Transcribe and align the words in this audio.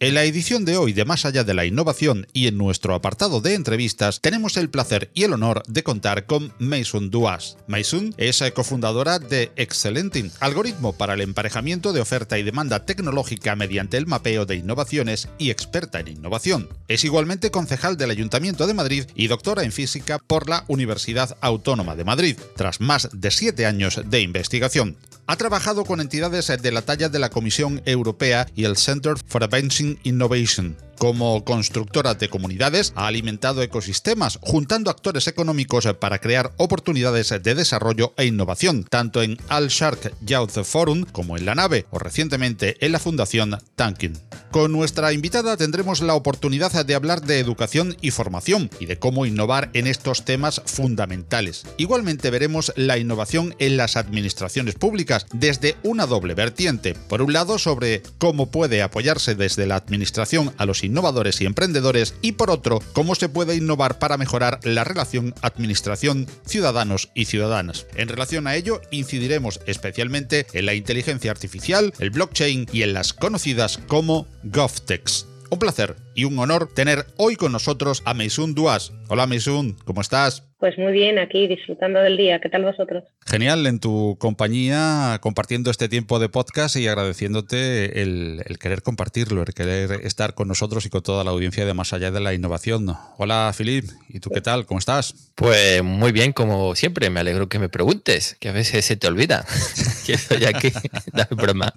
En 0.00 0.14
la 0.14 0.22
edición 0.22 0.64
de 0.64 0.76
hoy 0.76 0.92
de 0.92 1.04
Más 1.04 1.24
allá 1.24 1.42
de 1.42 1.54
la 1.54 1.64
innovación 1.64 2.28
y 2.32 2.46
en 2.46 2.56
nuestro 2.56 2.94
apartado 2.94 3.40
de 3.40 3.54
entrevistas 3.54 4.20
tenemos 4.20 4.56
el 4.56 4.70
placer 4.70 5.10
y 5.12 5.24
el 5.24 5.32
honor 5.32 5.64
de 5.66 5.82
contar 5.82 6.24
con 6.26 6.52
Mason 6.60 7.10
Duas. 7.10 7.56
Mason 7.66 8.14
es 8.16 8.40
cofundadora 8.54 9.18
de 9.18 9.50
Excelenting, 9.56 10.30
algoritmo 10.38 10.92
para 10.92 11.14
el 11.14 11.20
emparejamiento 11.20 11.92
de 11.92 12.00
oferta 12.00 12.38
y 12.38 12.44
demanda 12.44 12.86
tecnológica 12.86 13.56
mediante 13.56 13.96
el 13.96 14.06
mapeo 14.06 14.46
de 14.46 14.54
innovaciones 14.54 15.26
y 15.36 15.50
experta 15.50 15.98
en 15.98 16.06
innovación. 16.06 16.68
Es 16.86 17.02
igualmente 17.02 17.50
concejal 17.50 17.96
del 17.96 18.12
Ayuntamiento 18.12 18.68
de 18.68 18.74
Madrid 18.74 19.04
y 19.16 19.26
doctora 19.26 19.64
en 19.64 19.72
física 19.72 20.20
por 20.20 20.48
la 20.48 20.62
Universidad 20.68 21.36
Autónoma 21.40 21.96
de 21.96 22.04
Madrid, 22.04 22.36
tras 22.54 22.80
más 22.80 23.08
de 23.12 23.32
siete 23.32 23.66
años 23.66 24.00
de 24.04 24.20
investigación. 24.20 24.96
Ha 25.30 25.36
trabajado 25.36 25.84
con 25.84 26.00
entidades 26.00 26.46
de 26.46 26.72
la 26.72 26.80
talla 26.80 27.10
de 27.10 27.18
la 27.18 27.28
Comisión 27.28 27.82
Europea 27.84 28.46
y 28.56 28.64
el 28.64 28.78
Center 28.78 29.12
for 29.26 29.44
Advancing 29.44 29.98
Innovation. 30.02 30.87
Como 30.98 31.44
constructora 31.44 32.14
de 32.14 32.28
comunidades, 32.28 32.92
ha 32.96 33.06
alimentado 33.06 33.62
ecosistemas, 33.62 34.40
juntando 34.42 34.90
actores 34.90 35.28
económicos 35.28 35.86
para 36.00 36.18
crear 36.18 36.52
oportunidades 36.56 37.28
de 37.28 37.54
desarrollo 37.54 38.14
e 38.16 38.26
innovación, 38.26 38.82
tanto 38.82 39.22
en 39.22 39.38
Al 39.48 39.68
Shark 39.68 40.12
Youth 40.22 40.64
Forum 40.64 41.04
como 41.04 41.36
en 41.36 41.46
la 41.46 41.54
nave, 41.54 41.86
o 41.90 42.00
recientemente 42.00 42.84
en 42.84 42.90
la 42.90 42.98
Fundación 42.98 43.58
Tankin. 43.76 44.18
Con 44.50 44.72
nuestra 44.72 45.12
invitada 45.12 45.56
tendremos 45.56 46.00
la 46.00 46.14
oportunidad 46.14 46.84
de 46.84 46.94
hablar 46.94 47.20
de 47.20 47.38
educación 47.38 47.96
y 48.00 48.10
formación 48.10 48.70
y 48.80 48.86
de 48.86 48.98
cómo 48.98 49.26
innovar 49.26 49.70
en 49.74 49.86
estos 49.86 50.24
temas 50.24 50.62
fundamentales. 50.64 51.64
Igualmente 51.76 52.30
veremos 52.30 52.72
la 52.74 52.98
innovación 52.98 53.54
en 53.58 53.76
las 53.76 53.96
administraciones 53.96 54.74
públicas 54.74 55.26
desde 55.32 55.76
una 55.82 56.06
doble 56.06 56.34
vertiente. 56.34 56.94
Por 56.94 57.20
un 57.20 57.34
lado, 57.34 57.58
sobre 57.58 58.02
cómo 58.16 58.50
puede 58.50 58.82
apoyarse 58.82 59.34
desde 59.34 59.66
la 59.66 59.76
administración 59.76 60.52
a 60.56 60.64
los 60.64 60.82
innovadores 60.88 61.40
y 61.40 61.46
emprendedores 61.46 62.14
y 62.22 62.32
por 62.32 62.50
otro, 62.50 62.80
cómo 62.92 63.14
se 63.14 63.28
puede 63.28 63.54
innovar 63.54 63.98
para 63.98 64.16
mejorar 64.16 64.58
la 64.64 64.84
relación 64.84 65.34
administración, 65.42 66.26
ciudadanos 66.44 67.10
y 67.14 67.26
ciudadanas. 67.26 67.86
En 67.94 68.08
relación 68.08 68.46
a 68.46 68.56
ello, 68.56 68.80
incidiremos 68.90 69.60
especialmente 69.66 70.46
en 70.52 70.66
la 70.66 70.74
inteligencia 70.74 71.30
artificial, 71.30 71.92
el 71.98 72.10
blockchain 72.10 72.66
y 72.72 72.82
en 72.82 72.94
las 72.94 73.12
conocidas 73.12 73.78
como 73.86 74.26
GovTechs. 74.44 75.26
Un 75.50 75.58
placer 75.58 75.96
y 76.18 76.24
un 76.24 76.36
honor 76.40 76.66
tener 76.66 77.06
hoy 77.16 77.36
con 77.36 77.52
nosotros 77.52 78.02
a 78.04 78.12
Meisun 78.12 78.52
Duas. 78.52 78.92
Hola 79.06 79.28
Meisun, 79.28 79.76
¿cómo 79.84 80.00
estás? 80.00 80.42
Pues 80.58 80.76
muy 80.76 80.90
bien, 80.90 81.20
aquí 81.20 81.46
disfrutando 81.46 82.00
del 82.00 82.16
día. 82.16 82.40
¿Qué 82.40 82.48
tal 82.48 82.64
vosotros? 82.64 83.04
Genial, 83.24 83.64
en 83.68 83.78
tu 83.78 84.16
compañía, 84.18 85.16
compartiendo 85.22 85.70
este 85.70 85.88
tiempo 85.88 86.18
de 86.18 86.28
podcast 86.28 86.74
y 86.74 86.88
agradeciéndote 86.88 88.02
el, 88.02 88.42
querer 88.58 88.82
compartirlo, 88.82 89.42
el 89.42 89.54
querer 89.54 90.00
estar 90.02 90.34
con 90.34 90.48
nosotros 90.48 90.84
y 90.84 90.90
con 90.90 91.04
toda 91.04 91.22
la 91.22 91.30
audiencia 91.30 91.64
de 91.64 91.74
Más 91.74 91.92
Allá 91.92 92.10
de 92.10 92.18
la 92.18 92.34
Innovación. 92.34 92.92
Hola, 93.18 93.52
Filip, 93.54 93.84
¿y 94.08 94.18
tú 94.18 94.30
qué 94.30 94.40
tal? 94.40 94.66
¿Cómo 94.66 94.80
estás? 94.80 95.30
Pues 95.36 95.84
muy 95.84 96.10
bien, 96.10 96.32
como 96.32 96.74
siempre. 96.74 97.08
Me 97.08 97.20
alegro 97.20 97.48
que 97.48 97.60
me 97.60 97.68
preguntes, 97.68 98.36
que 98.40 98.48
a 98.48 98.52
veces 98.52 98.84
se 98.84 98.96
te 98.96 99.06
olvida 99.06 99.46
que 100.06 100.14
estoy 100.14 100.44
aquí. 100.44 100.72
no, 101.12 101.36
broma. 101.36 101.72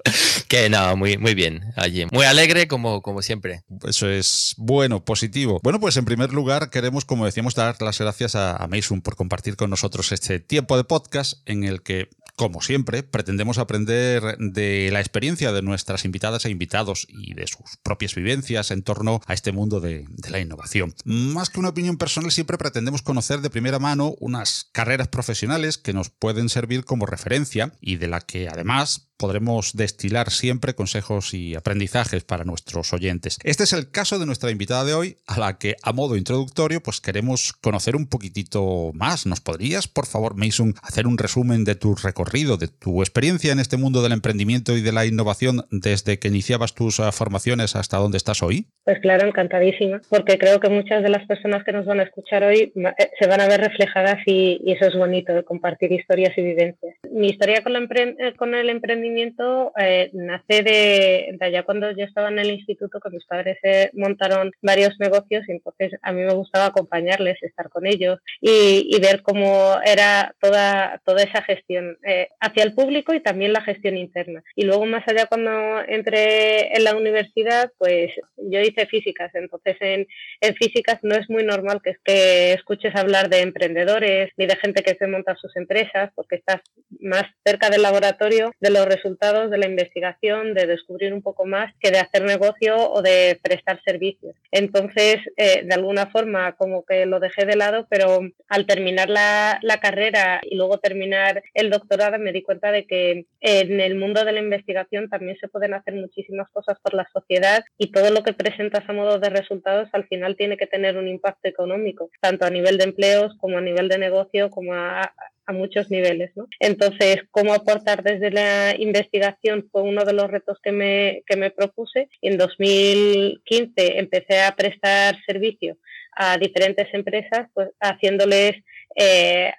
Que 0.48 0.72
no, 0.72 0.98
muy, 0.98 1.20
muy 1.20 1.36
bien 1.36 1.66
allí. 1.76 2.08
Muy 2.12 2.26
alegre, 2.26 2.68
como, 2.68 3.04
como 3.04 3.22
siempre. 3.22 3.62
Eso 3.88 4.10
es 4.10 4.31
bueno, 4.58 5.04
positivo. 5.04 5.60
Bueno, 5.64 5.80
pues 5.80 5.98
en 5.98 6.06
primer 6.06 6.34
lugar, 6.34 6.70
queremos, 6.70 7.06
como 7.06 7.26
decíamos, 7.26 7.56
dar 7.56 7.82
las 7.82 8.00
gracias 8.00 8.36
a 8.36 8.68
Mason 8.70 9.02
por 9.02 9.16
compartir 9.16 9.56
con 9.56 9.70
nosotros 9.70 10.12
este 10.12 10.40
tiempo 10.40 10.78
de 10.78 10.84
podcast 10.84 11.40
en 11.46 11.64
el 11.64 11.82
que 11.82 12.10
como 12.42 12.62
siempre, 12.62 13.04
pretendemos 13.04 13.60
aprender 13.60 14.38
de 14.40 14.90
la 14.92 15.00
experiencia 15.00 15.52
de 15.52 15.62
nuestras 15.62 16.06
invitadas 16.06 16.44
e 16.46 16.50
invitados 16.50 17.06
y 17.08 17.36
de 17.36 17.46
sus 17.46 17.78
propias 17.84 18.16
vivencias 18.16 18.72
en 18.72 18.82
torno 18.82 19.22
a 19.28 19.34
este 19.36 19.52
mundo 19.52 19.80
de, 19.80 20.08
la 20.28 20.40
innovación. 20.40 20.96
Más 21.06 21.52
que 21.52 21.60
una 21.60 21.70
opinión 21.70 21.98
personal, 21.98 22.32
siempre 22.32 22.58
pretendemos 22.58 23.04
conocer 23.04 23.42
de 23.42 23.52
primera 23.52 23.78
mano 23.78 24.16
unas 24.20 24.70
carreras 24.72 25.08
profesionales 25.08 25.78
que 25.78 25.94
nos 25.94 26.10
pueden 26.10 26.50
servir 26.50 26.84
como 26.84 27.06
referencia 27.06 27.74
y 27.80 27.98
de 27.98 28.08
la 28.08 28.22
que 28.22 28.48
además 28.48 29.11
podremos 29.22 29.74
destilar 29.74 30.32
siempre 30.32 30.74
consejos 30.74 31.36
y 31.36 31.54
aprendizajes 31.54 32.24
para 32.24 32.44
nuestros 32.44 32.92
oyentes. 32.92 33.38
Este 33.44 33.66
es 33.66 33.74
el 33.74 33.92
caso 33.92 34.18
de 34.18 34.26
nuestra 34.26 34.50
invitada 34.50 34.84
de 34.84 34.96
hoy, 34.96 35.18
a 35.28 35.38
la 35.38 35.60
que 35.60 35.76
a 35.84 35.94
modo 35.94 36.18
introductorio 36.18 36.82
pues 36.82 37.02
queremos 37.02 37.54
conocer 37.54 37.96
un 37.96 38.08
poquitito 38.08 38.90
más. 38.96 39.28
¿Nos 39.28 39.40
podrías, 39.40 39.88
por 39.88 40.08
favor, 40.08 40.36
Mason, 40.36 40.74
hacer 40.82 41.06
un 41.06 41.20
resumen 41.20 41.66
de 41.66 41.76
tu 41.76 41.94
recorrido, 41.94 42.58
de 42.58 42.68
tu 42.68 43.04
experiencia 43.04 43.52
en 43.52 43.60
este 43.60 43.78
mundo 43.78 44.02
del 44.02 44.14
emprendimiento 44.14 44.76
y 44.76 44.82
de 44.82 44.92
la 44.92 45.06
innovación 45.06 45.68
desde 45.70 46.18
que 46.18 46.30
iniciabas 46.30 46.74
tus 46.74 47.00
ah, 47.00 47.12
formaciones 47.12 47.76
hasta 47.76 47.98
donde 47.98 48.18
estás 48.18 48.42
hoy? 48.42 48.70
Pues 48.84 49.00
claro, 49.00 49.28
encantadísima, 49.28 50.02
porque 50.10 50.40
creo 50.40 50.60
que 50.60 50.70
muchas 50.70 51.04
de 51.04 51.10
las 51.10 51.28
personas 51.28 51.64
que 51.64 51.72
nos 51.72 51.86
van 51.86 52.00
a 52.00 52.04
escuchar 52.04 52.44
hoy 52.44 52.74
eh, 52.76 53.10
se 53.20 53.28
van 53.28 53.40
a 53.40 53.48
ver 53.48 53.62
reflejadas 53.62 54.18
y, 54.26 54.60
eso 54.66 54.88
es 54.88 54.96
bonito, 54.96 55.34
de 55.34 55.44
compartir 55.44 55.92
historias 55.92 56.36
y 56.36 56.42
vivencias. 56.42 56.96
Mi 57.12 57.28
historia 57.28 57.62
con, 57.62 57.76
eh, 57.76 58.34
con 58.36 58.56
el 58.56 58.70
emprendimiento 58.70 59.72
eh, 59.78 60.10
nace 60.14 60.64
de, 60.64 61.38
allá 61.40 61.64
cuando 61.64 61.92
yo 61.92 62.06
estaba 62.06 62.30
en 62.30 62.40
el 62.40 62.50
instituto, 62.50 63.00
que 63.00 63.12
mis 63.12 63.26
padres 63.26 63.58
montaron 63.94 64.52
varios 64.62 65.00
negocios 65.00 65.48
y 65.48 65.52
entonces 65.52 65.92
a 66.02 66.12
mí 66.12 66.22
me 66.22 66.34
gustaba 66.34 66.68
acompañarles, 66.68 67.38
estar 67.44 67.70
con 67.70 67.86
ellos 67.86 68.20
y, 68.40 69.00
ver 69.02 69.24
cómo 69.24 69.78
era 69.84 70.36
toda, 70.40 71.02
toda 71.06 71.24
esa 71.24 71.42
gestión 71.42 71.98
eh, 72.06 72.30
hacia 72.40 72.64
el 72.64 72.76
público 72.76 73.16
y 73.16 73.20
también 73.20 73.52
la 73.52 73.62
gestión 73.62 73.98
interna. 73.98 74.44
Y 74.56 74.66
luego 74.66 74.86
más 74.86 75.08
allá 75.08 75.26
cuando 75.26 75.52
entré 75.88 76.76
en 76.76 76.84
la 76.84 76.96
universidad, 76.96 77.72
pues 77.80 78.12
yo 78.38 78.60
hice 78.60 78.71
físicas, 78.90 79.34
entonces 79.36 79.78
en, 79.80 80.08
en 80.42 80.56
físicas 80.56 81.00
no 81.04 81.16
es 81.16 81.30
muy 81.30 81.44
normal 81.44 81.82
que, 81.84 81.96
que 82.04 82.54
escuches 82.54 82.96
hablar 82.96 83.30
de 83.30 83.42
emprendedores 83.42 84.32
ni 84.38 84.46
de 84.46 84.56
gente 84.56 84.84
que 84.84 84.96
se 84.96 85.08
monta 85.08 85.36
sus 85.36 85.56
empresas, 85.56 86.12
porque 86.16 86.36
estás 86.36 86.62
más 87.00 87.24
cerca 87.46 87.70
del 87.70 87.82
laboratorio 87.82 88.52
de 88.60 88.70
los 88.70 88.86
resultados 88.86 89.50
de 89.50 89.58
la 89.58 89.68
investigación, 89.68 90.54
de 90.54 90.68
descubrir 90.68 91.14
un 91.14 91.22
poco 91.22 91.46
más 91.46 91.74
que 91.80 91.92
de 91.92 92.00
hacer 92.00 92.24
negocio 92.24 92.76
o 92.92 93.02
de 93.02 93.40
prestar 93.42 93.82
servicios. 93.84 94.36
Entonces, 94.52 95.18
eh, 95.38 95.64
de 95.64 95.74
alguna 95.74 96.08
forma, 96.08 96.54
como 96.54 96.86
que 96.86 97.06
lo 97.06 97.20
dejé 97.20 97.46
de 97.46 97.56
lado, 97.56 97.88
pero 97.90 98.22
al 98.48 98.66
terminar 98.66 99.10
la, 99.10 99.60
la 99.62 99.80
carrera 99.80 100.42
y 100.44 100.56
luego 100.56 100.80
terminar 100.80 101.44
el 101.54 101.70
doctorado, 101.70 102.20
me 102.20 102.32
di 102.32 102.42
cuenta 102.42 102.72
de 102.72 102.86
que 102.86 103.26
en 103.40 103.80
el 103.80 103.96
mundo 103.96 104.24
de 104.24 104.32
la 104.32 104.40
investigación 104.40 105.10
también 105.10 105.38
se 105.40 105.48
pueden 105.48 105.74
hacer 105.74 105.94
muchísimas 105.94 106.50
cosas 106.50 106.78
por 106.82 106.94
la 106.94 107.08
sociedad 107.12 107.64
y 107.78 107.92
todo 107.92 108.10
lo 108.12 108.24
que 108.24 108.34
presentas 108.62 108.88
a 108.88 108.94
modo 108.94 109.18
de 109.18 109.30
resultados 109.30 109.90
al 109.92 110.08
final 110.08 110.36
tiene 110.36 110.56
que 110.56 110.68
tener 110.68 110.98
un 110.98 111.08
impacto 111.08 111.48
económico, 111.48 112.12
tanto 112.22 112.46
a 112.46 112.50
nivel 112.50 112.78
de 112.78 112.84
empleos 112.84 113.34
como 113.40 113.58
a 113.58 113.62
nivel 113.62 113.90
de 113.90 113.98
negocio, 113.98 114.50
como 114.50 114.74
a, 114.74 115.12
muchos 115.48 115.92
niveles. 115.92 116.32
¿no? 116.38 116.48
Entonces, 116.62 117.18
cómo 117.30 117.54
aportar 117.54 118.04
desde 118.04 118.32
la 118.32 118.74
investigación 118.78 119.68
fue 119.70 119.82
uno 119.82 120.06
de 120.06 120.14
los 120.14 120.32
retos 120.32 120.58
que 120.64 120.72
me, 120.72 121.24
que 121.28 121.36
me 121.36 121.52
propuse. 121.52 122.08
En 122.22 122.38
2015 122.38 124.00
empecé 124.00 124.44
a 124.44 124.56
prestar 124.56 125.18
servicio 125.26 125.78
a 126.16 126.38
diferentes 126.38 126.88
empresas, 126.94 127.48
pues 127.54 127.70
haciéndoles 127.80 128.54
eh, 128.96 129.54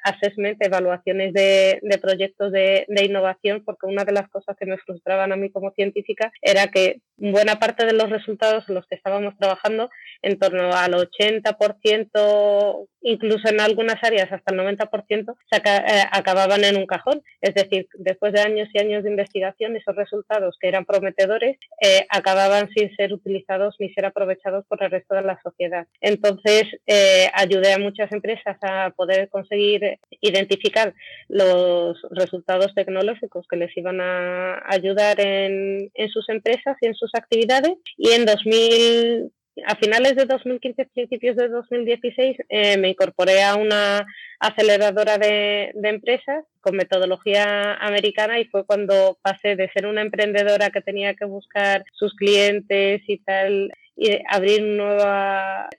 evaluaciones 0.60 1.32
de, 1.32 1.80
proyectos 2.00 2.52
de, 2.52 2.84
de, 2.88 3.04
innovación, 3.04 3.62
porque 3.64 3.86
una 3.86 4.04
de 4.04 4.12
las 4.12 4.28
cosas 4.28 4.56
que 4.58 4.66
me 4.66 4.78
frustraban 4.78 5.32
a 5.32 5.36
mí 5.36 5.50
como 5.50 5.70
científica 5.72 6.30
era 6.40 6.68
que 6.68 7.00
buena 7.16 7.58
parte 7.58 7.86
de 7.86 7.92
los 7.92 8.10
resultados 8.10 8.64
en 8.68 8.74
los 8.74 8.86
que 8.86 8.96
estábamos 8.96 9.36
trabajando, 9.38 9.90
en 10.22 10.38
torno 10.38 10.72
al 10.72 10.92
80%, 10.94 12.88
incluso 13.02 13.48
en 13.48 13.60
algunas 13.60 14.02
áreas 14.02 14.30
hasta 14.30 14.54
el 14.54 14.60
90%, 14.60 15.34
se 15.50 15.56
eh, 15.56 16.04
acababan 16.10 16.64
en 16.64 16.76
un 16.76 16.86
cajón. 16.86 17.22
Es 17.40 17.54
decir, 17.54 17.88
después 17.94 18.32
de 18.32 18.40
años 18.40 18.68
y 18.72 18.78
años 18.78 19.04
de 19.04 19.10
investigación, 19.10 19.76
esos 19.76 19.96
resultados 19.96 20.56
que 20.60 20.68
eran 20.68 20.84
prometedores 20.84 21.58
eh, 21.80 22.06
acababan 22.08 22.68
sin 22.74 22.94
ser 22.96 23.12
utilizados 23.12 23.76
ni 23.78 23.92
ser 23.92 24.06
aprovechados 24.06 24.64
por 24.66 24.82
el 24.82 24.90
resto 24.90 25.14
de 25.14 25.22
la 25.22 25.40
sociedad. 25.42 25.86
Entonces, 26.00 26.41
eh, 26.44 27.30
ayudé 27.34 27.72
a 27.72 27.78
muchas 27.78 28.10
empresas 28.12 28.56
a 28.62 28.90
poder 28.90 29.28
conseguir 29.28 29.98
identificar 30.20 30.94
los 31.28 32.00
resultados 32.10 32.74
tecnológicos 32.74 33.46
que 33.48 33.56
les 33.56 33.76
iban 33.76 34.00
a 34.00 34.62
ayudar 34.66 35.20
en, 35.20 35.90
en 35.94 36.08
sus 36.08 36.28
empresas 36.28 36.76
y 36.80 36.86
en 36.86 36.94
sus 36.94 37.14
actividades. 37.14 37.74
Y 37.96 38.10
en 38.10 38.26
2000 38.26 39.32
a 39.66 39.76
finales 39.76 40.16
de 40.16 40.24
2015, 40.24 40.86
principios 40.86 41.36
de 41.36 41.48
2016, 41.48 42.38
eh, 42.48 42.78
me 42.78 42.88
incorporé 42.88 43.42
a 43.42 43.56
una, 43.56 44.06
aceleradora 44.42 45.18
de, 45.18 45.72
empresas 45.84 46.44
con 46.60 46.76
metodología 46.76 47.74
americana 47.74 48.40
y 48.40 48.44
fue 48.46 48.66
cuando 48.66 49.18
pasé 49.22 49.54
de 49.56 49.70
ser 49.70 49.86
una 49.86 50.02
emprendedora 50.02 50.70
que 50.70 50.80
tenía 50.80 51.14
que 51.14 51.24
buscar 51.24 51.84
sus 51.92 52.14
clientes 52.14 53.02
y 53.06 53.18
tal 53.18 53.72
y 54.02 54.18
abrir 54.28 54.62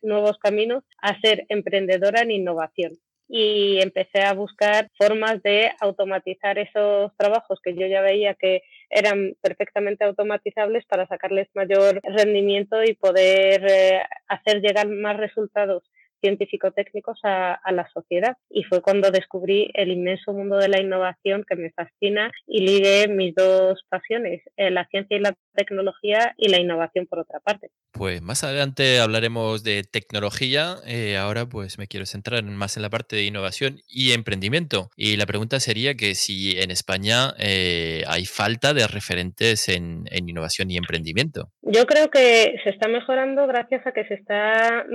nuevos 0.02 0.38
caminos 0.40 0.86
a 1.02 1.20
ser 1.20 1.46
emprendedora 1.50 2.22
en 2.22 2.31
innovación. 2.31 2.94
Y 3.28 3.80
empecé 3.81 4.22
a 4.22 4.34
buscar 4.34 4.90
formas 4.98 5.44
de 5.44 5.72
automatizar 5.81 6.58
esos 6.58 7.12
trabajos 7.18 7.60
que 7.62 7.75
yo 7.75 7.86
ya 7.88 8.02
veía 8.02 8.36
que 8.36 8.62
eran 8.90 9.36
perfectamente 9.42 10.06
automatizables 10.06 10.86
para 10.86 11.06
sacarles 11.08 11.50
mayor 11.54 12.00
rendimiento 12.04 12.81
y 12.84 12.94
poder 12.94 13.66
eh, 13.70 14.02
hacer 14.28 14.62
llegar 14.62 14.88
más 14.88 15.18
resultados 15.18 15.84
científico-técnicos 16.24 17.20
a, 17.24 17.60
la 17.72 17.88
sociedad. 17.92 18.38
Y 18.50 18.64
fue 18.64 18.81
cuando 18.81 19.12
descubrí 19.12 19.70
el 19.74 19.92
inmenso 19.92 20.31
mundo 20.31 20.58
de 20.58 20.70
la 20.70 20.80
innovación 20.80 21.44
que 21.48 21.56
me 21.56 21.72
fascina 21.72 22.31
y 22.48 22.62
ligué 22.62 23.08
mis 23.08 23.34
dos 23.36 23.81
pasiones, 23.90 24.42
eh, 24.58 24.72
la 24.72 24.86
ciencia 24.88 25.18
y 25.18 25.20
la 25.20 25.34
tecnología 25.54 26.34
y 26.38 26.50
la 26.50 26.60
innovación 26.60 27.08
por 27.08 27.20
otra 27.20 27.40
parte. 27.40 27.70
Pues 27.92 28.22
más 28.22 28.44
adelante 28.44 29.00
hablaremos 29.00 29.64
de 29.64 29.84
tecnología. 29.84 30.75
Eh, 30.86 31.18
ahora 31.18 31.46
pues 31.46 31.78
me 31.78 31.88
quiero 31.88 32.06
centrar 32.06 32.44
más 32.44 32.78
en 32.78 32.84
la 32.84 32.90
parte 32.90 33.16
de 33.16 33.25
innovación 33.25 33.80
y 33.88 34.12
emprendimiento. 34.12 34.90
Y 34.96 35.18
la 35.18 35.25
pregunta 35.25 35.60
sería 35.60 35.96
que 35.96 36.16
si 36.16 36.60
en 36.60 36.72
España 36.72 37.34
eh, 37.40 38.04
hay 38.08 38.25
falta 38.25 38.74
de 38.74 38.88
referentes 38.88 39.70
en, 39.70 40.06
en, 40.12 40.30
innovación 40.30 40.72
y 40.72 40.78
emprendimiento. 40.78 41.50
Yo 41.62 41.86
creo 41.86 42.10
que 42.10 42.56
se 42.64 42.70
está 42.70 42.88
mejorando 42.88 43.48
gracias 43.48 43.86
a 43.86 43.92
que 43.92 44.06
se 44.06 44.16
está, 44.16 44.86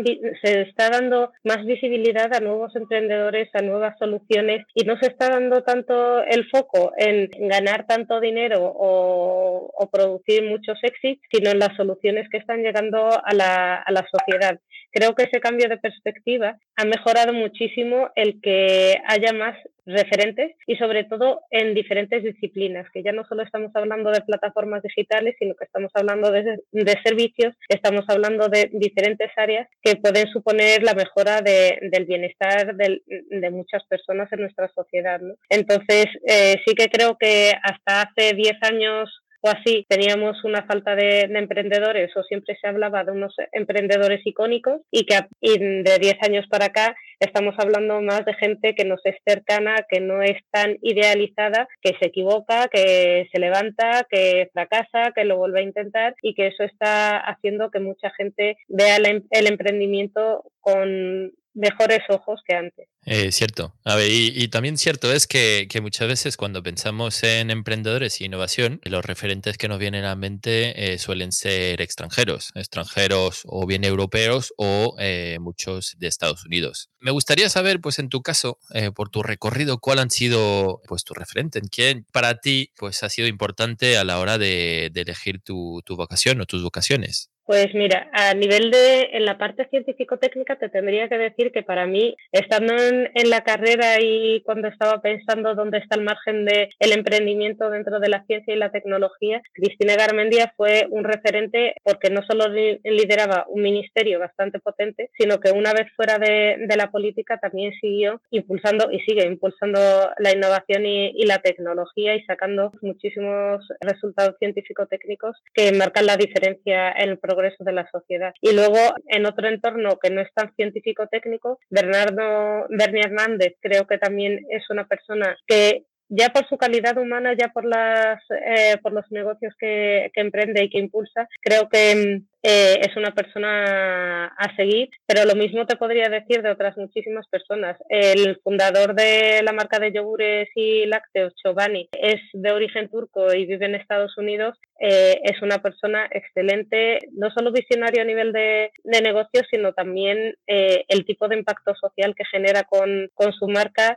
se 0.43 0.63
está 0.63 0.91
dando 0.91 1.18
más 1.45 1.65
visibilidad 1.65 2.33
a 2.35 2.41
nuevos 2.41 2.75
emprendedores, 2.77 3.49
a 3.55 3.63
nuevas 3.63 3.97
soluciones 3.99 4.65
y 4.75 4.85
no 4.85 4.99
se 4.99 5.09
está 5.09 5.29
dando 5.29 5.63
tanto 5.63 6.23
el 6.25 6.49
foco 6.49 6.93
en 6.97 7.29
ganar 7.49 7.87
tanto 7.87 8.21
dinero 8.21 8.59
o, 8.63 9.89
producir 9.91 10.45
muchos 10.45 10.79
éxitos, 10.83 11.25
sino 11.33 11.51
en 11.51 11.59
las 11.59 11.75
soluciones 11.77 12.29
que 12.31 12.37
están 12.37 12.63
llegando 12.63 13.09
a 13.25 13.35
la, 13.35 13.77
a 13.77 13.91
la 13.91 14.07
sociedad. 14.11 14.61
Creo 14.91 15.15
que 15.15 15.25
ese 15.25 15.41
cambio 15.41 15.69
de 15.69 15.79
perspectiva 15.79 16.59
ha 16.77 16.85
mejorado 16.85 17.33
muchísimo 17.33 18.11
el 18.15 18.41
que 18.41 18.97
haya 19.07 19.33
más 19.33 19.57
referentes 19.89 20.55
y 20.67 20.77
sobre 20.77 21.05
todo 21.05 21.41
en 21.51 21.75
diferentes 21.75 22.23
disciplinas, 22.23 22.87
que 22.93 23.03
ya 23.03 23.13
no 23.13 23.25
solo 23.25 23.43
estamos 23.43 23.71
hablando 23.75 24.11
de 24.11 24.21
plataformas 24.21 24.83
digitales, 24.83 25.35
sino 25.39 25.55
que 25.55 25.65
estamos 25.65 25.91
hablando 25.95 26.31
de, 26.31 26.59
de 26.73 26.95
servicios, 27.03 27.55
estamos 27.69 28.05
hablando 28.09 28.49
de 28.49 28.71
diferentes 28.73 29.31
áreas 29.37 29.69
que 29.83 29.97
pueden 29.97 30.27
suponer 30.29 30.83
la 30.83 30.95
mejora 30.95 31.41
de, 31.41 31.79
del 31.91 32.05
bienestar 32.05 32.77
de, 32.77 33.03
de, 33.07 33.51
muchas 33.51 33.85
personas 33.87 34.31
en 34.33 34.41
nuestra 34.41 34.69
sociedad. 34.69 35.21
Entonces, 35.49 36.07
eh, 36.27 36.57
sí 36.67 36.75
que 36.75 36.89
creo 36.89 37.17
que 37.19 37.53
hasta 37.63 38.03
hace 38.03 38.35
10 38.35 38.53
años 38.63 39.11
o 39.41 39.49
así 39.49 39.87
teníamos 39.89 40.43
una 40.45 40.65
falta 40.65 40.95
de, 40.95 41.21
emprendedores 41.21 42.17
o 42.17 42.23
siempre 42.25 42.57
se 42.61 42.67
hablaba 42.67 43.05
de 43.05 43.13
unos 43.13 43.35
emprendedores 43.53 44.21
icónicos 44.25 44.81
y 44.91 45.07
que 45.07 45.21
de 45.41 45.99
10 46.01 46.17
años 46.23 46.47
para 46.49 46.67
acá 46.67 46.97
estamos 47.21 47.55
hablando 47.59 48.01
más 48.01 48.25
de 48.25 48.35
gente 48.35 48.75
que 48.75 48.85
nos 48.85 49.01
es 49.05 49.17
cercana, 49.27 49.77
que 49.89 50.01
no 50.01 50.23
es 50.23 50.37
tan 50.51 50.79
idealizada, 50.83 51.69
que 51.83 51.95
se 52.01 52.07
equivoca, 52.07 52.69
que 52.69 53.29
se 53.33 53.39
levanta, 53.41 54.07
que 54.11 54.49
fracasa, 54.53 55.13
que 55.15 55.25
lo 55.25 55.37
vuelve 55.37 55.61
a 55.61 55.65
intentar 55.65 56.15
y 56.23 56.35
que 56.35 56.49
eso 56.49 56.65
está 56.65 57.19
haciendo 57.19 57.71
que 57.71 57.81
mucha 57.81 58.11
gente 58.11 58.57
vea 58.69 58.97
el 58.97 59.47
emprendimiento 59.47 60.45
con 60.61 61.33
mejores 61.59 62.01
ojos 62.09 62.41
que 62.47 62.55
antes. 62.55 62.89
Eh, 63.05 63.33
cierto. 63.33 63.75
A 63.85 63.97
ver, 63.97 64.11
y, 64.11 64.49
también 64.49 64.77
cierto 64.77 65.13
es 65.13 65.27
que, 65.27 65.67
muchas 65.81 66.09
veces 66.09 66.37
cuando 66.37 66.63
pensamos 66.63 67.23
en 67.23 67.51
emprendedores 67.51 68.21
y 68.21 68.27
innovación, 68.27 68.81
los 68.85 69.05
referentes 69.05 69.57
que 69.57 69.69
nos 69.69 69.79
vienen 69.79 70.05
a 70.05 70.09
la 70.09 70.17
mente 70.17 70.93
eh, 70.93 70.99
suelen 70.99 71.33
ser 71.33 71.81
extranjeros, 71.81 72.51
extranjeros 72.55 73.43
o 73.47 73.67
bien 73.67 73.85
europeos 73.85 74.53
o 74.57 74.95
eh, 74.99 75.39
muchos 75.41 75.97
de 75.99 76.07
Estados 76.07 76.45
Unidos. 76.45 76.91
Me 77.01 77.11
gustaría 77.11 77.49
saber, 77.49 77.81
pues 77.81 77.99
en 77.99 78.09
tu 78.09 78.23
caso, 78.23 78.59
por 78.95 79.09
tu 79.09 79.23
recorrido, 79.23 79.79
cuál 79.79 80.01
han 80.01 80.11
sido 80.11 80.81
pues 80.87 81.05
tu 81.05 81.15
referente, 81.15 81.61
quién 81.71 82.05
para 82.13 82.41
ti 82.41 82.73
pues 82.77 83.03
ha 83.03 83.09
sido 83.09 83.29
importante 83.29 83.97
a 83.97 84.05
la 84.05 84.19
hora 84.19 84.37
de, 84.37 84.91
elegir 84.95 85.41
tu 85.41 85.83
vocación 85.89 86.41
o 86.41 86.47
tus 86.47 86.63
vocaciones. 86.63 87.31
Pues 87.49 87.75
mira, 87.75 88.11
a 88.13 88.35
nivel 88.35 88.71
de, 88.71 89.09
en 89.15 89.25
la 89.25 89.39
parte 89.39 89.67
científico-técnica 89.71 90.57
te 90.57 90.69
tendría 90.69 91.09
que 91.09 91.17
decir 91.17 91.51
que 91.51 91.63
para 91.63 91.87
mí, 91.87 92.15
estando 92.31 92.75
en, 92.75 93.31
la 93.31 93.41
carrera 93.41 94.03
y 94.03 94.43
cuando 94.43 94.69
estaba 94.69 95.01
pensando 95.01 95.55
dónde 95.55 95.79
está 95.79 95.97
el 95.97 96.05
margen 96.05 96.45
del 96.45 96.69
el 96.79 96.93
emprendimiento 96.93 97.71
dentro 97.71 98.01
de 98.01 98.11
la 98.11 98.23
ciencia 98.27 98.53
y 98.53 98.59
la 98.59 98.71
tecnología, 98.71 99.41
Cristina 99.55 99.97
Garmendia 99.97 100.53
fue 100.59 100.89
un 100.91 101.05
referente 101.05 101.75
porque 101.85 102.11
no 102.11 102.21
solo 102.23 102.49
lideraba 102.49 103.47
un 103.49 103.63
ministerio 103.63 104.19
bastante 104.19 104.59
potente, 104.59 105.09
sino 105.19 105.41
que 105.41 105.51
una 105.51 105.73
vez 105.73 105.87
fuera 105.97 106.19
de, 106.19 106.59
la 106.77 106.91
política 106.91 107.39
también 107.39 107.73
siguió 107.81 108.21
impulsando 108.31 108.93
y 108.93 109.01
sigue 109.01 109.25
impulsando 109.25 109.81
la 110.19 110.33
innovación 110.35 110.85
y, 110.85 111.13
y 111.17 111.25
la 111.25 111.39
tecnología 111.39 112.15
y 112.15 112.23
sacando 112.25 112.73
muchísimos 112.83 113.67
resultados 113.81 114.37
científico-técnicos 114.39 115.35
que 115.55 115.73
marcan 115.73 116.05
la 116.05 116.19
diferencia 116.19 116.93
en 116.93 117.09
el 117.09 117.19
programa 117.19 117.38
progreso 117.39 117.65
de 117.65 117.73
la 117.73 117.89
sociedad. 117.91 118.33
Y 118.41 118.53
luego, 118.53 118.79
en 119.07 119.27
otro 119.27 119.49
entorno 119.49 119.99
que 120.03 120.11
no 120.11 120.21
es 120.21 120.33
tan 120.35 120.53
científico-técnico, 120.55 121.59
Bernardo 121.71 122.67
Berni 122.69 123.01
Hernández 123.01 123.55
creo 123.61 123.87
que 123.87 123.99
también 123.99 124.41
es 124.51 124.69
una 124.71 124.87
persona 124.87 125.37
que 125.47 125.85
ya 126.09 126.31
por 126.31 126.49
su 126.49 126.57
calidad 126.57 126.97
humana, 126.97 127.35
ya 127.39 127.49
por 127.49 127.65
las 127.65 128.19
eh, 128.31 128.79
por 128.83 128.93
los 128.93 129.05
negocios 129.11 129.55
que, 129.59 130.11
que, 130.15 130.21
emprende 130.23 130.65
y 130.65 130.71
que 130.71 130.79
impulsa, 130.79 131.29
creo 131.43 131.69
que 131.69 131.95
mm, 131.95 132.38
eh, 132.43 132.81
es 132.83 132.97
una 132.97 133.11
persona 133.11 134.27
a 134.27 134.57
seguir, 134.57 134.91
pero 135.07 135.25
lo 135.25 135.35
mismo 135.35 135.67
te 135.67 135.77
podría 135.77 136.09
decir 136.09 136.43
de 136.43 136.51
otras 136.51 136.77
muchísimas 136.77 137.27
personas. 137.29 137.77
El 137.89 138.39
fundador 138.45 138.95
de 138.95 139.43
la 139.43 139.53
marca 139.53 139.81
de 139.81 139.93
yogures 139.93 140.49
y 140.55 140.87
lácteos, 140.87 141.35
Chobani, 141.43 141.89
es 141.93 142.21
de 142.33 142.53
origen 142.53 142.89
turco 142.89 143.35
y 143.35 143.47
vive 143.47 143.67
en 143.67 143.75
Estados 143.75 144.17
Unidos. 144.19 144.57
Eh, 144.81 145.19
es 145.25 145.43
una 145.43 145.59
persona 145.59 146.09
excelente, 146.13 147.01
no 147.13 147.31
solo 147.31 147.51
visionario 147.51 148.03
a 148.03 148.07
nivel 148.07 148.33
de, 148.33 148.71
de 148.85 149.01
negocios, 149.01 149.47
sino 149.51 149.73
también 149.73 150.37
eh, 150.47 150.85
el 150.89 151.05
tipo 151.05 151.27
de 151.27 151.37
impacto 151.37 151.75
social 151.75 152.15
que 152.15 152.25
genera 152.25 152.63
con, 152.63 153.11
con 153.15 153.33
su 153.33 153.49
marca. 153.49 153.97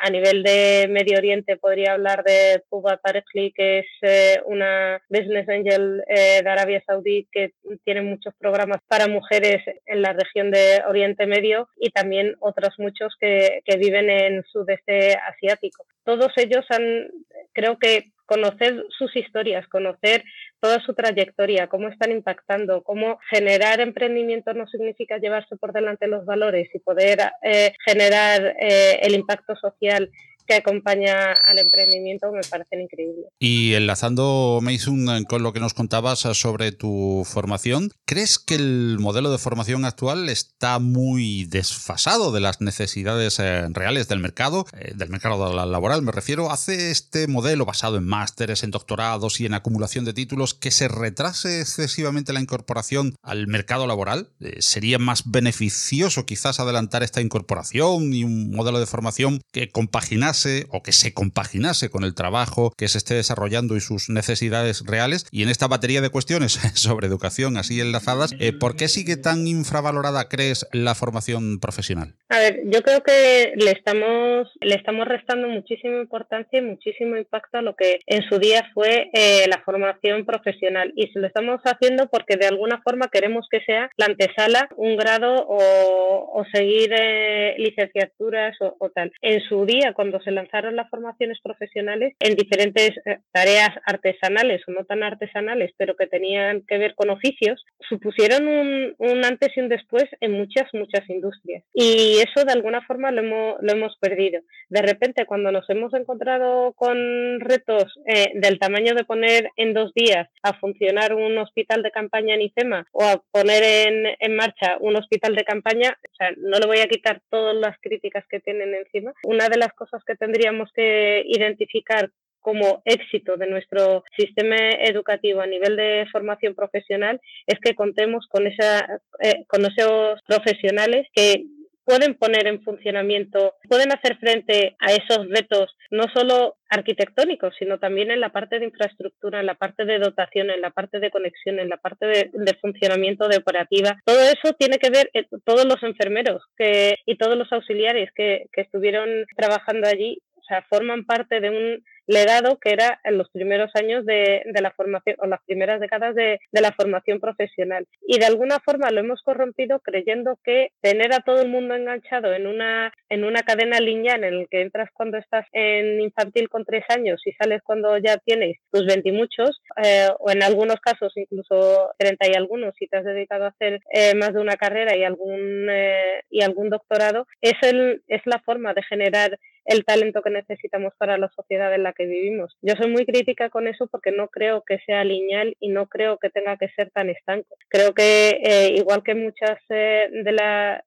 a 0.00 0.10
nivel 0.10 0.42
de 0.42 0.86
Medio 0.88 1.18
Oriente 1.18 1.56
podría 1.56 1.92
hablar 1.92 2.24
de 2.24 2.62
Tuba 2.70 2.96
Tarekli, 2.96 3.52
que 3.52 3.80
es 3.80 4.42
una 4.46 5.02
business 5.08 5.48
angel 5.48 6.02
de 6.06 6.48
Arabia 6.48 6.82
Saudí 6.86 7.26
que 7.30 7.52
tiene 7.84 8.02
muchos 8.02 8.34
programas 8.38 8.80
para 8.88 9.08
mujeres 9.08 9.62
en 9.86 10.02
la 10.02 10.12
región 10.12 10.50
de 10.50 10.82
Oriente 10.86 11.26
Medio 11.26 11.68
y 11.76 11.90
también 11.90 12.34
otros 12.40 12.74
muchos 12.78 13.14
que, 13.20 13.60
que 13.64 13.76
viven 13.76 14.10
en 14.10 14.42
sudeste 14.44 15.16
asiático. 15.16 15.84
Todos 16.04 16.32
ellos 16.36 16.64
han, 16.70 17.08
creo 17.52 17.78
que 17.78 18.12
conocer 18.26 18.84
sus 18.96 19.14
historias, 19.16 19.66
conocer 19.68 20.24
toda 20.60 20.80
su 20.80 20.94
trayectoria, 20.94 21.66
cómo 21.68 21.88
están 21.88 22.10
impactando, 22.10 22.82
cómo 22.82 23.18
generar 23.30 23.80
emprendimiento 23.80 24.54
no 24.54 24.66
significa 24.66 25.18
llevarse 25.18 25.56
por 25.56 25.72
delante 25.72 26.06
los 26.06 26.24
valores 26.24 26.68
y 26.74 26.78
poder 26.78 27.18
eh, 27.42 27.74
generar 27.84 28.56
eh, 28.58 28.98
el 29.02 29.14
impacto 29.14 29.54
social 29.56 30.10
que 30.46 30.54
acompaña 30.54 31.32
al 31.32 31.58
emprendimiento 31.58 32.30
me 32.32 32.42
parecen 32.42 32.82
increíbles. 32.82 33.26
Y 33.38 33.74
enlazando, 33.74 34.60
Mason, 34.62 35.24
con 35.24 35.42
lo 35.42 35.52
que 35.52 35.60
nos 35.60 35.74
contabas 35.74 36.20
sobre 36.20 36.72
tu 36.72 37.24
formación, 37.24 37.90
¿crees 38.04 38.38
que 38.38 38.56
el 38.56 38.98
modelo 39.00 39.30
de 39.30 39.38
formación 39.38 39.84
actual 39.84 40.28
está 40.28 40.78
muy 40.78 41.44
desfasado 41.44 42.32
de 42.32 42.40
las 42.40 42.60
necesidades 42.60 43.38
eh, 43.38 43.66
reales 43.70 44.08
del 44.08 44.20
mercado, 44.20 44.66
eh, 44.78 44.92
del 44.94 45.08
mercado 45.08 45.52
laboral 45.66 46.02
me 46.02 46.12
refiero? 46.12 46.50
¿Hace 46.50 46.90
este 46.90 47.26
modelo 47.26 47.64
basado 47.64 47.96
en 47.96 48.04
másteres, 48.04 48.62
en 48.62 48.70
doctorados 48.70 49.40
y 49.40 49.46
en 49.46 49.54
acumulación 49.54 50.04
de 50.04 50.12
títulos 50.12 50.54
que 50.54 50.70
se 50.70 50.88
retrase 50.88 51.60
excesivamente 51.60 52.32
la 52.32 52.40
incorporación 52.40 53.14
al 53.22 53.46
mercado 53.46 53.86
laboral? 53.86 54.30
Eh, 54.40 54.56
¿Sería 54.60 54.98
más 54.98 55.30
beneficioso 55.30 56.26
quizás 56.26 56.60
adelantar 56.60 57.02
esta 57.02 57.20
incorporación 57.20 58.12
y 58.12 58.24
un 58.24 58.50
modelo 58.50 58.80
de 58.80 58.86
formación 58.86 59.40
que 59.52 59.70
compaginase 59.70 60.33
o 60.70 60.82
que 60.82 60.92
se 60.92 61.14
compaginase 61.14 61.90
con 61.90 62.04
el 62.04 62.14
trabajo 62.14 62.72
que 62.76 62.88
se 62.88 62.98
esté 62.98 63.14
desarrollando 63.14 63.76
y 63.76 63.80
sus 63.80 64.08
necesidades 64.08 64.84
reales. 64.86 65.26
Y 65.30 65.42
en 65.42 65.48
esta 65.48 65.68
batería 65.68 66.00
de 66.00 66.10
cuestiones 66.10 66.52
sobre 66.74 67.06
educación 67.06 67.56
así 67.56 67.80
enlazadas, 67.80 68.34
eh, 68.40 68.52
¿por 68.52 68.76
qué 68.76 68.88
sigue 68.88 69.16
tan 69.16 69.46
infravalorada, 69.46 70.28
crees, 70.28 70.66
la 70.72 70.94
formación 70.94 71.60
profesional? 71.60 72.14
A 72.28 72.38
ver, 72.38 72.62
yo 72.66 72.82
creo 72.82 73.02
que 73.02 73.52
le 73.56 73.70
estamos, 73.70 74.48
le 74.60 74.74
estamos 74.74 75.06
restando 75.06 75.48
muchísima 75.48 76.00
importancia 76.00 76.58
y 76.58 76.62
muchísimo 76.62 77.16
impacto 77.16 77.58
a 77.58 77.62
lo 77.62 77.76
que 77.76 78.00
en 78.06 78.22
su 78.28 78.38
día 78.38 78.68
fue 78.74 79.10
eh, 79.12 79.46
la 79.48 79.62
formación 79.64 80.24
profesional. 80.24 80.92
Y 80.96 81.08
se 81.08 81.20
lo 81.20 81.26
estamos 81.26 81.60
haciendo 81.64 82.08
porque 82.08 82.36
de 82.36 82.46
alguna 82.46 82.80
forma 82.82 83.08
queremos 83.08 83.46
que 83.50 83.60
sea 83.60 83.90
la 83.96 84.06
antesala, 84.06 84.68
un 84.76 84.96
grado 84.96 85.46
o, 85.48 86.44
seguir 86.52 86.92
eh, 86.92 87.54
licenciaturas 87.58 88.56
o, 88.60 88.90
tal. 88.90 89.12
En 89.22 89.40
su 89.40 89.64
día, 89.64 89.92
cuando 89.94 90.20
se 90.24 90.30
lanzaron 90.30 90.76
las 90.76 90.90
formaciones 90.90 91.38
profesionales 91.42 92.14
en 92.18 92.34
diferentes 92.34 92.90
eh, 93.04 93.18
tareas 93.32 93.70
artesanales 93.86 94.62
o 94.66 94.72
no 94.72 94.84
tan 94.84 95.02
artesanales, 95.02 95.72
pero 95.76 95.96
que 95.96 96.06
tenían 96.06 96.62
que 96.66 96.78
ver 96.78 96.94
con 96.94 97.10
oficios, 97.10 97.64
supusieron 97.88 98.48
un, 98.48 98.94
un 98.98 99.24
antes 99.24 99.56
y 99.56 99.60
un 99.60 99.68
después 99.68 100.04
en 100.20 100.32
muchas, 100.32 100.72
muchas 100.72 101.08
industrias. 101.08 101.62
Y 101.72 102.18
eso 102.18 102.44
de 102.44 102.52
alguna 102.52 102.82
forma 102.86 103.10
lo 103.10 103.20
hemos, 103.20 103.56
lo 103.60 103.72
hemos 103.72 103.96
perdido. 103.98 104.40
De 104.68 104.82
repente, 104.82 105.26
cuando 105.26 105.52
nos 105.52 105.68
hemos 105.70 105.92
encontrado 105.94 106.72
con 106.72 107.40
retos 107.40 107.84
eh, 108.06 108.32
del 108.34 108.58
tamaño 108.58 108.94
de 108.94 109.04
poner 109.04 109.50
en 109.56 109.74
dos 109.74 109.92
días 109.94 110.28
a 110.42 110.54
funcionar 110.58 111.14
un 111.14 111.36
hospital 111.38 111.82
de 111.82 111.90
campaña 111.90 112.34
en 112.34 112.42
ICEMA 112.42 112.86
o 112.92 113.04
a 113.04 113.22
poner 113.30 113.62
en, 113.62 114.16
en 114.18 114.36
marcha 114.36 114.76
un 114.80 114.96
hospital 114.96 115.34
de 115.34 115.44
campaña, 115.44 115.96
o 116.10 116.14
sea, 116.16 116.30
no 116.36 116.58
le 116.58 116.66
voy 116.66 116.78
a 116.78 116.88
quitar 116.88 117.20
todas 117.30 117.54
las 117.54 117.76
críticas 117.80 118.24
que 118.28 118.40
tienen 118.40 118.74
encima. 118.74 119.12
Una 119.24 119.48
de 119.48 119.58
las 119.58 119.72
cosas 119.72 120.02
que 120.04 120.13
tendríamos 120.16 120.70
que 120.74 121.22
identificar 121.26 122.10
como 122.44 122.82
éxito 122.84 123.38
de 123.38 123.46
nuestro 123.46 124.04
sistema 124.14 124.56
educativo 124.78 125.40
a 125.40 125.46
nivel 125.46 125.76
de 125.76 126.06
formación 126.12 126.54
profesional 126.54 127.18
es 127.46 127.58
que 127.58 127.74
contemos 127.74 128.26
con, 128.28 128.46
esa, 128.46 129.00
eh, 129.20 129.46
con 129.48 129.64
esos 129.64 130.20
profesionales 130.26 131.06
que 131.14 131.44
pueden 131.84 132.14
poner 132.14 132.46
en 132.46 132.62
funcionamiento, 132.62 133.54
pueden 133.68 133.92
hacer 133.92 134.18
frente 134.18 134.76
a 134.78 134.92
esos 134.92 135.28
retos, 135.28 135.76
no 135.90 136.04
solo 136.14 136.56
arquitectónicos, 136.68 137.54
sino 137.58 137.78
también 137.78 138.10
en 138.10 138.20
la 138.20 138.30
parte 138.30 138.58
de 138.58 138.66
infraestructura, 138.66 139.40
en 139.40 139.46
la 139.46 139.54
parte 139.54 139.84
de 139.84 139.98
dotación, 139.98 140.50
en 140.50 140.60
la 140.60 140.70
parte 140.70 140.98
de 140.98 141.10
conexión, 141.10 141.58
en 141.58 141.68
la 141.68 141.76
parte 141.76 142.06
de, 142.06 142.54
funcionamiento 142.60 143.28
de 143.28 143.36
operativa. 143.36 143.96
Todo 144.04 144.20
eso 144.20 144.54
tiene 144.58 144.78
que 144.78 144.90
ver 144.90 145.10
eh, 145.12 145.26
todos 145.44 145.66
los 145.66 145.82
enfermeros 145.82 146.42
que, 146.56 146.96
y 147.06 147.16
todos 147.16 147.36
los 147.36 147.52
auxiliares 147.52 148.10
que, 148.14 148.46
que 148.52 148.62
estuvieron 148.62 149.08
trabajando 149.36 149.86
allí, 149.86 150.20
o 150.44 150.46
sea, 150.46 150.62
forman 150.68 151.04
parte 151.06 151.40
de 151.40 151.48
un 151.48 151.84
legado 152.06 152.58
que 152.58 152.70
era 152.70 153.00
en 153.04 153.16
los 153.16 153.30
primeros 153.30 153.70
años 153.74 154.04
de, 154.04 154.42
de 154.44 154.60
la 154.60 154.72
formación 154.72 155.16
o 155.20 155.26
las 155.26 155.40
primeras 155.46 155.80
décadas 155.80 156.14
de, 156.14 156.38
de, 156.52 156.60
la 156.60 156.72
formación 156.72 157.18
profesional. 157.18 157.86
Y 158.06 158.18
de 158.18 158.26
alguna 158.26 158.60
forma 158.60 158.90
lo 158.90 159.00
hemos 159.00 159.22
corrompido 159.22 159.80
creyendo 159.80 160.38
que 160.44 160.72
tener 160.82 161.14
a 161.14 161.20
todo 161.20 161.40
el 161.40 161.48
mundo 161.48 161.74
enganchado 161.74 162.34
en 162.34 162.46
una, 162.46 162.92
en 163.08 163.24
una 163.24 163.42
cadena 163.42 163.80
lineal 163.80 164.22
en 164.24 164.34
el 164.34 164.48
que 164.50 164.60
entras 164.60 164.90
cuando 164.92 165.16
estás 165.16 165.46
en 165.52 166.00
infantil 166.02 166.50
con 166.50 166.66
tres 166.66 166.84
años 166.90 167.22
y 167.24 167.32
sales 167.32 167.62
cuando 167.64 167.96
ya 167.96 168.18
tienes 168.18 168.58
tus 168.70 168.84
veintimuchos, 168.86 169.62
eh, 169.82 170.08
o 170.18 170.30
en 170.30 170.42
algunos 170.42 170.80
casos 170.80 171.12
incluso 171.16 171.90
treinta 171.98 172.28
y 172.28 172.34
algunos 172.34 172.74
si 172.78 172.86
te 172.86 172.98
has 172.98 173.04
dedicado 173.04 173.44
a 173.46 173.48
hacer 173.48 173.80
eh, 173.90 174.14
más 174.14 174.34
de 174.34 174.40
una 174.40 174.56
carrera 174.56 174.94
y 174.94 175.04
algún, 175.04 175.68
eh, 175.70 176.22
y 176.28 176.42
algún 176.42 176.68
doctorado, 176.68 177.26
es, 177.40 177.54
el, 177.62 178.02
es 178.08 178.20
la 178.26 178.40
forma 178.40 178.74
de 178.74 178.82
generar 178.82 179.38
el 179.64 179.84
talento 179.84 180.22
que 180.22 180.30
necesitamos 180.30 180.94
para 180.98 181.18
la 181.18 181.30
sociedad 181.34 181.74
en 181.74 181.82
la 181.82 181.92
que 181.92 182.06
vivimos. 182.06 182.56
Yo 182.62 182.74
soy 182.76 182.90
muy 182.90 183.06
crítica 183.06 183.50
con 183.50 183.66
eso 183.66 183.86
porque 183.86 184.12
no 184.12 184.28
creo 184.28 184.62
que 184.66 184.78
sea 184.86 185.04
lineal 185.04 185.56
y 185.60 185.68
no 185.68 185.86
creo 185.86 186.18
que 186.18 186.30
tenga 186.30 186.56
que 186.56 186.68
ser 186.70 186.90
tan 186.90 187.08
estanco. 187.08 187.56
Creo 187.68 187.94
que 187.94 188.40
eh, 188.44 188.74
igual 188.76 189.02
que 189.02 189.14
muchas 189.14 189.58
eh, 189.70 190.08
de 190.10 190.32
la 190.32 190.84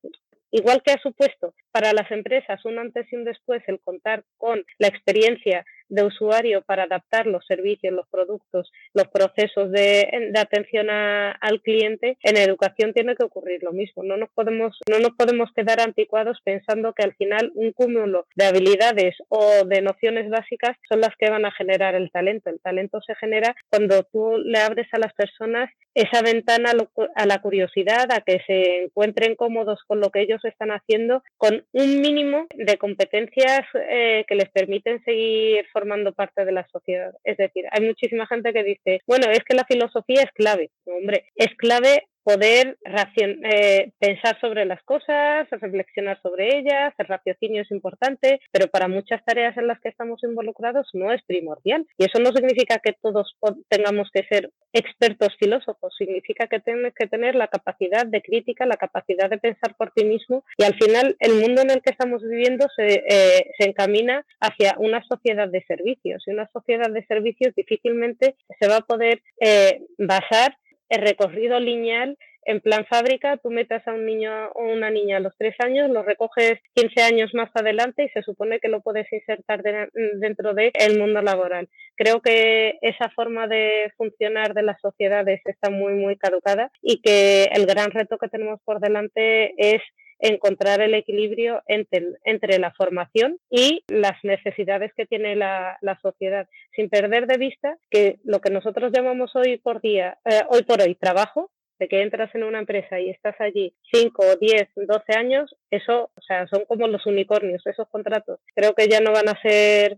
igual 0.52 0.82
que 0.84 0.92
ha 0.92 1.02
supuesto 1.02 1.54
para 1.72 1.94
las 1.94 2.10
empresas 2.10 2.64
un 2.66 2.80
antes 2.80 3.12
y 3.12 3.16
un 3.16 3.26
después 3.26 3.62
el 3.68 3.80
contar 3.82 4.24
con 4.38 4.64
la 4.80 4.88
experiencia 4.88 5.66
de 5.90 6.04
usuario 6.04 6.62
para 6.62 6.84
adaptar 6.84 7.28
los 7.28 7.46
servicios, 7.46 7.94
los 7.94 8.08
productos, 8.10 8.72
los 8.94 9.08
procesos 9.08 9.72
de, 9.72 10.34
atención 10.38 10.90
al 10.90 11.62
cliente, 11.62 12.18
en 12.22 12.38
educación 12.38 12.94
tiene 12.94 13.16
que 13.16 13.24
ocurrir 13.24 13.64
lo 13.64 13.72
mismo. 13.72 14.04
No 14.04 14.18
nos 14.18 14.30
podemos, 14.30 14.78
no 14.90 15.00
nos 15.00 15.12
podemos 15.12 15.52
quedar 15.56 15.80
anticuados 15.80 16.40
pensando 16.44 16.94
que 16.94 17.04
al 17.04 17.16
final 17.16 17.52
un 17.56 17.72
cúmulo 17.72 18.28
de 18.36 18.46
habilidades 18.46 19.16
o 19.30 19.66
de 19.66 19.82
nociones 19.82 20.30
básicas 20.30 20.78
son 20.88 21.02
las 21.02 21.16
que 21.18 21.30
van 21.30 21.46
a 21.46 21.52
generar 21.52 21.96
el 21.96 22.12
talento. 22.12 22.50
El 22.50 22.60
talento 22.60 23.02
se 23.02 23.16
genera 23.16 23.56
cuando 23.70 24.04
tú 24.04 24.38
le 24.38 24.60
abres 24.60 24.88
a 24.94 25.00
las 25.00 25.14
personas 25.14 25.70
esa 25.98 26.22
ventana 26.22 26.74
a 27.16 27.26
la 27.26 27.42
curiosidad, 27.42 28.12
a 28.12 28.22
que 28.22 28.40
se 28.46 28.84
encuentren 28.84 29.36
cómodos 29.36 29.80
con 29.88 30.00
lo 30.00 30.12
que 30.12 30.22
ellos 30.22 30.44
están 30.46 30.70
haciendo, 30.70 31.24
con 31.38 31.66
un 31.72 32.02
mínimo 32.02 32.46
de 32.54 32.78
competencias 32.78 33.62
eh, 33.74 34.24
que 34.28 34.36
les 34.36 34.50
permiten 34.50 35.04
seguir 35.04 35.66
formando 35.78 36.12
parte 36.12 36.44
de 36.44 36.52
la 36.52 36.68
sociedad. 36.70 37.14
Es 37.24 37.38
decir, 37.38 37.66
hay 37.72 37.86
muchísima 37.86 38.26
gente 38.26 38.52
que 38.52 38.64
dice, 38.64 39.02
bueno, 39.06 39.28
es 39.30 39.44
que 39.44 39.54
la 39.54 39.64
filosofía 39.66 40.24
es 40.24 40.32
clave. 40.32 40.72
hombre, 40.86 41.26
es 41.36 41.54
clave 41.56 42.08
poder 42.28 42.78
eh, 42.84 43.92
pensar 44.00 44.38
sobre 44.42 44.66
las 44.66 44.84
cosas, 44.84 45.48
reflexionar 45.50 46.22
sobre 46.22 46.58
ellas, 46.58 46.94
el 46.98 47.08
raciocinio 47.08 47.62
es 47.62 47.72
importante, 47.72 48.42
pero 48.52 48.68
para 48.68 48.90
muchas 48.90 49.24
tareas 49.24 49.56
en 49.56 49.68
las 49.68 49.80
que 49.80 49.88
estamos 49.88 50.22
involucrados 50.24 50.90
no 50.92 51.14
es 51.14 51.24
primordial. 51.24 51.88
Y 51.98 52.04
eso 52.04 52.20
no 52.20 52.34
significa 52.34 52.80
que 52.84 52.92
todos 53.02 53.38
tengamos 53.70 54.10
que 54.12 54.24
ser 54.24 54.52
expertos 54.74 55.38
filósofos, 55.40 55.96
significa 55.98 56.48
que 56.48 56.60
tienes 56.60 56.94
que 56.94 57.08
tener 57.08 57.34
la 57.36 57.48
capacidad 57.48 58.06
de 58.06 58.22
crítica, 58.22 58.66
la 58.66 58.76
capacidad 58.76 59.30
de 59.30 59.38
pensar 59.38 59.76
por 59.78 59.92
ti 59.92 60.04
mismo 60.04 60.44
y 60.58 60.66
al 60.66 60.76
final 60.76 61.16
el 61.22 61.36
mundo 61.36 61.62
en 61.62 61.72
el 61.72 61.82
que 61.82 61.92
estamos 61.92 62.22
viviendo 62.22 62.68
se, 62.76 63.06
eh, 63.08 63.52
se 63.58 63.70
encamina 63.70 64.26
hacia 64.42 64.76
una 64.80 65.02
sociedad 65.04 65.48
de 65.48 65.64
servicios 65.64 66.24
y 66.28 66.32
una 66.32 66.50
sociedad 66.52 66.92
de 66.92 67.06
servicios 67.06 67.56
difícilmente 67.56 68.36
se 68.60 68.68
va 68.68 68.78
a 68.78 68.82
poder 68.82 69.22
eh, 69.40 69.82
basar 69.98 70.58
el 70.90 71.02
recorrido 71.02 71.60
lineal 71.60 72.18
en 72.48 72.62
plan 72.62 72.86
fábrica, 72.86 73.36
tú 73.36 73.50
metas 73.50 73.86
a 73.90 73.94
un 73.94 74.06
niño 74.06 74.32
o 74.56 74.64
una 74.72 74.90
niña 74.90 75.18
a 75.18 75.20
los 75.20 75.34
tres 75.38 75.54
años, 75.60 75.90
lo 75.90 76.02
recoges 76.02 76.60
15 76.76 77.02
años 77.02 77.34
más 77.34 77.50
adelante 77.54 78.06
y 78.06 78.10
se 78.10 78.22
supone 78.22 78.62
que 78.62 78.70
lo 78.70 78.80
puedes 78.80 79.12
insertar 79.12 79.62
dentro 79.94 80.54
del 80.54 80.72
el 80.74 80.98
mundo 80.98 81.22
laboral. 81.22 81.68
Creo 81.98 82.22
que 82.22 82.78
esa 82.82 83.10
forma 83.10 83.48
de 83.48 83.92
funcionar 83.98 84.54
de 84.54 84.64
las 84.64 84.80
sociedades 84.80 85.42
está 85.44 85.70
muy, 85.70 85.96
muy 85.96 86.16
caducada 86.16 86.72
y 86.82 87.02
que 87.02 87.50
el 87.52 87.66
gran 87.66 87.92
reto 87.92 88.18
que 88.18 88.30
tenemos 88.30 88.62
por 88.64 88.80
delante 88.80 89.54
es 89.58 89.82
encontrar 90.20 90.82
el 90.82 90.94
equilibrio 90.94 91.62
entre, 91.68 92.14
entre 92.24 92.60
la 92.60 92.72
formación 92.72 93.38
y 93.50 93.84
las 93.88 94.24
necesidades 94.24 94.92
que 94.96 95.06
tiene 95.06 95.36
la, 95.36 95.78
la, 95.82 96.00
sociedad, 96.02 96.48
sin 96.76 96.90
perder 96.90 97.28
de 97.28 97.38
vista 97.38 97.78
que 97.90 98.20
lo 98.24 98.42
que 98.42 98.50
nosotros 98.50 98.92
llamamos 98.96 99.36
hoy 99.36 99.58
por 99.58 99.82
día, 99.82 100.18
eh, 100.26 100.42
hoy 100.50 100.64
por 100.64 100.82
hoy 100.82 100.96
trabajo, 100.96 101.52
de 101.80 101.88
que 101.88 102.02
entras 102.02 102.34
en 102.34 102.44
una 102.44 102.60
empresa 102.60 103.00
y 103.00 103.10
estás 103.10 103.40
allí 103.40 103.74
5, 103.94 104.38
10, 104.40 104.70
12 104.76 105.14
años, 105.14 105.56
eso, 105.70 106.10
o 106.16 106.22
sea, 106.22 106.48
son 106.48 106.66
como 106.66 106.88
los 106.88 107.06
unicornios, 107.06 107.66
esos 107.66 107.88
contratos. 107.90 108.40
Creo 108.56 108.74
que 108.74 108.88
ya 108.88 109.00
no 109.00 109.12
van 109.12 109.30
a 109.30 109.40
ser, 109.42 109.98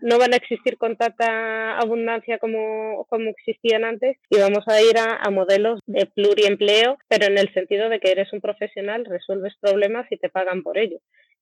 no 0.00 0.18
van 0.18 0.32
a 0.32 0.36
existir 0.36 0.78
con 0.78 0.96
tanta 0.96 1.78
abundancia 1.78 2.38
como, 2.38 3.06
como 3.08 3.30
existían 3.30 3.84
antes. 3.84 4.16
Y 4.30 4.38
vamos 4.38 4.66
a 4.66 4.80
ir 4.80 4.98
a, 4.98 5.16
a, 5.16 5.30
modelos 5.30 5.80
de 5.86 6.06
pluriempleo, 6.06 6.98
pero 7.08 7.26
en 7.26 7.38
el 7.38 7.52
sentido 7.52 7.88
de 7.88 8.00
que 8.00 8.10
eres 8.10 8.32
un 8.32 8.40
profesional, 8.40 9.04
resuelves 9.04 9.54
problemas 9.60 10.10
y 10.10 10.16
te 10.16 10.28
pagan 10.28 10.62
por 10.62 10.78
ello 10.78 10.98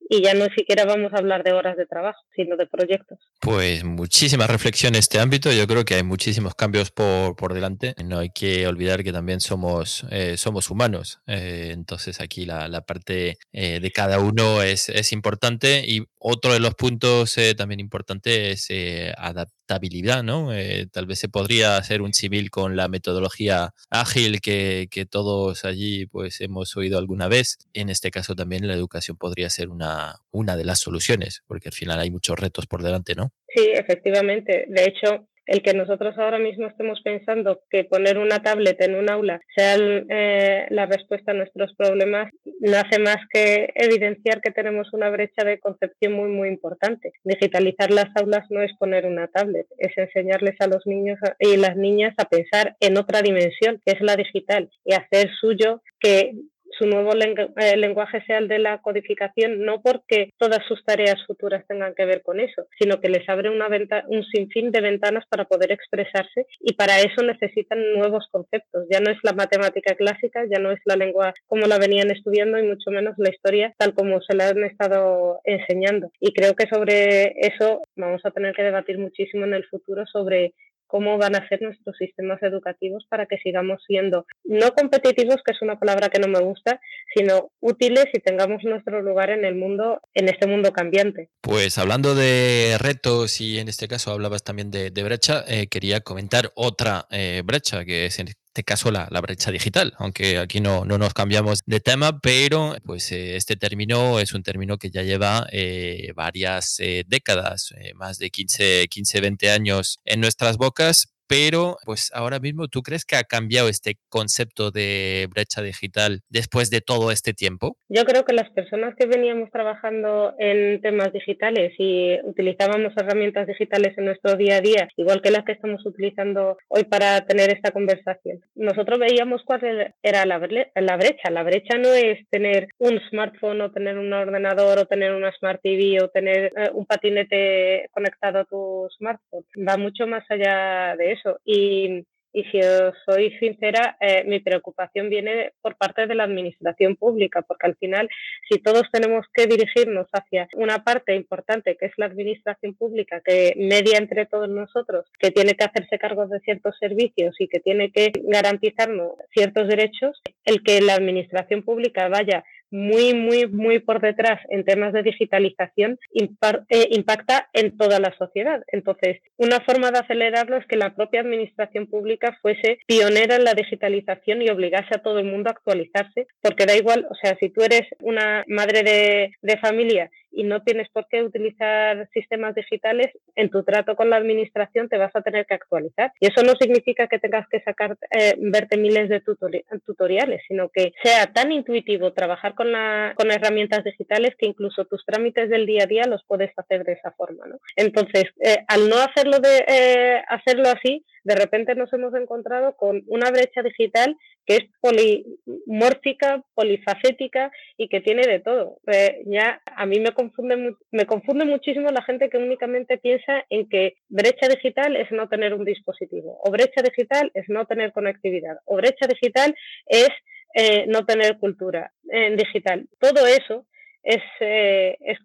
y 0.09 0.23
ya 0.23 0.35
no 0.35 0.47
siquiera 0.57 0.85
vamos 0.85 1.13
a 1.13 1.19
hablar 1.19 1.45
de 1.45 1.53
horas 1.53 1.77
de 1.77 1.87
trabajo, 1.87 2.21
sino 2.35 2.57
de 2.57 2.67
proyectos. 2.67 3.19
Pues 3.41 3.85
muchísima 3.85 4.47
reflexión 4.47 4.95
en 4.95 4.99
este 4.99 5.21
ámbito. 5.21 5.53
Yo 5.53 5.67
creo 5.67 5.85
que 5.85 5.95
hay 5.95 6.03
muchísimos 6.03 6.55
cambios 6.55 6.91
por, 6.91 7.37
por 7.37 7.55
delante. 7.55 7.95
No 8.05 8.19
hay 8.19 8.31
que 8.31 8.67
olvidar 8.67 9.05
que 9.05 9.13
también 9.13 9.41
somos, 9.41 10.05
eh, 10.11 10.37
somos 10.37 10.71
humanos. 10.71 11.21
Eh, 11.27 11.71
entonces 11.73 12.21
aquí 12.21 12.45
la, 12.45 12.67
la 12.69 12.81
parte 12.81 13.39
eh, 13.53 13.79
de 13.81 13.91
cada 13.93 14.19
uno 14.19 14.63
es, 14.63 14.89
es, 14.89 15.13
importante. 15.13 15.85
Y 15.87 16.03
otro 16.19 16.53
de 16.53 16.61
los 16.61 16.75
puntos 16.75 17.37
también 17.57 17.81
importante 17.81 18.51
es 18.51 18.69
adaptabilidad, 19.17 20.23
¿no? 20.23 20.51
tal 20.93 21.07
vez 21.07 21.19
se 21.19 21.29
podría 21.29 21.77
hacer 21.77 22.03
un 22.03 22.13
civil 22.13 22.51
con 22.51 22.77
la 22.77 22.89
metodología 22.89 23.73
ágil 23.89 24.41
que, 24.41 24.89
que 24.91 25.07
todos 25.07 25.65
allí 25.65 26.07
pues 26.07 26.41
hemos 26.41 26.77
oído 26.77 26.99
alguna 26.99 27.29
vez. 27.29 27.59
En 27.73 27.89
este 27.89 28.11
caso 28.11 28.35
también 28.35 28.67
la 28.67 28.75
educación 28.75 29.17
podría 29.17 29.49
ser 29.51 29.69
una 29.69 29.90
una, 30.31 30.57
de 30.57 30.65
las 30.65 30.81
soluciones, 30.81 31.43
porque 31.47 31.69
al 31.69 31.75
final 31.75 31.99
hay 32.01 32.11
muchos 32.11 32.39
retos 32.39 32.67
por 32.67 32.83
delante, 32.83 33.15
¿no? 33.15 33.33
Sí, 33.55 33.71
efectivamente. 33.73 34.67
De 34.69 34.85
hecho, 34.85 35.27
el 35.51 35.63
que 35.63 35.75
nosotros 35.75 36.17
ahora 36.17 36.39
mismo 36.39 36.69
estemos 36.69 37.01
pensando 37.03 37.63
que 37.71 37.83
poner 37.83 38.19
una 38.19 38.41
tablet 38.41 38.81
en 38.83 38.95
un 38.95 39.11
aula 39.11 39.41
sea 39.57 39.77
eh, 39.79 40.67
la 40.71 40.87
respuesta 40.87 41.33
a 41.33 41.35
nuestros 41.35 41.75
problemas, 41.75 42.33
no 42.61 42.77
hace 42.77 43.01
más 43.01 43.17
que 43.33 43.73
evidenciar 43.75 44.41
que 44.41 44.53
tenemos 44.53 44.93
una 44.93 45.11
brecha 45.11 45.45
de 45.45 45.59
concepción 45.59 46.13
muy, 46.13 46.29
muy 46.29 46.49
importante. 46.49 47.13
Digitalizar 47.25 47.91
las 47.91 48.11
aulas 48.15 48.47
no 48.51 48.63
es 48.63 48.71
poner 48.79 49.07
una 49.07 49.27
tablet, 49.27 49.67
es 49.79 49.93
enseñarles 49.97 50.55
a 50.61 50.69
los 50.69 50.87
niños 50.87 51.19
y 51.41 51.57
las 51.57 51.77
niñas 51.77 52.15
a 52.19 52.27
pensar 52.27 52.77
en 52.79 52.97
otra 52.97 53.21
dimensión, 53.21 53.81
que 53.85 53.95
es 53.95 54.01
la 54.01 54.15
digital, 54.15 54.71
y 54.85 54.95
hacer 54.95 55.31
suyo 55.41 55.83
que 55.99 56.33
su 56.81 56.87
nuevo 56.87 57.13
eh, 57.15 57.77
lenguaje 57.77 58.25
sea 58.27 58.39
el 58.39 58.49
de 58.49 58.59
la 58.59 58.79
codificación, 58.79 59.65
no 59.65 59.83
porque 59.83 60.31
todas 60.39 60.61
sus 60.67 60.83
tareas 60.85 61.17
futuras 61.27 61.65
tengan 61.69 61.95
que 61.95 62.07
ver 62.07 62.23
con 62.23 62.41
eso, 62.41 62.67
sino 62.79 63.01
que 63.01 63.11
les 63.11 63.29
abre 63.29 63.51
una 63.51 63.69
un 64.09 64.25
sinfín 64.25 64.73
de 64.73 64.81
ventanas 64.81 65.25
para 65.29 65.45
poder 65.45 65.73
expresarse 65.73 66.47
y 66.59 66.73
para 66.73 66.99
eso 67.01 67.23
necesitan 67.23 67.79
nuevos 67.95 68.27
conceptos. 68.31 68.87
Ya 68.91 69.01
no 69.01 69.11
es 69.11 69.19
la 69.23 69.33
matemática 69.33 69.95
clásica, 69.95 70.45
ya 70.51 70.59
no 70.59 70.73
es 70.73 70.81
la 70.87 70.97
lengua 70.97 71.35
como 71.47 71.67
la 71.67 71.79
venían 71.79 72.11
estudiando 72.11 72.59
y 72.59 72.63
mucho 72.63 72.91
menos 72.91 73.15
la 73.19 73.31
historia 73.31 73.75
tal 73.77 73.95
como 73.95 74.21
se 74.23 74.35
la 74.35 74.49
han 74.49 74.65
estado 74.65 75.41
enseñando. 75.45 76.11
Y 76.19 76.33
creo 76.33 76.55
que 76.55 76.67
sobre 76.67 77.35
eso 77.47 77.83
vamos 77.97 78.23
a 78.25 78.31
tener 78.31 78.55
que 78.55 78.63
debatir 78.63 78.99
muchísimo 78.99 79.45
en 79.45 79.55
el 79.55 79.67
futuro 79.67 80.07
sobre 80.07 80.55
cómo 80.91 81.19
van 81.19 81.37
a 81.37 81.49
ser 81.49 81.63
nuestros 81.63 81.97
sistemas 81.97 82.43
educativos 82.43 83.07
para 83.09 83.27
que 83.27 83.39
sigamos 83.39 83.83
siendo 83.87 84.27
no 84.45 84.73
competitivos, 84.73 85.37
que 85.45 85.53
es 85.53 85.63
una 85.63 85.79
palabra 85.79 86.09
que 86.09 86.19
no 86.19 86.29
me 86.29 86.41
gusta, 86.41 86.81
sino 87.15 87.51
útiles 87.61 88.07
y 88.13 88.21
tengamos 88.21 88.65
nuestro 88.65 89.01
lugar 89.01 89.31
en 89.31 89.45
el 89.45 89.55
mundo, 89.55 90.01
en 90.15 90.29
este 90.29 90.47
mundo 90.47 90.73
cambiante. 90.73 91.31
Pues 91.41 91.79
hablando 91.79 92.15
de 92.15 92.77
retos 92.79 93.41
y 93.41 93.59
en 93.59 93.69
este 93.69 93.89
caso 93.89 94.11
hablabas 94.11 94.43
también 94.43 94.71
de, 94.71 94.91
brecha, 95.03 95.45
eh, 95.47 95.69
quería 95.69 96.01
comentar 96.01 96.51
otra 96.55 97.07
eh, 97.11 97.43
brecha 97.45 97.85
que 97.85 98.07
es 98.07 98.19
este 98.61 98.65
caso 98.65 98.91
la, 98.91 99.09
brecha 99.23 99.51
digital, 99.51 99.95
aunque 99.99 100.37
aquí 100.37 100.61
no, 100.61 100.85
no, 100.85 100.99
nos 100.99 101.15
cambiamos 101.15 101.61
de 101.65 101.81
tema, 101.81 102.21
pero 102.21 102.77
pues 102.85 103.11
eh, 103.11 103.37
este 103.37 103.57
término 103.57 104.21
es 104.21 104.35
un 104.35 104.43
término 104.43 104.77
que 104.77 104.91
ya 104.91 105.03
lleva 105.03 105.47
eh, 105.51 106.13
varias 106.15 106.77
eh, 106.79 107.05
décadas, 107.07 107.73
más 107.95 108.19
de 108.19 108.29
15, 108.29 108.87
15, 108.89 109.21
20 109.23 109.51
años 109.51 110.01
en 110.05 110.21
nuestras 110.21 110.59
bocas, 110.59 111.09
pero 111.31 111.77
pues 111.85 112.11
ahora 112.13 112.41
mismo 112.41 112.67
tú 112.67 112.83
crees 112.83 113.05
que 113.05 113.15
ha 113.15 113.23
cambiado 113.23 113.69
este 113.69 113.95
concepto 114.09 114.73
de 114.73 115.29
brecha 115.31 115.63
digital 115.63 116.23
después 116.29 116.71
de 116.71 116.81
todo 116.81 117.13
este 117.13 117.33
tiempo? 117.33 117.77
Yo 117.89 118.05
creo 118.05 118.25
que 118.25 118.35
las 118.35 118.51
personas 118.51 118.97
que 118.99 119.07
veníamos 119.07 119.49
trabajando 119.53 120.35
en 120.41 120.81
temas 120.81 121.13
digitales 121.13 121.73
y 121.79 122.19
utilizábamos 122.25 122.93
herramientas 122.97 123.47
digitales 123.47 123.97
en 123.97 124.07
nuestro 124.07 124.35
día 124.35 124.57
a 124.57 124.61
día, 124.61 124.89
igual 124.97 125.23
que 125.23 125.31
las 125.31 125.45
que 125.45 125.53
estamos 125.53 125.87
utilizando 125.87 126.59
hoy 126.67 126.83
para 126.83 127.21
tener 127.21 127.53
esta 127.53 127.71
conversación, 127.71 128.41
nosotros 128.57 128.99
veíamos 128.99 129.43
cuál 129.45 129.95
era 130.03 130.27
la, 130.27 130.39
brecha. 130.39 131.31
La 131.31 131.45
brecha 131.45 131.79
no 131.79 131.93
es 131.93 132.29
tener 132.31 132.67
un 132.79 133.01
smartphone 133.09 133.61
o 133.61 133.71
tener 133.71 133.99
un 133.99 134.13
ordenador 134.13 134.81
o 134.81 134.87
tener 134.87 135.15
una 135.15 135.31
smart 135.39 135.61
TV 135.63 136.03
o 136.03 136.09
tener 136.09 136.53
eh, 136.57 136.71
un 136.73 136.87
patinete 136.87 137.89
conectado 137.93 138.41
a 138.41 138.45
tu 138.47 138.89
smartphone. 138.99 139.45
Va 139.57 139.77
mucho 139.77 140.09
más 140.09 140.25
allá 140.29 140.97
de 140.97 141.13
eso 141.13 141.20
y, 141.45 142.05
si 142.33 142.61
os 142.61 142.95
soy 143.05 143.33
sincera, 143.39 143.97
eh, 144.01 144.23
mi 144.25 144.39
preocupación 144.39 145.11
viene 145.11 145.53
por 145.61 145.77
parte 145.77 146.07
de 146.07 146.15
la 146.15 146.25
administración 146.25 146.95
pública, 146.95 147.43
porque 147.43 147.67
al 147.67 147.77
final, 147.77 148.09
si 148.49 148.61
todos 148.61 148.85
tenemos 148.93 149.27
que 149.35 149.47
dirigirnos 149.47 150.07
hacia 150.13 150.47
una 150.55 150.85
parte 150.85 151.17
importante, 151.17 151.77
que 151.77 151.87
es 151.87 151.93
la 151.97 152.07
administración 152.07 152.75
pública, 152.75 153.21
que 153.25 153.55
media 153.57 153.99
entre 153.99 154.27
todos 154.27 154.49
nosotros, 154.49 155.07
que 155.19 155.33
tiene 155.33 155.55
que 155.55 155.65
hacerse 155.65 155.99
cargo 155.99 156.29
de 156.29 156.39
ciertos 156.41 156.77
servicios 156.79 157.35
y 157.41 157.49
que 157.49 157.59
tiene 157.59 157.91
que 157.91 158.13
garantizarnos 158.23 159.15
ciertos 159.35 159.67
derechos, 159.67 160.21
el 160.45 160.63
que 160.63 160.81
la 160.81 160.95
administración 160.95 161.63
pública 161.63 162.09
vaya 162.09 162.45
muy, 162.71 163.15
muy, 163.15 163.47
muy 163.47 163.79
por 163.81 164.01
detrás 164.01 164.41
en 164.49 164.65
temas 164.65 164.93
de 164.93 165.03
digitalización 165.03 165.99
eh, 166.13 166.89
impacta 166.91 167.49
en 167.53 167.77
toda 167.77 167.99
la 168.01 168.15
sociedad. 168.17 168.63
Entonces, 168.69 169.21
una 169.37 169.61
forma 169.61 169.91
de 169.91 169.99
acelerarlo 169.99 170.57
es 170.57 170.67
que 170.67 170.77
la 170.77 170.95
propia 170.95 171.21
administración 171.21 171.87
pública 171.87 172.39
fuese 172.43 172.79
pionera 172.87 173.37
en 173.37 173.45
la 173.45 173.55
digitalización 173.55 174.43
y 174.43 174.51
obligase 174.51 174.95
a 174.95 175.03
todo 175.03 175.19
el 175.19 175.27
mundo 175.27 175.51
a 175.51 175.53
actualizarse, 175.53 176.27
porque 176.41 176.67
da 176.67 176.77
igual, 176.77 177.07
o 177.11 177.15
sea, 177.15 177.37
si 177.41 177.51
tú 177.51 177.63
eres 177.63 177.83
una 178.01 178.45
madre 178.47 178.83
de, 178.83 179.33
de 179.43 179.59
familia 179.59 180.11
y 180.33 180.45
no 180.45 180.63
tienes 180.63 180.89
por 180.91 181.07
qué 181.09 181.23
utilizar 181.23 182.09
sistemas 182.13 182.55
digitales, 182.55 183.09
en 183.35 183.51
tu 183.51 183.63
trato 183.63 183.97
con 183.97 184.11
la 184.11 184.17
administración 184.17 184.89
te 184.89 184.99
vas 184.99 185.15
a 185.15 185.23
tener 185.23 185.47
que 185.47 185.55
actualizar. 185.55 186.13
Y 186.21 186.27
eso 186.27 186.43
no 186.43 186.55
significa 186.59 187.07
que 187.09 187.19
tengas 187.19 187.49
que 187.49 187.61
sacar, 187.61 187.97
eh, 188.11 188.35
verte 188.39 188.77
miles 188.77 189.09
de 189.09 189.21
tutoriales, 189.21 190.43
sino 190.47 190.69
que 190.69 190.93
sea 191.03 191.33
tan 191.33 191.53
intuitivo 191.53 192.13
trabajar 192.13 192.55
con, 192.55 192.73
la, 192.73 193.15
con 193.17 193.31
herramientas 193.31 193.85
digitales 193.85 194.35
que 194.39 194.47
incluso 194.47 194.85
tus 194.85 195.05
trámites 195.05 195.49
del 195.49 195.67
día 195.67 195.85
a 195.85 195.87
día 195.87 196.05
los 196.07 196.25
puedes 196.25 196.57
hacer 196.59 196.85
de 196.85 196.93
esa 196.93 197.13
forma. 197.13 197.47
¿no? 197.47 197.59
Entonces, 197.77 198.25
eh, 198.41 198.59
al 198.69 198.89
no 198.89 198.97
hacerlo, 198.97 199.39
de, 199.39 199.65
eh, 199.67 200.23
hacerlo 200.29 200.69
así, 200.69 201.05
de 201.25 201.35
repente 201.35 201.75
nos 201.75 201.93
hemos 201.93 202.15
encontrado 202.15 202.77
con 202.77 203.03
una 203.07 203.31
brecha 203.31 203.63
digital 203.63 204.17
que 204.47 204.57
es 204.57 204.63
polimórfica, 204.81 206.43
polifacética 206.55 207.51
y 207.77 207.89
que 207.89 208.01
tiene 208.01 208.27
de 208.27 208.41
todo. 208.41 208.79
Eh, 208.87 209.23
ya 209.27 209.61
a 209.77 209.87
mí 209.87 210.01
me 210.01 210.13
confunde, 210.13 210.75
me 210.91 211.07
confunde 211.07 211.45
muchísimo 211.45 211.91
la 211.91 212.03
gente 212.03 212.31
que 212.31 212.39
únicamente 212.39 212.99
piensa 212.99 213.45
en 213.51 213.69
que 213.69 213.97
brecha 214.09 214.49
digital 214.49 214.97
es 214.97 215.11
no 215.13 215.29
tener 215.29 215.55
un 215.55 215.65
dispositivo, 215.65 216.41
o 216.43 216.51
brecha 216.51 216.83
digital 216.83 217.31
es 217.35 217.49
no 217.49 217.67
tener 217.67 217.93
conectividad, 217.93 218.59
o 218.65 218.77
brecha 218.77 219.07
digital 219.07 219.55
es 219.87 220.11
eh, 220.55 220.87
no 220.89 221.07
tener 221.07 221.39
cultura 221.39 221.93
en 222.09 222.37
digital. 222.37 222.89
Todo 222.99 223.27
eso 223.27 223.67
es, 224.03 224.23
eh, 224.41 224.97
es, 225.01 225.19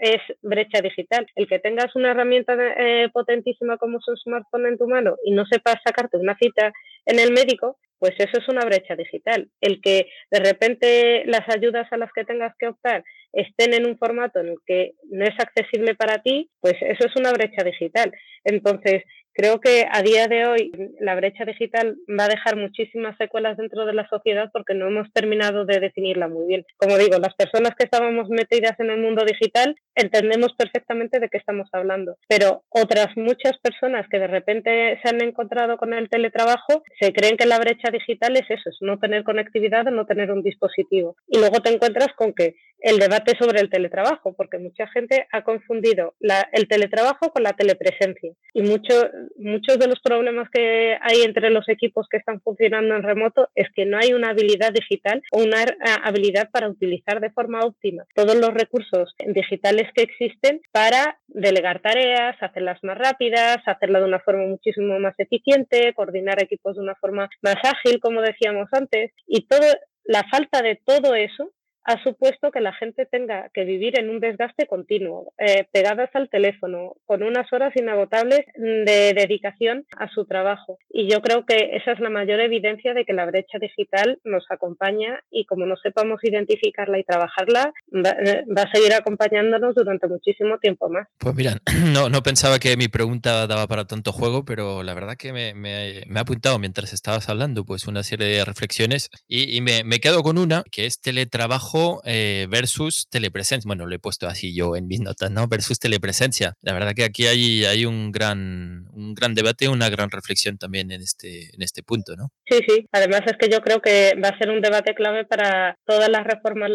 es 0.00 0.20
brecha 0.40 0.80
digital. 0.80 1.26
El 1.34 1.46
que 1.46 1.58
tengas 1.58 1.94
una 1.96 2.10
herramienta 2.10 2.56
eh, 2.78 3.08
potentísima 3.12 3.76
como 3.76 3.98
es 3.98 4.08
un 4.08 4.16
smartphone 4.16 4.66
en 4.66 4.78
tu 4.78 4.88
mano 4.88 5.16
y 5.24 5.32
no 5.32 5.44
sepas 5.46 5.76
sacarte 5.84 6.16
una 6.16 6.36
cita 6.36 6.72
en 7.06 7.18
el 7.18 7.32
médico, 7.32 7.78
pues 7.98 8.14
eso 8.18 8.38
es 8.38 8.48
una 8.48 8.64
brecha 8.64 8.96
digital. 8.96 9.48
El 9.60 9.80
que 9.80 10.08
de 10.30 10.40
repente 10.40 11.22
las 11.26 11.48
ayudas 11.48 11.86
a 11.92 11.96
las 11.96 12.12
que 12.12 12.24
tengas 12.24 12.54
que 12.58 12.68
optar 12.68 13.04
estén 13.32 13.74
en 13.74 13.86
un 13.86 13.98
formato 13.98 14.40
en 14.40 14.48
el 14.48 14.56
que 14.66 14.92
no 15.10 15.24
es 15.24 15.34
accesible 15.38 15.94
para 15.94 16.22
ti, 16.22 16.50
pues 16.60 16.74
eso 16.80 17.06
es 17.06 17.16
una 17.16 17.32
brecha 17.32 17.64
digital. 17.64 18.12
Entonces, 18.44 19.02
Creo 19.34 19.60
que 19.60 19.86
a 19.90 20.02
día 20.02 20.28
de 20.28 20.46
hoy 20.46 20.72
la 21.00 21.14
brecha 21.14 21.44
digital 21.44 21.96
va 22.08 22.24
a 22.24 22.28
dejar 22.28 22.56
muchísimas 22.56 23.16
secuelas 23.16 23.56
dentro 23.56 23.86
de 23.86 23.94
la 23.94 24.06
sociedad 24.08 24.50
porque 24.52 24.74
no 24.74 24.88
hemos 24.88 25.10
terminado 25.12 25.64
de 25.64 25.80
definirla 25.80 26.28
muy 26.28 26.46
bien. 26.46 26.66
Como 26.76 26.98
digo, 26.98 27.18
las 27.18 27.34
personas 27.34 27.72
que 27.76 27.84
estábamos 27.84 28.28
metidas 28.28 28.78
en 28.78 28.90
el 28.90 29.00
mundo 29.00 29.24
digital 29.24 29.74
entendemos 29.94 30.52
perfectamente 30.56 31.18
de 31.18 31.30
qué 31.30 31.38
estamos 31.38 31.68
hablando, 31.72 32.16
pero 32.28 32.64
otras 32.68 33.16
muchas 33.16 33.58
personas 33.62 34.06
que 34.10 34.18
de 34.18 34.26
repente 34.26 35.00
se 35.02 35.08
han 35.08 35.22
encontrado 35.22 35.78
con 35.78 35.94
el 35.94 36.10
teletrabajo 36.10 36.82
se 37.00 37.12
creen 37.12 37.36
que 37.38 37.46
la 37.46 37.58
brecha 37.58 37.90
digital 37.90 38.36
es 38.36 38.50
eso, 38.50 38.68
es 38.68 38.76
no 38.80 38.98
tener 38.98 39.24
conectividad 39.24 39.84
no 39.84 40.06
tener 40.06 40.30
un 40.30 40.42
dispositivo. 40.42 41.16
Y 41.26 41.38
luego 41.38 41.60
te 41.60 41.72
encuentras 41.72 42.08
con 42.16 42.34
que 42.34 42.54
el 42.80 42.98
debate 42.98 43.21
sobre 43.38 43.60
el 43.60 43.70
teletrabajo, 43.70 44.34
porque 44.34 44.58
mucha 44.58 44.86
gente 44.88 45.26
ha 45.32 45.42
confundido 45.42 46.14
el 46.52 46.68
teletrabajo 46.68 47.32
con 47.32 47.42
la 47.42 47.52
telepresencia. 47.52 48.32
Y 48.52 48.62
mucho 48.62 48.92
muchos 49.36 49.78
de 49.78 49.86
los 49.86 50.00
problemas 50.00 50.48
que 50.50 50.96
hay 51.00 51.22
entre 51.22 51.50
los 51.50 51.68
equipos 51.68 52.06
que 52.10 52.18
están 52.18 52.40
funcionando 52.40 52.94
en 52.94 53.02
remoto 53.02 53.48
es 53.54 53.68
que 53.74 53.86
no 53.86 53.98
hay 53.98 54.12
una 54.12 54.30
habilidad 54.30 54.72
digital 54.72 55.22
o 55.32 55.42
una 55.42 55.62
eh, 55.62 55.74
habilidad 56.02 56.50
para 56.50 56.68
utilizar 56.68 57.20
de 57.20 57.30
forma 57.30 57.60
óptima 57.60 58.04
todos 58.14 58.36
los 58.36 58.52
recursos 58.54 59.14
digitales 59.26 59.88
que 59.94 60.02
existen 60.02 60.60
para 60.72 61.18
delegar 61.28 61.80
tareas, 61.80 62.36
hacerlas 62.40 62.78
más 62.82 62.98
rápidas, 62.98 63.58
hacerla 63.66 64.00
de 64.00 64.06
una 64.06 64.20
forma 64.20 64.46
muchísimo 64.46 64.98
más 64.98 65.14
eficiente, 65.18 65.92
coordinar 65.94 66.42
equipos 66.42 66.76
de 66.76 66.82
una 66.82 66.94
forma 66.96 67.28
más 67.42 67.56
ágil, 67.62 68.00
como 68.00 68.20
decíamos 68.20 68.68
antes, 68.72 69.12
y 69.26 69.46
todo 69.46 69.66
la 70.04 70.24
falta 70.30 70.62
de 70.62 70.80
todo 70.84 71.14
eso 71.14 71.52
ha 71.84 72.02
supuesto 72.02 72.50
que 72.50 72.60
la 72.60 72.72
gente 72.72 73.06
tenga 73.06 73.50
que 73.52 73.64
vivir 73.64 73.98
en 73.98 74.10
un 74.10 74.20
desgaste 74.20 74.66
continuo, 74.66 75.32
eh, 75.38 75.66
pegadas 75.72 76.10
al 76.14 76.28
teléfono, 76.28 76.96
con 77.06 77.22
unas 77.22 77.52
horas 77.52 77.72
inagotables 77.74 78.40
de 78.54 79.14
dedicación 79.14 79.84
a 79.96 80.08
su 80.08 80.24
trabajo. 80.24 80.78
Y 80.90 81.10
yo 81.10 81.20
creo 81.22 81.44
que 81.44 81.76
esa 81.76 81.92
es 81.92 82.00
la 82.00 82.10
mayor 82.10 82.40
evidencia 82.40 82.94
de 82.94 83.04
que 83.04 83.12
la 83.12 83.26
brecha 83.26 83.58
digital 83.60 84.20
nos 84.24 84.44
acompaña 84.50 85.20
y 85.30 85.44
como 85.46 85.66
no 85.66 85.76
sepamos 85.76 86.20
identificarla 86.22 86.98
y 86.98 87.04
trabajarla, 87.04 87.72
va, 87.92 88.10
eh, 88.10 88.44
a 88.56 88.72
seguir 88.72 88.92
acompañándonos 88.94 89.74
durante 89.74 90.06
muchísimo 90.06 90.58
tiempo 90.58 90.88
más. 90.88 91.08
Pues 91.18 91.34
mira, 91.34 91.56
no, 91.92 92.08
no 92.08 92.22
pensaba 92.22 92.58
que 92.58 92.76
mi 92.76 92.88
pregunta 92.88 93.46
daba 93.46 93.66
para 93.66 93.86
tanto 93.86 94.12
juego, 94.12 94.44
pero 94.44 94.82
la 94.82 94.94
verdad 94.94 95.16
que 95.16 95.32
me, 95.32 95.54
me, 95.54 96.04
ha 96.14 96.20
apuntado 96.20 96.58
mientras 96.58 96.92
estabas 96.92 97.28
hablando 97.28 97.64
pues 97.64 97.86
una 97.86 98.02
serie 98.02 98.28
de 98.28 98.44
reflexiones 98.44 99.10
y, 99.26 99.56
y 99.56 99.60
me, 99.60 99.82
me 99.84 99.98
quedo 99.98 100.22
con 100.22 100.38
una, 100.38 100.62
que 100.70 100.86
es 100.86 101.00
teletrabajo 101.00 101.71
eh, 102.04 102.46
versus 102.50 103.08
telepresencia. 103.10 103.66
Bueno, 103.66 103.86
lo 103.86 103.94
he 103.94 103.98
puesto 103.98 104.26
así 104.26 104.54
yo 104.54 104.76
en 104.76 104.86
mis 104.86 105.00
notas, 105.00 105.30
¿no? 105.30 105.48
Versus 105.48 105.78
telepresencia. 105.78 106.54
La 106.60 106.72
verdad 106.72 106.92
que 106.94 107.04
aquí 107.04 107.26
hay, 107.26 107.64
hay 107.64 107.84
un, 107.84 108.12
gran, 108.12 108.86
un 108.92 109.14
gran 109.14 109.34
debate, 109.34 109.68
una 109.68 109.88
gran 109.88 110.10
reflexión 110.10 110.58
también 110.58 110.90
en 110.90 111.00
este, 111.00 111.54
en 111.54 111.62
este 111.62 111.82
punto, 111.82 112.16
¿no? 112.16 112.30
Sí, 112.46 112.58
sí. 112.66 112.86
Además 112.92 113.22
es 113.26 113.36
que 113.38 113.48
yo 113.48 113.60
creo 113.60 113.80
que 113.80 114.12
va 114.22 114.28
a 114.28 114.38
ser 114.38 114.50
un 114.50 114.60
debate 114.60 114.94
clave 114.94 115.24
para 115.24 115.76
todas 115.86 116.08
las 116.08 116.24
reformas 116.24 116.70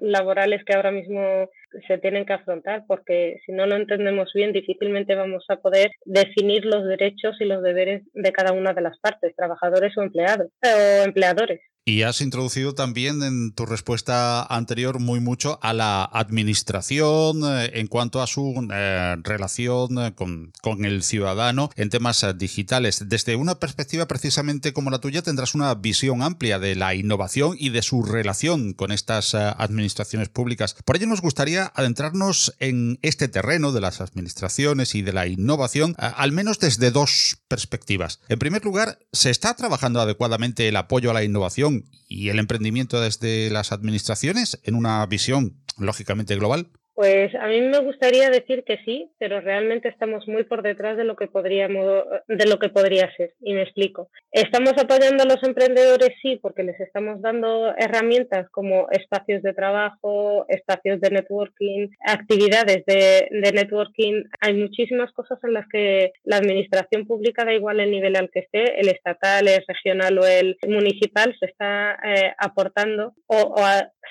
laborales 0.00 0.62
que 0.64 0.74
ahora 0.74 0.90
mismo 0.90 1.48
se 1.86 1.98
tienen 1.98 2.26
que 2.26 2.32
afrontar, 2.32 2.84
porque 2.86 3.40
si 3.46 3.52
no 3.52 3.66
lo 3.66 3.76
entendemos 3.76 4.30
bien, 4.34 4.52
difícilmente 4.52 5.14
vamos 5.14 5.44
a 5.48 5.56
poder 5.56 5.90
definir 6.04 6.64
los 6.64 6.84
derechos 6.84 7.36
y 7.40 7.44
los 7.44 7.62
deberes 7.62 8.02
de 8.12 8.32
cada 8.32 8.52
una 8.52 8.72
de 8.72 8.80
las 8.80 8.98
partes, 8.98 9.34
trabajadores 9.36 9.96
o 9.96 10.02
empleados 10.02 10.48
o 10.62 11.04
empleadores. 11.04 11.60
Y 11.82 12.02
has 12.02 12.20
introducido 12.20 12.74
también 12.74 13.22
en 13.22 13.52
tu 13.52 13.64
respuesta 13.64 14.42
anterior 14.44 15.00
muy 15.00 15.18
mucho 15.18 15.58
a 15.62 15.72
la 15.72 16.04
administración 16.04 17.40
eh, 17.42 17.70
en 17.74 17.86
cuanto 17.86 18.20
a 18.20 18.26
su 18.26 18.68
eh, 18.70 19.16
relación 19.22 19.98
eh, 19.98 20.14
con, 20.14 20.52
con, 20.60 20.84
el 20.84 21.02
ciudadano 21.02 21.70
en 21.76 21.88
temas 21.88 22.26
digitales. 22.36 23.08
Desde 23.08 23.34
una 23.34 23.58
perspectiva 23.58 24.06
precisamente 24.06 24.74
como 24.74 24.90
la 24.90 25.00
tuya 25.00 25.22
tendrás 25.22 25.54
una 25.54 25.74
visión 25.74 26.22
amplia 26.22 26.58
de 26.58 26.76
la 26.76 26.94
innovación 26.94 27.56
y 27.58 27.70
de 27.70 27.80
su 27.80 28.02
relación 28.02 28.74
con 28.74 28.92
estas 28.92 29.34
administraciones 29.34 30.28
públicas. 30.28 30.76
Por 30.84 30.96
ello 30.96 31.06
nos 31.06 31.22
gustaría 31.22 31.72
adentrarnos 31.74 32.54
en 32.58 32.98
este 33.00 33.28
terreno 33.28 33.72
de 33.72 33.80
las 33.80 34.02
administraciones 34.02 34.94
y 34.94 35.02
de 35.02 35.14
la 35.14 35.26
innovación, 35.26 35.94
al 35.98 36.32
menos 36.32 36.58
desde 36.58 36.90
dos 36.90 37.38
perspectivas. 37.48 38.20
En 38.28 38.38
primer 38.38 38.64
lugar, 38.64 38.98
¿se 39.12 39.30
está 39.30 39.54
trabajando 39.54 40.00
adecuadamente 40.00 40.68
el 40.68 40.76
apoyo 40.76 41.10
a 41.10 41.14
la 41.14 41.24
innovación? 41.24 41.69
Y 42.08 42.28
el 42.28 42.38
emprendimiento 42.38 43.00
desde 43.00 43.50
las 43.50 43.72
administraciones 43.72 44.60
en 44.64 44.74
una 44.74 45.04
visión 45.06 45.56
lógicamente 45.78 46.36
global? 46.36 46.70
Pues 46.94 47.34
a 47.34 47.46
mí 47.46 47.60
me 47.60 47.78
gustaría 47.78 48.30
decir 48.30 48.64
que 48.64 48.78
sí, 48.84 49.10
pero 49.18 49.40
realmente 49.40 49.88
estamos 49.88 50.26
muy 50.28 50.44
por 50.44 50.62
detrás 50.62 50.96
de 50.96 51.04
lo 51.04 51.16
que 51.16 51.28
podríamos, 51.28 52.04
de 52.28 52.46
lo 52.46 52.58
que 52.58 52.68
podría 52.68 53.10
ser. 53.16 53.32
Y 53.40 53.54
me 53.54 53.62
explico. 53.62 54.10
Estamos 54.32 54.74
apoyando 54.76 55.22
a 55.22 55.26
los 55.26 55.42
emprendedores, 55.42 56.10
sí, 56.22 56.38
porque 56.42 56.62
les 56.62 56.78
estamos 56.80 57.20
dando 57.22 57.74
herramientas 57.76 58.48
como 58.50 58.88
espacios 58.90 59.42
de 59.42 59.54
trabajo, 59.54 60.46
espacios 60.48 61.00
de 61.00 61.10
networking, 61.10 61.88
actividades 62.00 62.84
de, 62.86 63.28
networking. 63.30 64.24
Hay 64.40 64.54
muchísimas 64.54 65.12
cosas 65.12 65.38
en 65.44 65.54
las 65.54 65.66
que 65.68 66.12
la 66.24 66.36
administración 66.36 67.06
pública, 67.06 67.44
da 67.44 67.52
igual 67.52 67.80
el 67.80 67.90
nivel 67.90 68.16
al 68.16 68.30
que 68.30 68.40
esté, 68.40 68.80
el 68.80 68.88
estatal, 68.88 69.48
el 69.48 69.64
regional 69.66 70.18
o 70.18 70.26
el 70.26 70.56
municipal, 70.66 71.34
se 71.38 71.46
está 71.46 71.98
eh, 72.04 72.32
aportando 72.38 73.14
o, 73.26 73.54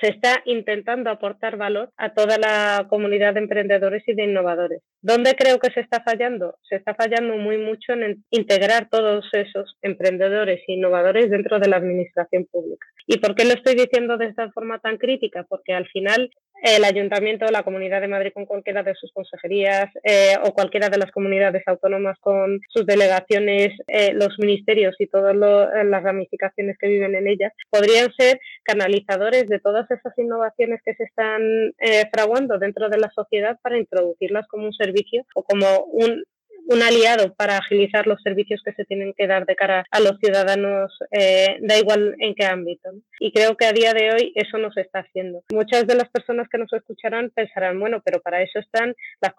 se 0.01 0.09
está 0.09 0.41
intentando 0.45 1.09
aportar 1.09 1.57
valor 1.57 1.91
a 1.97 2.13
toda 2.13 2.37
la 2.37 2.78
comunidad 2.87 3.33
de 3.33 3.41
emprendedores 3.41 4.03
y 4.07 4.13
de 4.13 4.23
innovadores. 4.23 4.81
¿Dónde 5.01 5.35
creo 5.35 5.59
que 5.59 5.71
se 5.71 5.81
está 5.81 6.01
fallando? 6.03 6.55
Se 6.67 6.75
está 6.75 6.95
fallando 6.95 7.35
muy 7.37 7.57
mucho 7.57 7.93
en 7.93 8.23
integrar 8.31 8.89
todos 8.89 9.25
esos 9.33 9.75
emprendedores 9.81 10.61
e 10.67 10.73
innovadores 10.73 11.29
dentro 11.29 11.59
de 11.59 11.69
la 11.69 11.77
administración 11.77 12.45
pública. 12.51 12.87
¿Y 13.07 13.17
por 13.17 13.35
qué 13.35 13.45
lo 13.45 13.53
estoy 13.53 13.75
diciendo 13.75 14.17
de 14.17 14.27
esta 14.27 14.51
forma 14.51 14.79
tan 14.79 14.97
crítica? 14.97 15.45
Porque 15.49 15.73
al 15.73 15.87
final 15.87 16.29
el 16.61 16.83
ayuntamiento, 16.83 17.45
la 17.51 17.63
Comunidad 17.63 18.01
de 18.01 18.07
Madrid 18.07 18.31
con 18.33 18.45
cualquiera 18.45 18.83
de 18.83 18.95
sus 18.95 19.11
consejerías 19.13 19.89
eh, 20.03 20.35
o 20.43 20.53
cualquiera 20.53 20.89
de 20.89 20.97
las 20.97 21.11
comunidades 21.11 21.63
autónomas 21.67 22.17
con 22.19 22.59
sus 22.69 22.85
delegaciones, 22.85 23.73
eh, 23.87 24.13
los 24.13 24.37
ministerios 24.39 24.95
y 24.99 25.07
todas 25.07 25.35
las 25.35 26.03
ramificaciones 26.03 26.77
que 26.77 26.87
viven 26.87 27.15
en 27.15 27.27
ellas, 27.27 27.53
podrían 27.69 28.11
ser 28.17 28.39
canalizadores 28.63 29.47
de 29.47 29.59
todas 29.59 29.89
esas 29.91 30.17
innovaciones 30.17 30.81
que 30.83 30.95
se 30.95 31.03
están 31.03 31.41
eh, 31.79 32.09
fraguando 32.11 32.57
dentro 32.57 32.89
de 32.89 32.97
la 32.97 33.09
sociedad 33.11 33.57
para 33.61 33.77
introducirlas 33.77 34.47
como 34.47 34.65
un 34.65 34.73
servicio 34.73 35.25
o 35.35 35.43
como 35.43 35.83
un 35.85 36.23
un 36.69 36.83
aliado 36.83 37.33
para 37.33 37.57
agilizar 37.57 38.05
los 38.05 38.21
servicios 38.21 38.61
que 38.63 38.73
se 38.73 38.85
tienen 38.85 39.13
que 39.17 39.25
dar 39.25 39.45
de 39.47 39.55
cara 39.55 39.85
a 39.89 39.99
los 39.99 40.19
ciudadanos, 40.19 40.91
eh, 41.11 41.57
da 41.61 41.77
igual 41.77 42.15
en 42.19 42.35
qué 42.35 42.45
ámbito. 42.45 42.91
Y 43.19 43.31
creo 43.31 43.57
que 43.57 43.65
a 43.65 43.73
día 43.73 43.93
de 43.93 44.11
hoy 44.11 44.33
eso 44.35 44.57
no 44.59 44.71
se 44.71 44.81
está 44.81 44.99
haciendo. 44.99 45.43
Muchas 45.51 45.87
de 45.87 45.95
las 45.95 46.09
personas 46.09 46.47
que 46.47 46.59
nos 46.59 46.71
escucharán 46.71 47.31
pensarán, 47.31 47.79
bueno, 47.79 48.01
pero 48.05 48.21
para 48.21 48.43
eso 48.43 48.59
están 48.59 48.95
las, 49.19 49.33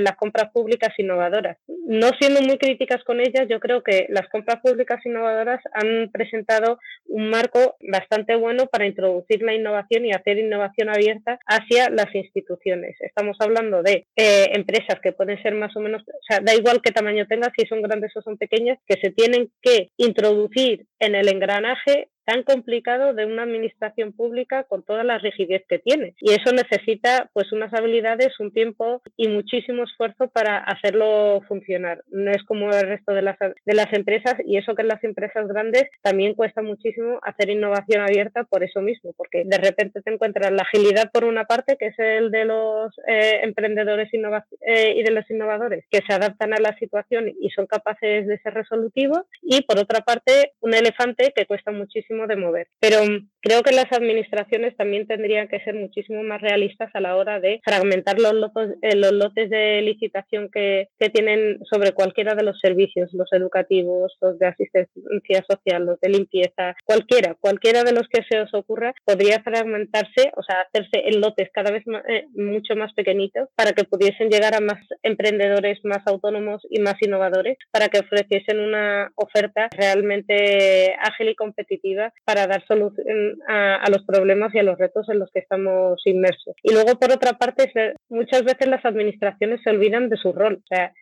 las 0.00 0.16
compras 0.16 0.52
públicas 0.52 0.90
innovadoras. 0.98 1.58
No 1.66 2.10
siendo 2.20 2.42
muy 2.42 2.58
críticas 2.58 3.02
con 3.02 3.20
ellas, 3.20 3.48
yo 3.50 3.58
creo 3.58 3.82
que 3.82 4.06
las 4.10 4.28
compras 4.28 4.60
públicas 4.62 5.04
innovadoras 5.04 5.60
han 5.72 6.10
presentado 6.12 6.78
un 7.06 7.28
marco 7.28 7.76
bastante 7.80 8.36
bueno 8.36 8.66
para 8.66 8.86
introducir 8.86 9.42
la 9.42 9.54
innovación 9.54 10.06
y 10.06 10.12
hacer 10.12 10.38
innovación 10.38 10.90
abierta 10.90 11.40
hacia 11.44 11.90
las 11.90 12.14
instituciones. 12.14 12.96
Estamos 13.00 13.36
hablando 13.40 13.82
de 13.82 14.06
eh, 14.14 14.50
empresas 14.52 15.00
que 15.02 15.12
pueden 15.12 15.42
ser 15.42 15.54
más 15.54 15.76
o 15.76 15.80
menos, 15.80 16.02
o 16.02 16.22
sea, 16.28 16.40
da 16.40 16.54
igual 16.54 16.67
igual 16.68 16.82
qué 16.82 16.92
tamaño 16.92 17.26
tenga, 17.26 17.50
si 17.56 17.66
son 17.66 17.80
grandes 17.80 18.14
o 18.14 18.20
son 18.20 18.36
pequeñas, 18.36 18.78
que 18.86 19.00
se 19.00 19.10
tienen 19.10 19.50
que 19.62 19.90
introducir 19.96 20.84
en 20.98 21.14
el 21.14 21.28
engranaje 21.28 22.10
tan 22.28 22.42
complicado 22.42 23.14
de 23.14 23.24
una 23.24 23.44
administración 23.44 24.12
pública 24.12 24.64
con 24.64 24.82
toda 24.82 25.02
la 25.02 25.16
rigidez 25.16 25.64
que 25.66 25.78
tiene. 25.78 26.14
Y 26.20 26.32
eso 26.32 26.52
necesita 26.52 27.30
pues 27.32 27.52
unas 27.52 27.72
habilidades, 27.72 28.38
un 28.38 28.52
tiempo 28.52 29.00
y 29.16 29.28
muchísimo 29.28 29.84
esfuerzo 29.84 30.28
para 30.28 30.58
hacerlo 30.58 31.40
funcionar. 31.48 32.04
No 32.10 32.30
es 32.30 32.44
como 32.44 32.68
el 32.68 32.86
resto 32.86 33.14
de 33.14 33.22
las, 33.22 33.38
de 33.38 33.74
las 33.74 33.90
empresas 33.94 34.34
y 34.44 34.58
eso 34.58 34.74
que 34.74 34.82
en 34.82 34.88
las 34.88 35.02
empresas 35.04 35.48
grandes 35.48 35.84
también 36.02 36.34
cuesta 36.34 36.60
muchísimo 36.60 37.18
hacer 37.22 37.48
innovación 37.48 38.02
abierta 38.02 38.44
por 38.44 38.62
eso 38.62 38.82
mismo, 38.82 39.14
porque 39.16 39.44
de 39.46 39.56
repente 39.56 40.02
te 40.02 40.12
encuentras 40.12 40.52
la 40.52 40.64
agilidad 40.64 41.10
por 41.10 41.24
una 41.24 41.44
parte, 41.44 41.78
que 41.78 41.86
es 41.86 41.98
el 41.98 42.30
de 42.30 42.44
los 42.44 42.92
eh, 43.06 43.40
emprendedores 43.42 44.10
eh, 44.12 44.92
y 44.96 45.02
de 45.02 45.10
los 45.12 45.30
innovadores, 45.30 45.86
que 45.90 46.00
se 46.06 46.12
adaptan 46.12 46.52
a 46.52 46.60
la 46.60 46.76
situación 46.76 47.32
y 47.40 47.48
son 47.50 47.66
capaces 47.66 48.26
de 48.26 48.38
ser 48.40 48.52
resolutivos, 48.52 49.22
y 49.40 49.62
por 49.62 49.78
otra 49.78 50.00
parte 50.00 50.52
un 50.60 50.74
elefante 50.74 51.32
que 51.34 51.46
cuesta 51.46 51.72
muchísimo 51.72 52.17
de 52.26 52.36
mover. 52.36 52.68
Pero 52.80 53.04
mm, 53.04 53.28
creo 53.40 53.62
que 53.62 53.74
las 53.74 53.90
administraciones 53.92 54.76
también 54.76 55.06
tendrían 55.06 55.48
que 55.48 55.60
ser 55.60 55.74
muchísimo 55.74 56.22
más 56.22 56.40
realistas 56.40 56.90
a 56.94 57.00
la 57.00 57.16
hora 57.16 57.40
de 57.40 57.60
fragmentar 57.64 58.18
los 58.18 58.34
lotes, 58.34 58.76
eh, 58.82 58.96
los 58.96 59.12
lotes 59.12 59.50
de 59.50 59.82
licitación 59.82 60.48
que, 60.50 60.88
que 60.98 61.10
tienen 61.10 61.58
sobre 61.70 61.92
cualquiera 61.92 62.34
de 62.34 62.42
los 62.42 62.58
servicios, 62.60 63.12
los 63.12 63.32
educativos, 63.32 64.16
los 64.20 64.38
de 64.38 64.46
asistencia 64.46 65.44
social, 65.48 65.86
los 65.86 66.00
de 66.00 66.08
limpieza, 66.08 66.76
cualquiera, 66.84 67.34
cualquiera 67.40 67.84
de 67.84 67.92
los 67.92 68.08
que 68.08 68.22
se 68.28 68.40
os 68.40 68.52
ocurra, 68.54 68.94
podría 69.04 69.42
fragmentarse, 69.42 70.32
o 70.36 70.42
sea, 70.42 70.62
hacerse 70.62 71.08
en 71.08 71.20
lotes 71.20 71.48
cada 71.52 71.70
vez 71.70 71.84
eh, 72.08 72.26
mucho 72.34 72.74
más 72.76 72.92
pequeñitos 72.94 73.48
para 73.54 73.72
que 73.72 73.84
pudiesen 73.84 74.30
llegar 74.30 74.54
a 74.54 74.60
más 74.60 74.78
emprendedores, 75.02 75.78
más 75.84 76.06
autónomos 76.06 76.62
y 76.70 76.80
más 76.80 76.94
innovadores, 77.00 77.58
para 77.70 77.88
que 77.88 78.00
ofreciesen 78.00 78.60
una 78.60 79.12
oferta 79.14 79.68
realmente 79.76 80.94
ágil 81.00 81.28
y 81.28 81.34
competitiva 81.34 82.12
para 82.24 82.46
dar 82.46 82.64
solución 82.66 83.27
a, 83.48 83.88
los 83.90 84.04
problemas 84.04 84.54
y 84.54 84.58
a 84.58 84.62
los 84.62 84.78
retos 84.78 85.08
en 85.08 85.18
los 85.18 85.30
que 85.30 85.40
estamos 85.40 86.00
inmersos. 86.04 86.54
Y 86.62 86.72
luego, 86.72 86.98
por 86.98 87.12
otra 87.12 87.34
parte, 87.34 87.72
muchas 88.08 88.44
veces 88.44 88.68
las 88.68 88.84
administraciones 88.84 89.60
se 89.62 89.70
olvidan 89.70 90.08
de 90.08 90.16
su 90.16 90.32
rol. 90.32 90.60
O 90.62 90.66
sea, 90.66 90.92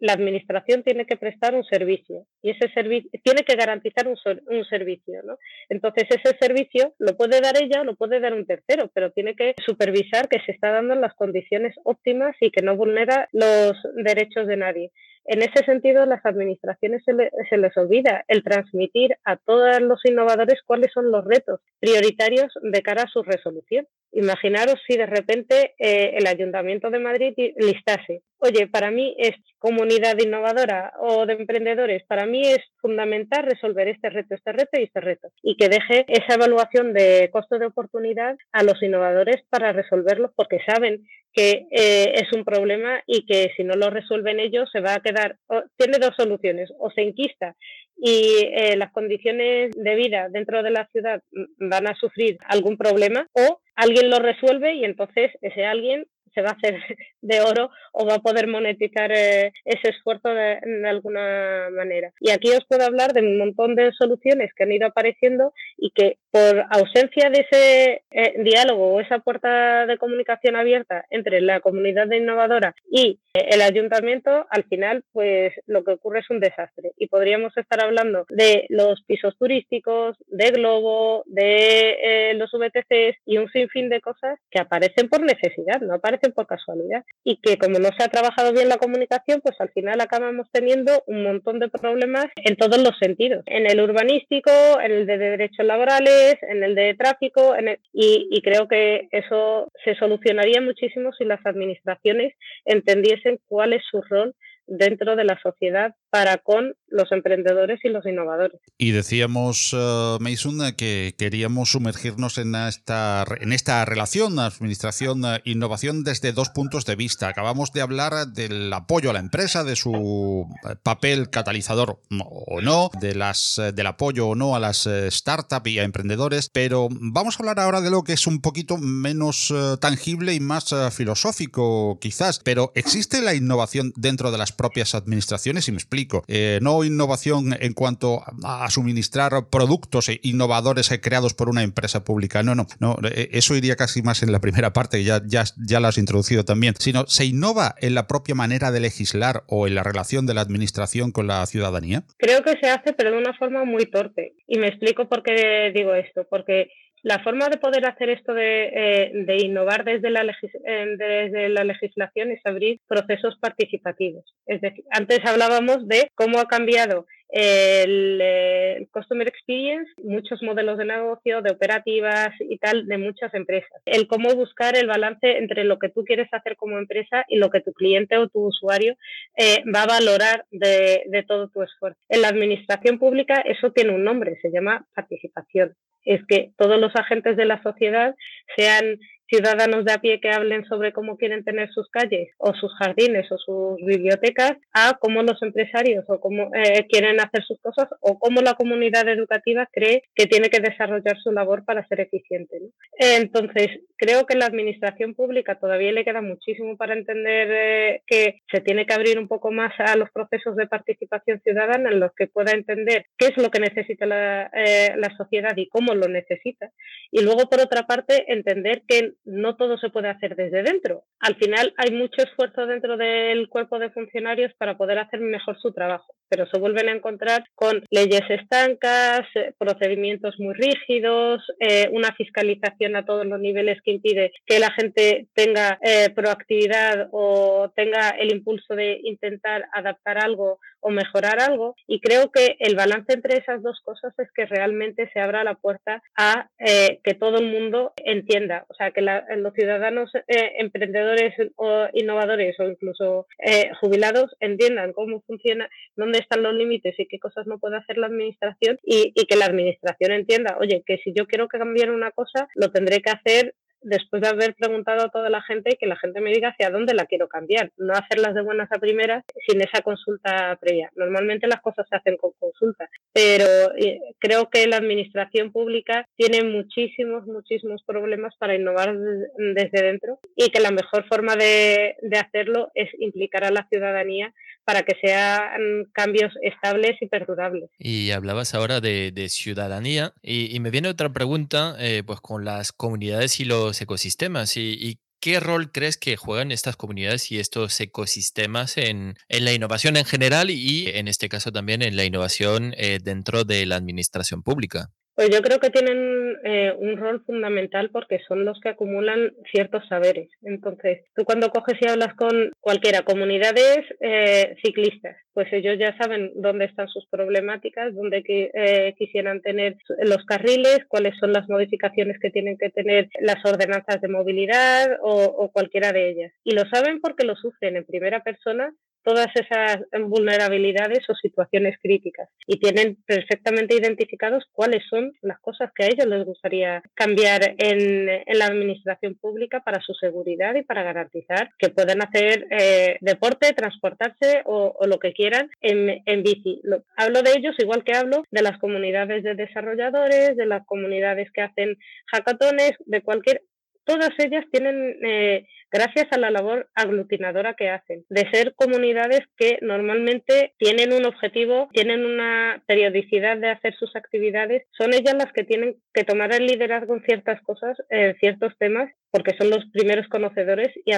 la 0.00 0.12
administración 0.12 0.82
tiene 0.82 1.06
que 1.06 1.16
prestar 1.16 1.54
un 1.54 1.64
servicio 1.64 2.26
y 2.42 2.50
ese 2.50 2.68
servicio 2.72 3.10
tiene 3.22 3.42
que 3.42 3.56
garantizar 3.56 4.08
un, 4.08 4.16
un 4.46 4.64
servicio. 4.64 5.22
¿no? 5.24 5.36
Entonces, 5.68 6.04
ese 6.10 6.36
servicio 6.38 6.94
lo 6.98 7.16
puede 7.16 7.40
dar 7.40 7.54
ella 7.60 7.80
o 7.80 7.84
lo 7.84 7.96
puede 7.96 8.20
dar 8.20 8.34
un 8.34 8.46
tercero, 8.46 8.90
pero 8.94 9.10
tiene 9.12 9.34
que 9.34 9.54
supervisar 9.64 10.28
que 10.28 10.40
se 10.40 10.52
está 10.52 10.70
dando 10.70 10.94
en 10.94 11.00
las 11.00 11.14
condiciones 11.14 11.74
óptimas 11.84 12.36
y 12.40 12.50
que 12.50 12.62
no 12.62 12.76
vulnera 12.76 13.28
los 13.32 13.76
derechos 13.94 14.46
de 14.46 14.56
nadie. 14.56 14.90
En 15.32 15.42
ese 15.42 15.64
sentido, 15.64 16.04
las 16.06 16.26
administraciones 16.26 17.04
se, 17.04 17.56
les 17.56 17.76
olvida 17.76 18.24
el 18.26 18.42
transmitir 18.42 19.16
a 19.24 19.36
todos 19.36 19.80
los 19.80 20.04
innovadores 20.04 20.60
cuáles 20.66 20.90
son 20.92 21.12
los 21.12 21.24
retos 21.24 21.60
prioritarios 21.78 22.52
de 22.60 22.82
cara 22.82 23.04
a 23.04 23.06
su 23.08 23.22
resolución. 23.22 23.86
Imaginaros 24.10 24.80
si 24.88 24.96
de 24.96 25.06
repente 25.06 25.74
eh, 25.78 26.16
el 26.16 26.26
Ayuntamiento 26.26 26.90
de 26.90 26.98
Madrid 26.98 27.34
listase, 27.58 28.22
oye, 28.38 28.66
para 28.66 28.90
mí 28.90 29.14
es 29.18 29.36
comunidad 29.60 30.18
innovadora 30.18 30.94
o 30.98 31.24
de 31.26 31.34
emprendedores, 31.34 32.02
para 32.08 32.26
mí 32.26 32.42
es 32.42 32.58
fundamental 32.80 33.44
resolver 33.44 33.86
este 33.86 34.10
reto, 34.10 34.34
este 34.34 34.50
reto 34.50 34.80
y 34.80 34.82
este 34.82 35.00
reto, 35.00 35.28
y 35.44 35.56
que 35.56 35.68
deje 35.68 36.06
esa 36.08 36.34
evaluación 36.34 36.92
de 36.92 37.30
costo 37.30 37.60
de 37.60 37.66
oportunidad 37.66 38.36
a 38.50 38.64
los 38.64 38.82
innovadores 38.82 39.44
para 39.48 39.72
resolverlo 39.72 40.32
porque 40.34 40.58
saben 40.66 41.06
que 41.32 41.66
eh, 41.70 42.12
es 42.14 42.32
un 42.32 42.44
problema 42.44 43.00
y 43.06 43.24
que 43.24 43.50
si 43.56 43.64
no 43.64 43.74
lo 43.74 43.90
resuelven 43.90 44.40
ellos 44.40 44.68
se 44.72 44.80
va 44.80 44.94
a 44.94 45.00
quedar, 45.00 45.36
tiene 45.76 45.98
dos 45.98 46.14
soluciones, 46.16 46.70
o 46.78 46.90
se 46.90 47.02
enquista 47.02 47.54
y 47.96 48.48
eh, 48.52 48.76
las 48.76 48.92
condiciones 48.92 49.72
de 49.76 49.94
vida 49.94 50.28
dentro 50.30 50.62
de 50.62 50.70
la 50.70 50.88
ciudad 50.90 51.22
van 51.58 51.86
a 51.86 51.94
sufrir 51.94 52.38
algún 52.48 52.78
problema 52.78 53.26
o 53.34 53.60
alguien 53.74 54.08
lo 54.08 54.18
resuelve 54.18 54.74
y 54.74 54.84
entonces 54.84 55.30
ese 55.42 55.66
alguien 55.66 56.06
se 56.34 56.42
va 56.42 56.50
a 56.50 56.52
hacer 56.52 56.74
de 57.20 57.40
oro 57.40 57.70
o 57.92 58.06
va 58.06 58.14
a 58.14 58.20
poder 58.20 58.46
monetizar 58.46 59.10
eh, 59.12 59.52
ese 59.64 59.90
esfuerzo 59.90 60.28
de, 60.28 60.58
alguna 60.88 61.68
manera. 61.70 62.12
Y 62.20 62.30
aquí 62.30 62.50
os 62.50 62.64
puedo 62.68 62.84
hablar 62.84 63.12
de 63.12 63.20
un 63.20 63.38
montón 63.38 63.74
de 63.74 63.90
soluciones 63.92 64.50
que 64.54 64.64
han 64.64 64.72
ido 64.72 64.86
apareciendo 64.86 65.52
y 65.76 65.90
que 65.90 66.16
por 66.30 66.64
ausencia 66.70 67.30
de 67.30 67.46
ese 67.48 68.02
eh, 68.10 68.34
diálogo 68.42 68.94
o 68.94 69.00
esa 69.00 69.18
puerta 69.18 69.86
de 69.86 69.98
comunicación 69.98 70.56
abierta 70.56 71.04
entre 71.10 71.40
la 71.40 71.60
comunidad 71.60 72.06
de 72.06 72.18
innovadora 72.18 72.74
y 72.90 73.18
eh, 73.34 73.48
el 73.50 73.62
ayuntamiento, 73.62 74.46
al 74.50 74.64
final, 74.64 75.04
pues 75.12 75.52
lo 75.66 75.84
que 75.84 75.92
ocurre 75.92 76.20
es 76.20 76.30
un 76.30 76.40
desastre. 76.40 76.92
Y 76.96 77.08
podríamos 77.08 77.56
estar 77.56 77.82
hablando 77.82 78.26
de 78.28 78.66
los 78.68 79.02
pisos 79.02 79.36
turísticos, 79.38 80.16
de 80.26 80.50
Globo, 80.50 81.22
de 81.26 81.96
eh, 82.02 82.34
los 82.34 82.50
VTCs 82.52 83.18
y 83.26 83.38
un 83.38 83.50
sinfín 83.50 83.88
de 83.88 84.00
cosas 84.00 84.38
que 84.50 84.60
aparecen 84.60 85.08
por 85.08 85.20
necesidad, 85.20 85.80
no 85.80 85.94
aparecen 85.94 86.32
por 86.32 86.46
casualidad. 86.46 87.04
Y 87.24 87.36
que 87.36 87.58
como 87.58 87.78
no 87.78 87.88
se 87.96 88.04
ha 88.04 88.08
trabajado 88.08 88.52
bien 88.52 88.68
la 88.68 88.78
comunicación, 88.78 89.40
pues 89.40 89.60
al 89.60 89.70
final 89.70 90.00
acabamos 90.00 90.48
teniendo 90.52 91.02
un 91.06 91.22
montón 91.22 91.58
de 91.58 91.68
problemas 91.68 92.26
en 92.36 92.56
todos 92.56 92.78
los 92.78 92.96
sentidos. 93.00 93.42
En 93.46 93.70
el 93.70 93.80
urbanístico, 93.80 94.50
en 94.82 94.92
el 94.92 95.06
de 95.06 95.18
derechos 95.18 95.66
laborales, 95.66 96.19
en 96.42 96.62
el 96.62 96.74
de 96.74 96.94
tráfico, 96.94 97.54
y, 97.92 98.40
creo 98.42 98.68
que 98.68 99.08
eso 99.10 99.70
se 99.84 99.94
solucionaría 99.94 100.60
muchísimo 100.60 101.12
si 101.12 101.24
las 101.24 101.44
administraciones 101.44 102.34
entendiesen 102.64 103.38
cuál 103.46 103.72
es 103.72 103.82
su 103.90 104.02
rol 104.02 104.34
dentro 104.66 105.16
de 105.16 105.24
la 105.24 105.38
sociedad 105.42 105.94
para 106.10 106.38
con 106.38 106.74
los 106.88 107.12
emprendedores 107.12 107.78
y 107.84 107.88
los 107.88 108.04
innovadores. 108.04 108.60
Y 108.76 108.90
decíamos, 108.90 109.72
uh, 109.72 110.18
Mason, 110.20 110.74
que 110.76 111.14
queríamos 111.16 111.70
sumergirnos 111.70 112.36
en 112.38 112.54
esta, 112.56 113.24
en 113.40 113.52
esta 113.52 113.84
relación 113.84 114.38
administración-innovación 114.40 116.02
desde 116.02 116.32
dos 116.32 116.48
puntos 116.48 116.84
de 116.84 116.96
vista. 116.96 117.28
Acabamos 117.28 117.72
de 117.72 117.80
hablar 117.80 118.26
del 118.26 118.72
apoyo 118.72 119.10
a 119.10 119.12
la 119.12 119.20
empresa, 119.20 119.62
de 119.62 119.76
su 119.76 120.48
papel 120.82 121.30
catalizador 121.30 122.00
o 122.10 122.60
no, 122.60 122.90
de 123.00 123.14
las, 123.14 123.60
del 123.72 123.86
apoyo 123.86 124.28
o 124.28 124.34
no 124.34 124.56
a 124.56 124.60
las 124.60 124.88
startups 125.10 125.70
y 125.70 125.78
a 125.78 125.84
emprendedores, 125.84 126.50
pero 126.52 126.88
vamos 126.90 127.36
a 127.36 127.38
hablar 127.38 127.60
ahora 127.60 127.80
de 127.80 127.90
lo 127.90 128.02
que 128.02 128.14
es 128.14 128.26
un 128.26 128.40
poquito 128.40 128.78
menos 128.78 129.54
tangible 129.80 130.34
y 130.34 130.40
más 130.40 130.72
uh, 130.72 130.90
filosófico 130.90 131.98
quizás, 132.00 132.40
pero 132.40 132.72
¿existe 132.74 133.20
la 133.20 133.34
innovación 133.34 133.92
dentro 133.96 134.32
de 134.32 134.38
las 134.38 134.52
propias 134.52 134.96
administraciones? 134.96 135.68
Y 135.68 135.72
me 135.72 135.78
explico 135.78 135.99
eh, 136.28 136.58
no 136.62 136.84
innovación 136.84 137.56
en 137.58 137.74
cuanto 137.74 138.22
a, 138.44 138.68
suministrar 138.70 139.48
productos 139.50 140.10
innovadores 140.22 140.90
creados 141.02 141.34
por 141.34 141.48
una 141.48 141.62
empresa 141.62 142.04
pública. 142.04 142.42
No, 142.42 142.54
no, 142.54 142.66
no. 142.78 142.96
Eh, 143.04 143.30
eso 143.32 143.54
iría 143.56 143.76
casi 143.76 144.02
más 144.02 144.22
en 144.22 144.32
la 144.32 144.40
primera 144.40 144.72
parte, 144.72 145.02
ya, 145.02 145.20
ya, 145.26 145.44
ya 145.56 145.78
has 145.78 145.98
introducido 145.98 146.44
también. 146.44 146.74
Sino, 146.78 147.06
¿se 147.06 147.24
innova 147.24 147.74
en 147.80 147.94
la 147.94 148.06
propia 148.06 148.34
manera 148.34 148.70
de 148.70 148.80
legislar 148.80 149.44
o 149.46 149.66
en 149.66 149.74
la 149.74 149.82
relación 149.82 150.26
de 150.26 150.34
la 150.34 150.40
administración 150.40 151.12
con 151.12 151.26
la 151.26 151.44
ciudadanía? 151.46 152.04
Creo 152.18 152.42
que 152.42 152.58
se 152.60 152.70
hace, 152.70 152.92
pero 152.92 153.10
de 153.10 153.18
una 153.18 153.34
forma 153.34 153.64
muy 153.64 153.86
torpe. 153.86 154.34
Y 154.46 154.58
me 154.58 154.68
explico 154.68 155.08
por 155.08 155.22
qué 155.22 155.72
digo 155.74 155.94
esto. 155.94 156.26
Porque 156.28 156.68
la 157.02 157.22
forma 157.22 157.48
de 157.48 157.56
poder 157.56 157.86
hacer 157.86 158.10
esto 158.10 158.34
de, 158.34 158.64
eh, 158.74 159.36
innovar 159.42 159.84
desde 159.84 160.10
la, 160.10 160.22
eh, 160.22 160.86
desde 160.98 161.48
la 161.48 161.64
legislación 161.64 162.30
es 162.30 162.40
abrir 162.44 162.80
procesos 162.86 163.38
participativos. 163.38 164.24
Es 164.46 164.60
decir, 164.60 164.84
antes 164.90 165.20
hablábamos 165.24 165.88
de 165.88 166.10
cómo 166.14 166.38
ha 166.38 166.46
cambiado 166.46 167.06
el, 167.32 168.20
el, 168.20 168.88
Customer 168.90 169.26
Experience, 169.26 169.90
muchos 170.02 170.42
modelos 170.42 170.78
de 170.78 170.84
negocio, 170.84 171.42
de 171.42 171.52
operativas 171.52 172.30
y 172.40 172.58
tal, 172.58 172.86
de 172.86 172.98
muchas 172.98 173.32
empresas. 173.34 173.80
El 173.84 174.06
cómo 174.06 174.34
buscar 174.34 174.76
el 174.76 174.86
balance 174.86 175.38
entre 175.38 175.64
lo 175.64 175.78
que 175.78 175.88
tú 175.88 176.04
quieres 176.04 176.28
hacer 176.32 176.56
como 176.56 176.78
empresa 176.78 177.24
y 177.28 177.36
lo 177.36 177.50
que 177.50 177.60
tu 177.60 177.72
cliente 177.72 178.16
o 178.18 178.28
tu 178.28 178.46
usuario 178.46 178.96
eh, 179.36 179.62
va 179.74 179.82
a 179.82 179.98
valorar 179.98 180.44
de, 180.50 181.04
de 181.06 181.22
todo 181.22 181.48
tu 181.48 181.62
esfuerzo. 181.62 182.00
En 182.08 182.22
la 182.22 182.28
administración 182.28 182.98
pública 182.98 183.42
eso 183.44 183.72
tiene 183.72 183.94
un 183.94 184.04
nombre, 184.04 184.38
se 184.42 184.50
llama 184.50 184.86
participación. 184.94 185.74
Es 186.04 186.20
que 186.26 186.52
todos 186.56 186.80
los 186.80 186.94
agentes 186.96 187.36
de 187.36 187.44
la 187.44 187.62
sociedad, 187.62 188.14
sean 188.56 188.98
ciudadanos 189.30 189.84
de 189.84 189.92
a 189.92 189.98
pie 189.98 190.20
que 190.20 190.30
hablen 190.30 190.64
sobre 190.66 190.92
cómo 190.92 191.16
quieren 191.16 191.44
tener 191.44 191.70
sus 191.70 191.88
calles 191.88 192.28
o 192.38 192.52
sus 192.54 192.74
jardines 192.74 193.30
o 193.30 193.38
sus 193.38 193.76
bibliotecas 193.86 194.56
a 194.74 194.98
cómo 195.00 195.22
los 195.22 195.40
empresarios 195.42 196.04
o 196.08 196.20
cómo 196.20 196.50
eh, 196.54 196.86
quieren 196.88 197.20
hacer 197.20 197.44
sus 197.44 197.58
cosas 197.60 197.88
o 198.00 198.18
cómo 198.18 198.40
la 198.42 198.54
comunidad 198.54 199.08
educativa 199.08 199.68
cree 199.72 200.02
que 200.14 200.26
tiene 200.26 200.50
que 200.50 200.60
desarrollar 200.60 201.16
su 201.22 201.30
labor 201.30 201.64
para 201.64 201.86
ser 201.86 202.00
eficiente. 202.00 202.58
Entonces, 202.98 203.68
creo 203.96 204.26
que 204.26 204.36
la 204.36 204.46
administración 204.46 205.14
pública 205.14 205.58
todavía 205.58 205.92
le 205.92 206.04
queda 206.04 206.20
muchísimo 206.20 206.76
para 206.76 206.94
entender 206.94 207.48
eh, 207.50 208.02
que 208.06 208.40
se 208.50 208.60
tiene 208.60 208.84
que 208.84 208.94
abrir 208.94 209.18
un 209.18 209.28
poco 209.28 209.52
más 209.52 209.72
a 209.78 209.96
los 209.96 210.10
procesos 210.10 210.56
de 210.56 210.66
participación 210.66 211.40
ciudadana 211.40 211.90
en 211.90 212.00
los 212.00 212.12
que 212.14 212.26
pueda 212.26 212.52
entender 212.52 213.06
qué 213.16 213.26
es 213.26 213.36
lo 213.36 213.50
que 213.50 213.60
necesita 213.60 214.06
la, 214.06 214.50
eh, 214.54 214.92
la 214.96 215.16
sociedad 215.16 215.56
y 215.56 215.68
cómo 215.68 215.94
lo 215.94 216.08
necesita. 216.08 216.70
Y 217.12 217.22
luego, 217.22 217.48
por 217.48 217.60
otra 217.60 217.86
parte, 217.86 218.32
entender 218.32 218.82
que 218.88 219.12
no 219.24 219.56
todo 219.56 219.78
se 219.78 219.90
puede 219.90 220.08
hacer 220.08 220.36
desde 220.36 220.62
dentro. 220.62 221.04
Al 221.20 221.36
final 221.36 221.74
hay 221.76 221.90
mucho 221.92 222.22
esfuerzo 222.22 222.66
dentro 222.66 222.96
del 222.96 223.48
cuerpo 223.48 223.78
de 223.78 223.90
funcionarios 223.90 224.52
para 224.58 224.76
poder 224.76 224.98
hacer 224.98 225.20
mejor 225.20 225.60
su 225.60 225.72
trabajo, 225.72 226.14
pero 226.28 226.46
se 226.46 226.58
vuelven 226.58 226.88
a 226.88 226.92
encontrar 226.92 227.44
con 227.54 227.84
leyes 227.90 228.22
estancas, 228.28 229.20
eh, 229.34 229.52
procedimientos 229.58 230.34
muy 230.38 230.54
rígidos, 230.54 231.42
eh, 231.60 231.88
una 231.92 232.12
fiscalización 232.14 232.96
a 232.96 233.04
todos 233.04 233.26
los 233.26 233.40
niveles 233.40 233.80
que 233.82 233.92
impide 233.92 234.32
que 234.46 234.58
la 234.58 234.70
gente 234.72 235.28
tenga 235.34 235.78
eh, 235.82 236.10
proactividad 236.14 237.08
o 237.12 237.70
tenga 237.76 238.10
el 238.10 238.32
impulso 238.32 238.74
de 238.74 239.00
intentar 239.02 239.64
adaptar 239.72 240.18
algo 240.24 240.58
o 240.80 240.90
mejorar 240.90 241.40
algo. 241.40 241.76
Y 241.86 242.00
creo 242.00 242.30
que 242.30 242.56
el 242.58 242.76
balance 242.76 243.12
entre 243.12 243.38
esas 243.38 243.62
dos 243.62 243.80
cosas 243.84 244.12
es 244.18 244.30
que 244.32 244.46
realmente 244.46 245.10
se 245.12 245.20
abra 245.20 245.44
la 245.44 245.54
puerta 245.54 246.02
a 246.16 246.48
que 246.58 247.14
todo 247.14 247.38
el 247.38 247.50
mundo 247.50 247.92
entienda, 248.04 248.64
o 248.68 248.74
sea, 248.74 248.90
que 248.90 249.00
la, 249.00 249.24
los 249.36 249.54
ciudadanos 249.54 250.10
eh, 250.14 250.52
emprendedores 250.58 251.34
o 251.56 251.86
innovadores 251.92 252.58
o 252.60 252.64
incluso 252.64 253.26
eh, 253.38 253.70
jubilados 253.80 254.34
entiendan 254.40 254.92
cómo 254.92 255.20
funciona, 255.22 255.68
dónde 255.96 256.18
están 256.18 256.42
los 256.42 256.54
límites 256.54 256.94
y 256.98 257.06
qué 257.06 257.18
cosas 257.18 257.46
no 257.46 257.58
puede 257.58 257.78
hacer 257.78 257.98
la 257.98 258.06
administración 258.06 258.78
y, 258.82 259.12
y 259.14 259.26
que 259.26 259.36
la 259.36 259.46
administración 259.46 260.12
entienda, 260.12 260.56
oye, 260.60 260.82
que 260.86 260.98
si 260.98 261.12
yo 261.14 261.26
quiero 261.26 261.48
que 261.48 261.58
cambie 261.58 261.90
una 261.90 262.10
cosa, 262.10 262.48
lo 262.54 262.70
tendré 262.70 263.00
que 263.00 263.10
hacer 263.10 263.54
después 263.82 264.22
de 264.22 264.28
haber 264.28 264.54
preguntado 264.54 265.04
a 265.04 265.08
toda 265.08 265.30
la 265.30 265.42
gente 265.42 265.70
y 265.72 265.76
que 265.76 265.86
la 265.86 265.96
gente 265.96 266.20
me 266.20 266.30
diga 266.30 266.50
hacia 266.50 266.70
dónde 266.70 266.94
la 266.94 267.06
quiero 267.06 267.28
cambiar, 267.28 267.70
no 267.76 267.92
hacerlas 267.94 268.34
de 268.34 268.42
buenas 268.42 268.70
a 268.72 268.78
primeras 268.78 269.24
sin 269.46 269.60
esa 269.60 269.82
consulta 269.82 270.56
previa. 270.60 270.90
Normalmente 270.96 271.46
las 271.46 271.60
cosas 271.60 271.86
se 271.88 271.96
hacen 271.96 272.16
con 272.16 272.32
consulta, 272.38 272.88
pero 273.12 273.46
eh, 273.76 274.00
creo 274.18 274.50
que 274.50 274.66
la 274.66 274.76
administración 274.76 275.52
pública 275.52 276.06
tiene 276.16 276.44
muchísimos, 276.44 277.26
muchísimos 277.26 277.82
problemas 277.84 278.34
para 278.36 278.54
innovar 278.54 278.96
desde 279.36 279.82
dentro 279.82 280.18
y 280.36 280.50
que 280.50 280.60
la 280.60 280.70
mejor 280.70 281.06
forma 281.08 281.36
de, 281.36 281.96
de 282.02 282.18
hacerlo 282.18 282.70
es 282.74 282.88
implicar 282.98 283.44
a 283.44 283.50
la 283.50 283.66
ciudadanía 283.68 284.32
para 284.70 284.84
que 284.84 284.94
sean 285.04 285.84
cambios 285.92 286.32
estables 286.42 286.92
y 287.00 287.08
perdurables. 287.08 287.70
Y 287.76 288.12
hablabas 288.12 288.54
ahora 288.54 288.80
de, 288.80 289.26
ciudadanía 289.28 290.14
y, 290.22 290.60
me 290.60 290.70
viene 290.70 290.88
otra 290.88 291.12
pregunta, 291.12 291.74
eh, 291.80 292.04
pues 292.06 292.20
con 292.20 292.44
las 292.44 292.70
comunidades 292.70 293.40
y 293.40 293.44
los 293.46 293.80
ecosistemas 293.80 294.56
y, 294.56 295.00
¿Qué 295.22 295.38
rol 295.38 295.70
crees 295.70 295.98
que 295.98 296.16
juegan 296.16 296.50
estas 296.50 296.76
comunidades 296.76 297.30
y 297.30 297.40
estos 297.40 297.78
ecosistemas 297.78 298.78
en, 298.78 299.16
la 299.28 299.52
innovación 299.52 299.98
en 299.98 300.06
general 300.06 300.48
y 300.48 300.88
en 300.88 301.08
este 301.08 301.28
caso 301.28 301.52
también 301.52 301.82
en 301.82 301.94
la 301.94 302.04
innovación 302.04 302.72
eh, 302.78 303.00
dentro 303.02 303.44
de 303.44 303.66
la 303.66 303.76
administración 303.76 304.42
pública? 304.42 304.88
Pues 305.14 305.28
yo 305.30 305.42
creo 305.42 305.58
que 305.58 305.70
tienen 305.70 306.36
eh, 306.44 306.72
un 306.78 306.96
rol 306.96 307.22
fundamental 307.24 307.90
porque 307.90 308.20
son 308.26 308.44
los 308.44 308.58
que 308.60 308.70
acumulan 308.70 309.32
ciertos 309.50 309.86
saberes. 309.88 310.30
Entonces, 310.42 311.04
tú 311.14 311.24
cuando 311.24 311.50
coges 311.50 311.76
y 311.80 311.88
hablas 311.88 312.14
con 312.14 312.52
cualquiera, 312.60 313.02
comunidades 313.02 313.80
eh, 314.00 314.56
ciclistas, 314.62 315.16
pues 315.34 315.52
ellos 315.52 315.76
ya 315.78 315.96
saben 315.98 316.32
dónde 316.36 316.66
están 316.66 316.88
sus 316.88 317.06
problemáticas, 317.08 317.94
dónde 317.94 318.22
eh, 318.26 318.94
quisieran 318.96 319.42
tener 319.42 319.76
los 320.04 320.24
carriles, 320.24 320.80
cuáles 320.88 321.16
son 321.18 321.32
las 321.32 321.48
modificaciones 321.48 322.18
que 322.20 322.30
tienen 322.30 322.56
que 322.56 322.70
tener 322.70 323.08
las 323.20 323.44
ordenanzas 323.44 324.00
de 324.00 324.08
movilidad 324.08 324.96
o, 325.02 325.24
o 325.24 325.50
cualquiera 325.50 325.92
de 325.92 326.10
ellas. 326.10 326.32
Y 326.44 326.54
lo 326.54 326.62
saben 326.70 327.00
porque 327.00 327.26
lo 327.26 327.36
sufren 327.36 327.76
en 327.76 327.84
primera 327.84 328.20
persona 328.20 328.72
todas 329.02 329.28
esas 329.34 329.78
vulnerabilidades 330.06 331.08
o 331.08 331.14
situaciones 331.14 331.76
críticas 331.82 332.28
y 332.46 332.58
tienen 332.58 332.96
perfectamente 333.06 333.74
identificados 333.74 334.44
cuáles 334.52 334.82
son 334.88 335.12
las 335.22 335.38
cosas 335.40 335.70
que 335.74 335.84
a 335.84 335.88
ellos 335.88 336.06
les 336.06 336.24
gustaría 336.24 336.82
cambiar 336.94 337.54
en, 337.58 338.08
en 338.08 338.38
la 338.38 338.46
administración 338.46 339.14
pública 339.14 339.60
para 339.60 339.80
su 339.80 339.94
seguridad 339.94 340.54
y 340.54 340.62
para 340.62 340.82
garantizar 340.82 341.50
que 341.58 341.70
puedan 341.70 342.02
hacer 342.02 342.46
eh, 342.50 342.96
deporte, 343.00 343.52
transportarse 343.52 344.42
o, 344.44 344.74
lo 344.86 344.98
que 344.98 345.12
quieran 345.12 345.50
en, 345.60 346.02
en 346.04 346.22
bici. 346.22 346.60
Lo, 346.64 346.84
hablo 346.96 347.22
de 347.22 347.32
ellos 347.36 347.54
igual 347.58 347.84
que 347.84 347.96
hablo 347.96 348.24
de 348.30 348.42
las 348.42 348.58
comunidades 348.58 349.22
de 349.22 349.34
desarrolladores, 349.34 350.36
de 350.36 350.46
las 350.46 350.66
comunidades 350.66 351.30
que 351.32 351.42
hacen 351.42 351.76
hackatones, 352.06 352.72
de 352.86 353.02
cualquier 353.02 353.42
todas 353.84 354.10
ellas 354.18 354.44
tienen 354.52 354.96
eh, 355.02 355.46
gracias 355.70 356.06
a 356.10 356.18
la 356.18 356.30
labor 356.30 356.68
aglutinadora 356.74 357.54
que 357.54 357.68
hacen, 357.68 358.04
de 358.08 358.28
ser 358.30 358.54
comunidades 358.54 359.20
que 359.36 359.58
normalmente 359.62 360.54
tienen 360.58 360.92
un 360.92 361.06
objetivo, 361.06 361.68
tienen 361.72 362.04
una 362.04 362.62
periodicidad 362.66 363.36
de 363.36 363.50
hacer 363.50 363.74
sus 363.76 363.94
actividades, 363.96 364.64
son 364.70 364.92
ellas 364.94 365.14
las 365.14 365.32
que 365.32 365.44
tienen 365.44 365.76
que 365.94 366.04
tomar 366.04 366.34
el 366.34 366.46
liderazgo 366.46 366.94
en 366.94 367.02
ciertas 367.02 367.40
cosas, 367.42 367.76
en 367.88 368.16
ciertos 368.16 368.56
temas, 368.58 368.90
porque 369.10 369.36
son 369.36 369.50
los 369.50 369.64
primeros 369.72 370.06
conocedores 370.08 370.68
y, 370.84 370.92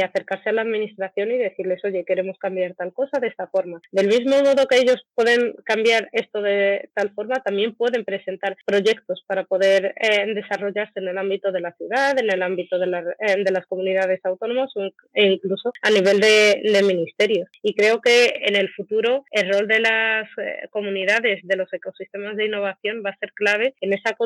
acercarse 0.00 0.48
a 0.48 0.52
la 0.52 0.62
administración 0.62 1.30
y 1.30 1.38
decirles, 1.38 1.84
oye, 1.84 2.04
queremos 2.04 2.38
cambiar 2.38 2.74
tal 2.74 2.92
cosa 2.92 3.20
de 3.20 3.28
esta 3.28 3.46
forma. 3.46 3.80
Del 3.92 4.08
mismo 4.08 4.40
modo 4.42 4.66
que 4.66 4.78
ellos 4.78 5.06
pueden 5.14 5.54
cambiar 5.64 6.08
esto 6.12 6.40
de 6.40 6.88
tal 6.94 7.10
forma, 7.10 7.36
también 7.36 7.74
pueden 7.74 8.04
presentar 8.04 8.56
proyectos 8.64 9.24
para 9.26 9.44
poder 9.44 9.94
eh, 10.00 10.34
desarrollarse 10.34 10.98
en 10.98 11.08
el 11.08 11.18
ámbito 11.18 11.52
de 11.52 11.60
la 11.60 11.72
ciudad, 11.72 12.18
en 12.18 12.30
el 12.30 12.42
ámbito 12.42 12.78
de, 12.78 12.86
eh, 13.20 13.44
de 13.44 13.52
las 13.52 13.66
comunidades 13.66 13.87
autónomas 14.24 14.70
e 15.14 15.26
incluso 15.26 15.72
a 15.82 15.90
nivel 15.90 16.20
de, 16.20 16.82
ministerios. 16.82 17.48
Y 17.62 17.74
creo 17.74 18.00
que 18.00 18.32
en 18.46 18.56
el 18.56 18.70
futuro 18.70 19.24
el 19.30 19.52
rol 19.52 19.66
de 19.66 19.80
las 19.80 20.28
eh, 20.38 20.68
comunidades, 20.70 21.40
de 21.42 21.56
los 21.56 21.72
ecosistemas 21.72 22.36
de 22.36 22.46
innovación 22.46 23.02
va 23.04 23.10
a 23.10 23.18
ser 23.18 23.32
clave 23.32 23.74
en 23.80 23.92
esa 23.92 24.16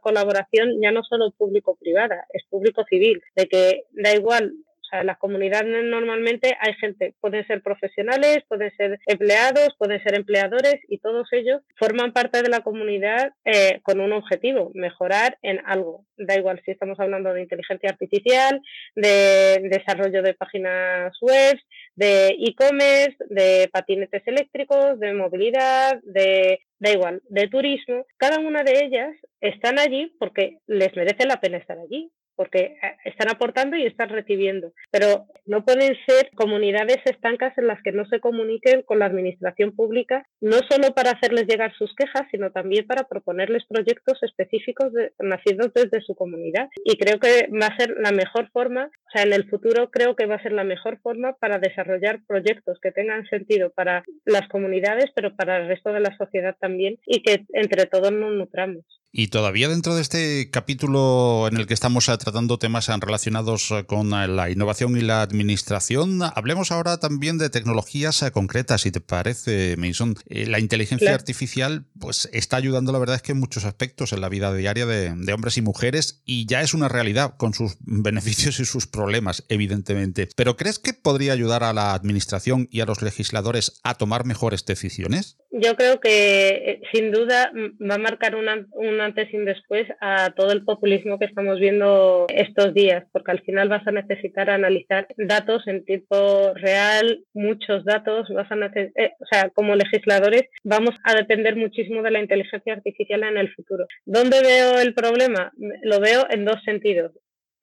colaboración 0.00 0.80
ya 0.80 0.90
no 0.90 1.02
solo 1.04 1.30
público-privada, 1.32 2.26
es 2.32 2.44
público-civil, 2.50 3.22
de 3.36 3.46
que 3.46 3.82
da 3.92 4.14
igual 4.14 4.52
o 4.88 4.90
sea, 4.90 5.04
las 5.04 5.18
comunidades 5.18 5.84
normalmente 5.84 6.56
hay 6.60 6.72
gente, 6.74 7.14
pueden 7.20 7.46
ser 7.46 7.62
profesionales, 7.62 8.38
pueden 8.48 8.74
ser 8.74 8.98
empleados, 9.06 9.74
pueden 9.76 10.02
ser 10.02 10.14
empleadores 10.14 10.76
y 10.88 10.98
todos 10.98 11.28
ellos 11.32 11.60
forman 11.76 12.14
parte 12.14 12.42
de 12.42 12.48
la 12.48 12.60
comunidad 12.60 13.32
eh, 13.44 13.80
con 13.82 14.00
un 14.00 14.14
objetivo, 14.14 14.70
mejorar 14.74 15.36
en 15.42 15.60
algo. 15.66 16.06
Da 16.16 16.36
igual 16.36 16.62
si 16.64 16.70
estamos 16.70 16.98
hablando 16.98 17.34
de 17.34 17.42
inteligencia 17.42 17.90
artificial, 17.90 18.62
de 18.96 19.60
desarrollo 19.70 20.22
de 20.22 20.32
páginas 20.32 21.12
web, 21.20 21.58
de 21.94 22.28
e-commerce, 22.38 23.16
de 23.28 23.68
patinetes 23.70 24.22
eléctricos, 24.26 24.98
de 24.98 25.12
movilidad, 25.12 26.00
de 26.02 26.60
da 26.80 26.92
igual, 26.92 27.22
de 27.28 27.48
turismo, 27.48 28.06
cada 28.16 28.38
una 28.38 28.62
de 28.62 28.84
ellas 28.84 29.10
están 29.40 29.78
allí 29.78 30.14
porque 30.18 30.58
les 30.66 30.94
merece 30.96 31.26
la 31.26 31.40
pena 31.40 31.58
estar 31.58 31.78
allí, 31.78 32.10
porque 32.38 32.76
eh, 32.80 32.96
están 33.04 33.28
aportando 33.28 33.76
y 33.76 33.84
están 33.84 34.10
recibiendo, 34.10 34.72
pero 34.92 35.26
no 35.44 35.64
pueden 35.64 35.96
ser 36.06 36.30
comunidades 36.36 36.98
estancas 37.04 37.58
en 37.58 37.66
las 37.66 37.82
que 37.82 37.90
no 37.90 38.06
se 38.06 38.20
comuniquen 38.20 38.82
con 38.82 39.00
la 39.00 39.06
administración 39.06 39.74
pública, 39.74 40.24
no 40.40 40.58
solo 40.70 40.94
para 40.94 41.10
hacerles 41.10 41.48
llegar 41.48 41.74
sus 41.76 41.92
quejas, 41.96 42.28
sino 42.30 42.52
también 42.52 42.86
para 42.86 43.08
proponerles 43.08 43.64
proyectos 43.66 44.22
específicos 44.22 44.92
nacidos 45.18 45.74
desde 45.74 46.00
su 46.00 46.14
comunidad. 46.14 46.68
Y 46.84 46.96
creo 46.96 47.18
que 47.18 47.48
va 47.60 47.66
a 47.66 47.76
ser 47.76 47.96
la 47.98 48.12
mejor 48.12 48.48
forma, 48.52 48.84
o 48.84 49.10
sea, 49.12 49.24
en 49.24 49.32
el 49.32 49.50
futuro 49.50 49.90
creo 49.90 50.14
que 50.14 50.26
va 50.26 50.36
a 50.36 50.42
ser 50.42 50.52
la 50.52 50.64
mejor 50.64 51.00
forma 51.00 51.32
para 51.40 51.58
desarrollar 51.58 52.20
proyectos 52.24 52.78
que 52.80 52.92
tengan 52.92 53.26
sentido 53.26 53.70
para 53.70 54.04
las 54.24 54.46
comunidades, 54.48 55.06
pero 55.12 55.34
para 55.34 55.56
el 55.56 55.66
resto 55.66 55.92
de 55.92 56.00
la 56.00 56.16
sociedad 56.16 56.56
también, 56.60 56.98
y 57.04 57.20
que 57.22 57.46
entre 57.52 57.86
todos 57.86 58.12
nos 58.12 58.32
nutramos. 58.32 58.84
Y 59.10 59.28
todavía 59.28 59.68
dentro 59.68 59.94
de 59.94 60.02
este 60.02 60.50
capítulo 60.50 61.48
en 61.50 61.56
el 61.56 61.66
que 61.66 61.72
estamos 61.72 62.08
eh, 62.08 62.18
tratando 62.18 62.58
temas 62.58 62.88
relacionados 62.88 63.70
eh, 63.70 63.84
con 63.86 64.12
eh, 64.12 64.28
la 64.28 64.50
innovación 64.50 64.98
y 64.98 65.00
la 65.00 65.22
administración, 65.22 66.20
hablemos 66.22 66.70
ahora 66.72 66.98
también 66.98 67.38
de 67.38 67.48
tecnologías 67.48 68.22
concretas, 68.32 68.82
si 68.82 68.90
te 68.90 69.00
parece, 69.00 69.76
Mason. 69.78 70.14
La 70.26 70.58
inteligencia 70.58 71.14
artificial 71.14 71.86
pues 71.98 72.28
está 72.34 72.58
ayudando, 72.58 72.92
la 72.92 72.98
verdad 72.98 73.16
es 73.16 73.22
que 73.22 73.32
en 73.32 73.40
muchos 73.40 73.64
aspectos 73.64 74.12
en 74.12 74.20
la 74.20 74.28
vida 74.28 74.52
diaria 74.52 74.84
de, 74.84 75.14
de 75.14 75.32
hombres 75.32 75.56
y 75.56 75.62
mujeres 75.62 76.20
y 76.26 76.44
ya 76.44 76.60
es 76.60 76.74
una 76.74 76.88
realidad 76.88 77.34
con 77.38 77.54
sus 77.54 77.76
beneficios 77.80 78.60
y 78.60 78.66
sus 78.66 78.86
problemas, 78.86 79.44
evidentemente. 79.48 80.28
Pero 80.36 80.58
¿crees 80.58 80.78
que 80.78 80.92
podría 80.92 81.32
ayudar 81.32 81.64
a 81.64 81.72
la 81.72 81.94
administración 81.94 82.68
y 82.70 82.80
a 82.80 82.84
los 82.84 83.00
legisladores 83.00 83.80
a 83.84 83.94
tomar 83.94 84.26
mejores 84.26 84.66
decisiones? 84.66 85.38
Yo 85.60 85.74
creo 85.76 86.00
que 86.00 86.80
sin 86.92 87.10
duda 87.10 87.50
va 87.54 87.94
a 87.96 87.98
marcar 87.98 88.34
una 88.36 88.64
antes 89.04 89.32
y 89.32 89.36
un 89.36 89.44
después 89.44 89.86
a 90.00 90.30
todo 90.30 90.52
el 90.52 90.64
populismo 90.64 91.18
que 91.18 91.24
estamos 91.24 91.58
viendo 91.58 92.26
estos 92.28 92.74
días, 92.74 93.04
porque 93.12 93.32
al 93.32 93.40
final 93.42 93.68
vas 93.68 93.86
a 93.86 93.92
necesitar 93.92 94.50
analizar 94.50 95.08
datos 95.16 95.66
en 95.66 95.84
tiempo 95.84 96.52
real, 96.54 97.24
muchos 97.34 97.84
datos, 97.84 98.28
vas 98.34 98.50
a 98.50 98.56
eh, 98.76 99.12
o 99.20 99.26
sea, 99.30 99.50
como 99.50 99.74
legisladores 99.74 100.44
vamos 100.64 100.94
a 101.04 101.14
depender 101.14 101.56
muchísimo 101.56 102.02
de 102.02 102.10
la 102.10 102.20
inteligencia 102.20 102.74
artificial 102.74 103.22
en 103.24 103.38
el 103.38 103.52
futuro. 103.54 103.86
¿Dónde 104.04 104.40
veo 104.40 104.80
el 104.80 104.94
problema? 104.94 105.52
Lo 105.82 106.00
veo 106.00 106.26
en 106.30 106.44
dos 106.44 106.62
sentidos. 106.64 107.12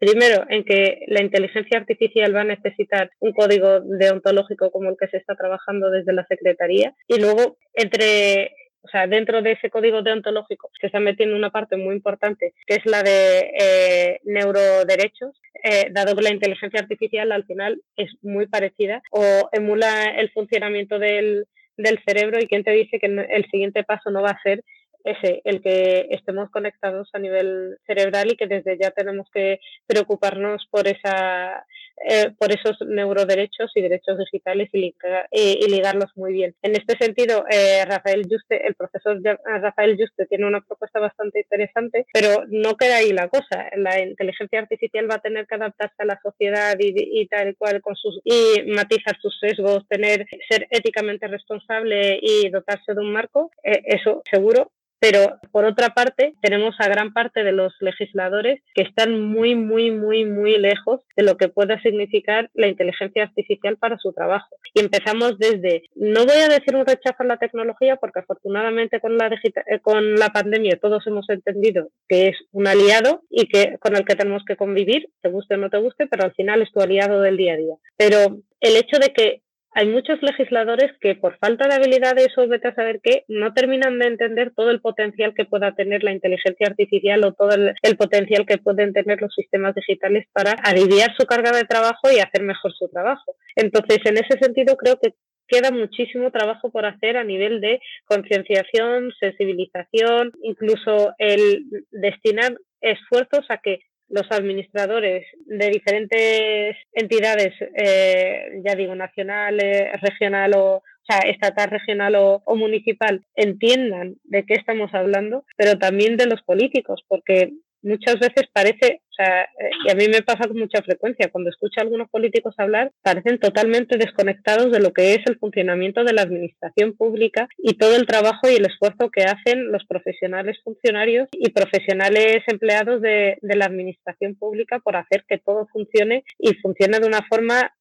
Primero, 0.05 0.45
en 0.49 0.63
que 0.63 0.99
la 1.07 1.21
inteligencia 1.21 1.79
artificial 1.79 2.35
va 2.35 2.41
a 2.41 2.43
necesitar 2.43 3.09
un 3.19 3.33
código 3.33 3.79
deontológico 3.81 4.69
como 4.69 4.91
el 4.91 4.97
que 4.99 5.07
se 5.07 5.17
está 5.17 5.35
trabajando 5.35 5.89
desde 5.89 6.13
la 6.13 6.27
Secretaría. 6.27 6.93
Y 7.07 7.19
luego, 7.19 7.57
entre 7.73 8.53
o 8.83 8.87
sea, 8.87 9.07
dentro 9.07 9.41
de 9.41 9.53
ese 9.53 9.71
código 9.71 10.03
deontológico 10.03 10.69
se 10.79 10.85
está 10.85 10.99
metiendo 10.99 11.35
una 11.35 11.49
parte 11.49 11.75
muy 11.75 11.95
importante, 11.95 12.53
que 12.67 12.75
es 12.75 12.85
la 12.85 13.01
de 13.01 13.51
eh, 13.59 14.19
neuroderechos, 14.25 15.41
eh, 15.63 15.87
dado 15.91 16.15
que 16.15 16.21
la 16.21 16.33
inteligencia 16.33 16.81
artificial 16.81 17.31
al 17.31 17.45
final 17.45 17.81
es 17.97 18.11
muy 18.21 18.45
parecida 18.45 19.01
o 19.09 19.49
emula 19.51 20.11
el 20.11 20.29
funcionamiento 20.29 20.99
del, 20.99 21.47
del 21.77 21.99
cerebro 22.05 22.37
y 22.39 22.47
quién 22.47 22.63
te 22.63 22.71
dice 22.71 22.99
que 22.99 23.07
el 23.07 23.49
siguiente 23.49 23.83
paso 23.83 24.11
no 24.11 24.21
va 24.21 24.29
a 24.29 24.41
ser 24.43 24.63
ese, 25.05 25.41
el 25.45 25.61
que 25.61 26.07
estemos 26.09 26.49
conectados 26.49 27.09
a 27.13 27.19
nivel 27.19 27.77
cerebral 27.85 28.31
y 28.31 28.35
que 28.35 28.47
desde 28.47 28.77
ya 28.77 28.91
tenemos 28.91 29.29
que 29.31 29.59
preocuparnos 29.87 30.67
por 30.69 30.87
esa 30.87 31.65
eh, 32.03 32.31
por 32.37 32.51
esos 32.51 32.77
neuroderechos 32.85 33.71
y 33.73 33.81
derechos 33.81 34.17
digitales 34.17 34.69
y, 34.73 34.93
y, 35.31 35.69
ligarlos 35.69 36.11
muy 36.15 36.33
bien. 36.33 36.53
En 36.61 36.75
este 36.75 36.97
sentido, 36.97 37.45
eh, 37.49 37.85
Rafael 37.85 38.27
Juste, 38.29 38.67
el 38.67 38.75
profesor 38.75 39.17
Rafael 39.45 39.97
Juste 39.97 40.25
tiene 40.25 40.45
una 40.45 40.59
propuesta 40.59 40.99
bastante 40.99 41.39
interesante, 41.39 42.05
pero 42.11 42.43
no 42.49 42.75
queda 42.75 42.97
ahí 42.97 43.13
la 43.13 43.29
cosa. 43.29 43.69
La 43.77 44.01
inteligencia 44.01 44.59
artificial 44.59 45.09
va 45.09 45.15
a 45.15 45.21
tener 45.21 45.47
que 45.47 45.55
adaptarse 45.55 45.95
a 45.99 46.05
la 46.05 46.19
sociedad 46.21 46.75
y, 46.77 47.21
y 47.21 47.27
tal 47.27 47.55
cual 47.55 47.81
con 47.81 47.95
sus 47.95 48.19
y 48.25 48.63
matizar 48.67 49.17
sus 49.21 49.39
sesgos, 49.39 49.87
tener 49.87 50.25
ser 50.49 50.67
éticamente 50.71 51.27
responsable 51.27 52.19
y 52.21 52.49
dotarse 52.49 52.93
de 52.93 52.99
un 52.99 53.13
marco. 53.13 53.51
Eh, 53.63 53.81
eso 53.85 54.21
seguro, 54.29 54.71
pero 55.07 55.37
por 55.51 55.65
otra 55.65 55.89
parte, 55.89 56.33
tenemos 56.41 56.73
a 56.79 56.87
gran 56.87 57.13
parte 57.13 57.43
de 57.43 57.51
los 57.51 57.75
legisladores 57.79 58.63
que 58.73 58.81
están 58.81 59.21
muy, 59.21 59.53
muy, 59.53 59.91
muy, 59.91 60.25
muy 60.25 60.57
lejos 60.57 61.01
de 61.15 61.21
lo 61.21 61.37
que 61.37 61.47
pueda 61.47 61.79
significar 61.83 62.49
la 62.55 62.67
inteligencia 62.67 63.21
artificial 63.21 63.77
para 63.77 63.99
su 63.99 64.13
trabajo. 64.13 64.55
Y 64.73 64.79
empezamos 64.79 65.37
desde, 65.37 65.83
no 65.93 66.25
voy 66.25 66.37
a 66.37 66.47
decir 66.47 66.75
un 66.75 66.87
rechazo 66.87 67.17
a 67.19 67.25
la 67.25 67.37
tecnología, 67.37 67.97
porque 67.97 68.21
afortunadamente 68.21 68.99
con 68.99 69.15
la, 69.15 69.27
eh, 69.27 69.79
con 69.79 70.15
la 70.15 70.29
pandemia 70.29 70.79
todos 70.81 71.05
hemos 71.05 71.29
entendido 71.29 71.89
que 72.09 72.29
es 72.29 72.37
un 72.51 72.65
aliado 72.65 73.21
y 73.29 73.47
que 73.47 73.77
con 73.79 73.95
el 73.95 74.05
que 74.05 74.15
tenemos 74.15 74.43
que 74.43 74.55
convivir, 74.55 75.09
te 75.21 75.29
guste 75.29 75.53
o 75.53 75.57
no 75.57 75.69
te 75.69 75.77
guste, 75.77 76.07
pero 76.07 76.23
al 76.23 76.33
final 76.33 76.63
es 76.63 76.71
tu 76.71 76.81
aliado 76.81 77.21
del 77.21 77.37
día 77.37 77.53
a 77.53 77.57
día. 77.57 77.75
Pero 77.95 78.39
el 78.59 78.75
hecho 78.75 78.97
de 78.97 79.13
que 79.13 79.43
hay 79.75 79.89
muchos 79.89 80.21
legisladores 80.21 80.93
que 81.01 81.15
por 81.15 81.37
falta 81.37 81.67
de 81.67 81.75
habilidades 81.75 82.29
o 82.37 82.47
vete 82.47 82.69
a 82.69 82.75
saber 82.75 83.01
qué, 83.03 83.25
no 83.27 83.53
terminan 83.53 83.99
de 83.99 84.07
entender 84.07 84.53
todo 84.55 84.71
el 84.71 84.79
potencial 84.79 85.33
que 85.35 85.43
pueda 85.43 85.75
tener 85.75 86.01
la 86.01 86.13
inteligencia 86.13 86.67
artificial 86.67 87.25
o 87.25 87.33
todo 87.33 87.49
el, 87.51 87.97
potencial 87.97 88.45
que 88.45 88.57
pueden 88.57 88.93
tener 88.93 89.21
los 89.21 89.35
sistemas 89.35 89.75
digitales 89.75 90.27
para 90.31 90.53
aliviar 90.63 91.13
su 91.17 91.25
carga 91.25 91.51
de 91.51 91.65
trabajo 91.65 92.09
y 92.09 92.19
hacer 92.19 92.41
mejor 92.43 92.71
su 92.73 92.87
trabajo. 92.87 93.35
Entonces, 93.57 93.99
en 94.05 94.17
ese 94.17 94.39
sentido, 94.39 94.77
creo 94.77 94.97
que 94.97 95.13
queda 95.45 95.71
muchísimo 95.71 96.31
trabajo 96.31 96.71
por 96.71 96.85
hacer 96.85 97.17
a 97.17 97.25
nivel 97.25 97.59
de 97.59 97.81
concienciación, 98.05 99.11
sensibilización, 99.19 100.31
incluso 100.41 101.13
el 101.17 101.65
destinar 101.91 102.57
esfuerzos 102.79 103.45
a 103.49 103.57
que 103.57 103.79
los 104.09 104.31
administradores 104.31 105.25
de 105.45 105.69
diferentes 105.69 106.77
entidades, 106.93 107.53
eh, 107.75 108.61
ya 108.65 108.75
digo, 108.75 108.95
nacional, 108.95 109.57
regional 110.01 110.53
o, 110.55 110.83
sea, 111.07 111.19
estatal, 111.29 111.69
regional 111.69 112.15
o, 112.15 112.55
municipal, 112.55 113.23
entiendan 113.35 114.15
de 114.23 114.43
qué 114.45 114.55
estamos 114.55 114.93
hablando, 114.93 115.45
pero 115.57 115.77
también 115.77 116.17
de 116.17 116.27
los 116.27 116.41
políticos, 116.43 117.03
porque 117.07 117.53
muchas 117.81 118.19
veces 118.19 118.45
parece, 118.51 119.01
o 119.09 119.13
sea, 119.13 119.43
eh, 119.43 119.69
y 119.85 119.91
a 119.91 119.95
mí 119.95 120.07
me 120.07 120.21
pasa 120.21 120.47
con 120.47 120.57
mucha 120.57 120.81
frecuencia, 120.81 121.29
cuando 121.31 121.49
escucho 121.49 121.79
a 121.79 121.83
algunos 121.83 122.09
políticos 122.09 122.55
hablar, 122.57 122.91
parecen 123.01 123.39
totalmente 123.39 123.97
desconectados 123.97 124.71
de 124.71 124.79
lo 124.79 124.91
que 124.93 125.13
es 125.13 125.19
el 125.27 125.37
funcionamiento 125.37 126.03
de 126.03 126.13
la 126.13 126.23
administración 126.23 126.95
pública 126.97 127.47
y 127.57 127.77
todo 127.77 127.95
el 127.95 128.07
trabajo 128.07 128.49
y 128.49 128.55
el 128.55 128.65
esfuerzo 128.65 129.09
que 129.11 129.23
hacen 129.23 129.71
los 129.71 129.85
profesionales 129.85 130.57
funcionarios 130.63 131.29
y 131.31 131.51
profesionales 131.51 132.43
empleados 132.47 133.01
de, 133.01 133.37
de 133.41 133.55
la 133.55 133.65
administración 133.65 134.35
pública 134.35 134.79
por 134.79 134.95
hacer 134.95 135.25
que 135.27 135.37
todo 135.37 135.67
funcione 135.71 136.23
y 136.39 136.53
funcione 136.55 136.99
de 136.99 137.07
una 137.07 137.21
forma 137.29 137.71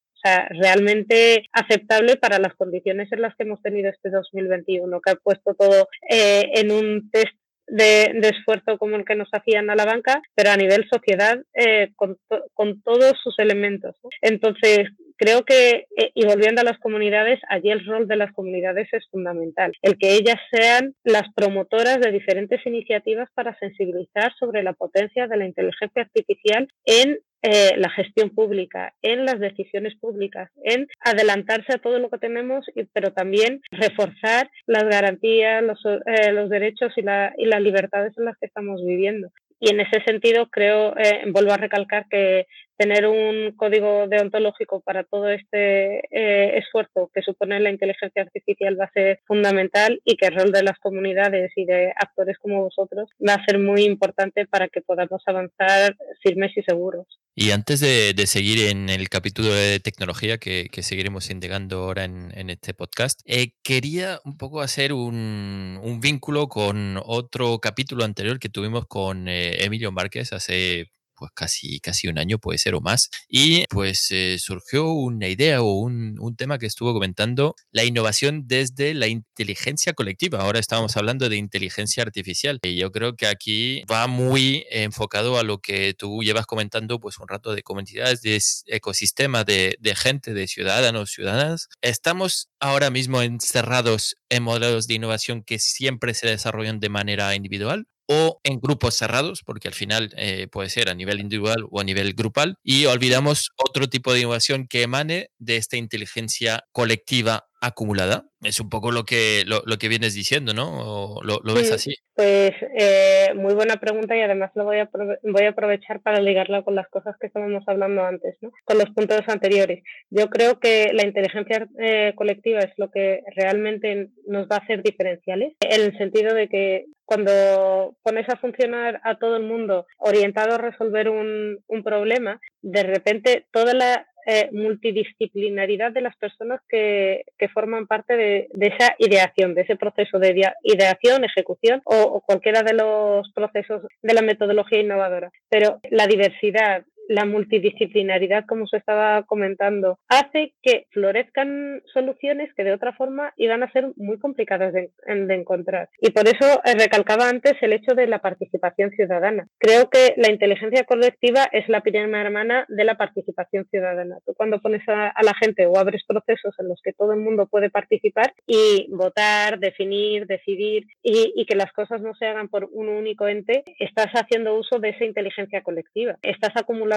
realmente 0.50 1.46
aceptable 1.52 2.16
para 2.16 2.38
las 2.38 2.54
condiciones 2.54 3.12
en 3.12 3.20
las 3.20 3.36
que 3.36 3.44
hemos 3.44 3.60
tenido 3.62 3.90
este 3.90 4.10
2021, 4.10 5.00
que 5.00 5.10
ha 5.10 5.16
puesto 5.16 5.54
todo 5.54 5.88
eh, 6.08 6.50
en 6.54 6.72
un 6.72 7.10
test 7.10 7.36
de, 7.66 8.12
esfuerzo 8.22 8.78
como 8.78 8.96
el 8.96 9.04
que 9.04 9.14
nos 9.14 9.28
hacían 9.32 9.70
a 9.70 9.74
la 9.74 9.84
banca, 9.84 10.22
pero 10.34 10.50
a 10.50 10.56
nivel 10.56 10.86
sociedad 10.90 11.38
eh, 11.54 11.90
con, 11.96 12.18
con, 12.52 12.82
todos 12.82 13.12
sus 13.22 13.38
elementos. 13.38 13.96
Entonces, 14.20 14.88
creo 15.16 15.44
que, 15.44 15.86
eh, 15.96 16.10
y 16.14 16.24
volviendo 16.26 16.60
a 16.60 16.64
las 16.64 16.78
comunidades, 16.78 17.40
allí 17.48 17.70
el 17.70 17.84
rol 17.84 18.08
de 18.08 18.16
las 18.16 18.32
comunidades 18.32 18.88
es 18.92 19.06
fundamental. 19.10 19.72
El 19.82 19.98
que 19.98 20.14
ellas 20.14 20.40
sean 20.52 20.94
las 21.04 21.24
promotoras 21.34 22.00
de 22.00 22.10
diferentes 22.10 22.64
iniciativas 22.66 23.28
para 23.34 23.58
sensibilizar 23.58 24.32
sobre 24.38 24.62
la 24.62 24.72
potencia 24.72 25.26
de 25.26 25.36
la 25.36 25.46
inteligencia 25.46 26.02
artificial 26.02 26.68
en 26.84 27.18
eh, 27.46 27.74
la 27.76 27.90
gestión 27.90 28.30
pública, 28.30 28.94
en 29.02 29.26
las 29.26 29.38
decisiones 29.38 29.94
públicas, 29.96 30.50
en 30.62 30.86
adelantarse 31.00 31.74
a 31.74 31.78
todo 31.78 31.98
lo 31.98 32.08
que 32.08 32.16
tenemos, 32.16 32.64
pero 32.94 33.12
también 33.12 33.60
reforzar 33.70 34.50
las 34.66 34.84
garantías, 34.84 35.62
los, 35.62 35.78
eh, 35.84 36.32
los 36.32 36.48
derechos 36.48 36.94
y, 36.96 37.02
la, 37.02 37.34
y 37.36 37.44
las 37.44 37.60
libertades 37.60 38.16
en 38.16 38.24
las 38.24 38.38
que 38.38 38.46
estamos 38.46 38.82
viviendo. 38.82 39.28
Y 39.60 39.70
en 39.70 39.80
ese 39.80 40.02
sentido, 40.06 40.48
creo, 40.50 40.96
eh, 40.96 41.22
vuelvo 41.32 41.52
a 41.52 41.58
recalcar 41.58 42.06
que 42.08 42.46
tener 42.76 43.06
un 43.06 43.52
código 43.56 44.08
deontológico 44.08 44.80
para 44.80 45.04
todo 45.04 45.28
este 45.28 45.98
eh, 46.10 46.58
esfuerzo 46.58 47.10
que 47.14 47.22
supone 47.22 47.60
la 47.60 47.70
inteligencia 47.70 48.22
artificial 48.22 48.78
va 48.80 48.86
a 48.86 48.92
ser 48.92 49.20
fundamental 49.26 50.00
y 50.04 50.16
que 50.16 50.26
el 50.26 50.34
rol 50.34 50.52
de 50.52 50.62
las 50.62 50.78
comunidades 50.78 51.52
y 51.56 51.64
de 51.64 51.92
actores 51.96 52.38
como 52.38 52.62
vosotros 52.62 53.08
va 53.26 53.34
a 53.34 53.44
ser 53.44 53.58
muy 53.58 53.84
importante 53.84 54.46
para 54.46 54.68
que 54.68 54.80
podamos 54.80 55.22
avanzar 55.26 55.96
firmes 56.22 56.56
y 56.56 56.62
seguros. 56.62 57.06
Y 57.36 57.50
antes 57.50 57.80
de, 57.80 58.14
seguir 58.26 58.68
en 58.70 58.88
el 58.88 59.08
capítulo 59.08 59.52
de 59.52 59.80
tecnología 59.80 60.38
que, 60.38 60.68
seguiremos 60.82 61.30
indagando 61.30 61.78
ahora 61.78 62.04
en, 62.04 62.48
este 62.48 62.74
podcast, 62.74 63.20
eh, 63.24 63.54
quería 63.64 64.20
un 64.24 64.36
poco 64.36 64.60
hacer 64.60 64.92
un, 64.92 65.98
vínculo 66.00 66.48
con 66.48 67.00
otro 67.04 67.58
capítulo 67.58 68.04
anterior 68.04 68.38
que 68.38 68.48
tuvimos 68.48 68.86
con 68.86 69.28
eh, 69.28 69.64
Emilio 69.64 69.90
Márquez 69.90 70.32
hace 70.32 70.90
pues 71.14 71.30
casi, 71.34 71.80
casi 71.80 72.08
un 72.08 72.18
año, 72.18 72.38
puede 72.38 72.58
ser 72.58 72.74
o 72.74 72.80
más. 72.80 73.10
Y 73.28 73.64
pues 73.68 74.08
eh, 74.10 74.36
surgió 74.38 74.92
una 74.92 75.28
idea 75.28 75.62
o 75.62 75.74
un, 75.74 76.16
un, 76.20 76.36
tema 76.36 76.58
que 76.58 76.66
estuvo 76.66 76.92
comentando, 76.92 77.54
la 77.70 77.84
innovación 77.84 78.42
desde 78.46 78.94
la 78.94 79.06
inteligencia 79.06 79.92
colectiva. 79.92 80.40
Ahora 80.40 80.58
estamos 80.58 80.96
hablando 80.96 81.28
de 81.28 81.36
inteligencia 81.36 82.02
artificial. 82.02 82.58
Y 82.62 82.76
yo 82.76 82.90
creo 82.90 83.16
que 83.16 83.26
aquí 83.26 83.82
va 83.90 84.06
muy 84.06 84.64
enfocado 84.70 85.38
a 85.38 85.42
lo 85.42 85.58
que 85.58 85.94
tú 85.94 86.22
llevas 86.22 86.46
comentando 86.46 86.98
pues 86.98 87.18
un 87.18 87.28
rato 87.28 87.54
de 87.54 87.62
comunidades, 87.62 88.22
de 88.22 88.40
ecosistema, 88.66 89.44
de, 89.44 89.76
de 89.80 89.94
gente, 89.94 90.34
de 90.34 90.48
ciudadanos, 90.48 91.10
ciudadanas. 91.10 91.68
Estamos 91.82 92.48
ahora 92.60 92.90
mismo 92.90 93.22
encerrados 93.22 94.16
en 94.28 94.42
modelos 94.42 94.86
de 94.86 94.94
innovación 94.94 95.42
que 95.42 95.58
siempre 95.58 96.14
se 96.14 96.26
desarrollan 96.28 96.80
de 96.80 96.88
manera 96.88 97.34
individual 97.34 97.86
o 98.06 98.40
en 98.44 98.60
grupos 98.60 98.94
cerrados, 98.94 99.42
porque 99.44 99.68
al 99.68 99.74
final 99.74 100.12
eh, 100.16 100.48
puede 100.50 100.68
ser 100.70 100.88
a 100.88 100.94
nivel 100.94 101.20
individual 101.20 101.66
o 101.70 101.80
a 101.80 101.84
nivel 101.84 102.14
grupal, 102.14 102.56
y 102.62 102.86
olvidamos 102.86 103.50
otro 103.56 103.88
tipo 103.88 104.12
de 104.12 104.20
innovación 104.20 104.66
que 104.68 104.82
emane 104.82 105.28
de 105.38 105.56
esta 105.56 105.76
inteligencia 105.76 106.64
colectiva 106.72 107.46
acumulada. 107.66 108.26
Es 108.42 108.60
un 108.60 108.68
poco 108.68 108.90
lo 108.90 109.04
que, 109.04 109.44
lo, 109.46 109.62
que 109.78 109.88
vienes 109.88 110.14
diciendo, 110.14 110.52
¿no? 110.52 111.20
¿Lo, 111.22 111.40
lo 111.42 111.54
ves 111.54 111.72
así? 111.72 111.94
Pues 112.14 112.52
eh, 112.78 113.32
muy 113.34 113.54
buena 113.54 113.76
pregunta 113.80 114.16
y 114.16 114.20
además 114.20 114.52
lo 114.54 114.64
voy 114.64 114.78
a, 114.78 114.88
voy 115.24 115.44
a 115.44 115.48
aprovechar 115.48 116.00
para 116.00 116.20
ligarla 116.20 116.62
con 116.62 116.76
las 116.76 116.88
cosas 116.88 117.16
que 117.18 117.26
estábamos 117.26 117.64
hablando 117.66 118.04
antes, 118.04 118.36
¿no? 118.40 118.52
con 118.64 118.78
los 118.78 118.90
puntos 118.90 119.22
anteriores. 119.26 119.82
Yo 120.10 120.28
creo 120.30 120.60
que 120.60 120.92
la 120.92 121.04
inteligencia 121.04 121.66
eh, 121.78 122.12
colectiva 122.14 122.60
es 122.60 122.72
lo 122.76 122.90
que 122.90 123.22
realmente 123.34 124.10
nos 124.28 124.46
va 124.46 124.56
a 124.56 124.58
hacer 124.60 124.82
diferenciales, 124.82 125.54
en 125.60 125.80
el 125.80 125.98
sentido 125.98 126.34
de 126.34 126.48
que 126.48 126.84
cuando 127.04 127.96
pones 128.02 128.28
a 128.28 128.36
funcionar 128.36 129.00
a 129.02 129.18
todo 129.18 129.36
el 129.36 129.42
mundo 129.42 129.86
orientado 129.98 130.54
a 130.54 130.58
resolver 130.58 131.08
un, 131.10 131.58
un 131.66 131.82
problema, 131.82 132.40
de 132.62 132.82
repente 132.84 133.46
toda 133.52 133.74
la 133.74 134.06
eh, 134.26 134.48
multidisciplinaridad 134.52 135.92
de 135.92 136.00
las 136.00 136.16
personas 136.16 136.60
que, 136.68 137.24
que 137.38 137.48
forman 137.48 137.86
parte 137.86 138.16
de, 138.16 138.48
esa 138.58 138.94
ideación, 138.98 139.54
de 139.54 139.62
ese 139.62 139.76
proceso 139.76 140.18
de 140.18 140.52
ideación, 140.62 141.24
ejecución 141.24 141.82
o, 141.84 142.20
cualquiera 142.20 142.62
de 142.62 142.74
los 142.74 143.30
procesos 143.32 143.82
de 144.02 144.14
la 144.14 144.22
metodología 144.22 144.80
innovadora. 144.80 145.30
Pero 145.48 145.80
la 145.90 146.06
diversidad, 146.06 146.84
la 147.08 147.24
multidisciplinaridad, 147.24 148.44
como 148.46 148.66
se 148.66 148.78
estaba 148.78 149.22
comentando, 149.24 149.98
hace 150.08 150.54
que 150.62 150.86
florezcan 150.90 151.82
soluciones 151.92 152.52
que 152.54 152.64
de 152.64 152.72
otra 152.72 152.92
forma 152.94 153.32
iban 153.36 153.62
a 153.62 153.72
ser 153.72 153.92
muy 153.96 154.18
complicadas 154.18 154.72
de, 154.72 154.90
encontrar. 155.06 155.88
Y 156.00 156.10
por 156.10 156.26
eso 156.28 156.60
eh, 156.64 156.74
recalcaba 156.78 157.28
antes 157.28 157.54
el 157.60 157.72
hecho 157.72 157.94
de 157.94 158.06
la 158.06 158.20
participación 158.20 158.90
ciudadana. 158.90 159.48
Creo 159.58 159.90
que 159.90 160.14
la 160.16 160.30
inteligencia 160.30 160.84
colectiva 160.84 161.48
es 161.52 161.68
la 161.68 161.80
prima 161.80 162.20
hermana 162.20 162.64
de 162.68 162.84
la 162.84 162.96
participación 162.96 163.66
ciudadana. 163.70 164.18
Tú 164.24 164.34
cuando 164.34 164.60
pones 164.60 164.82
a, 164.88 165.12
la 165.22 165.34
gente 165.40 165.66
o 165.66 165.76
abres 165.78 166.04
procesos 166.06 166.54
en 166.58 166.68
los 166.68 166.80
que 166.82 166.92
todo 166.92 167.12
el 167.12 167.20
mundo 167.20 167.46
puede 167.46 167.70
participar 167.70 168.32
y 168.46 168.86
votar, 168.90 169.58
definir, 169.58 170.26
decidir 170.26 170.86
y, 171.02 171.32
y 171.34 171.46
que 171.46 171.56
las 171.56 171.72
cosas 171.72 172.00
no 172.00 172.14
se 172.14 172.26
hagan 172.26 172.48
por 172.48 172.68
un 172.72 172.88
único 172.88 173.26
ente, 173.26 173.64
estás 173.78 174.08
haciendo 174.12 174.56
uso 174.56 174.78
de 174.78 174.90
esa 174.90 175.04
inteligencia 175.04 175.62
colectiva. 175.62 176.16
Estás 176.22 176.52
acumulando 176.56 176.93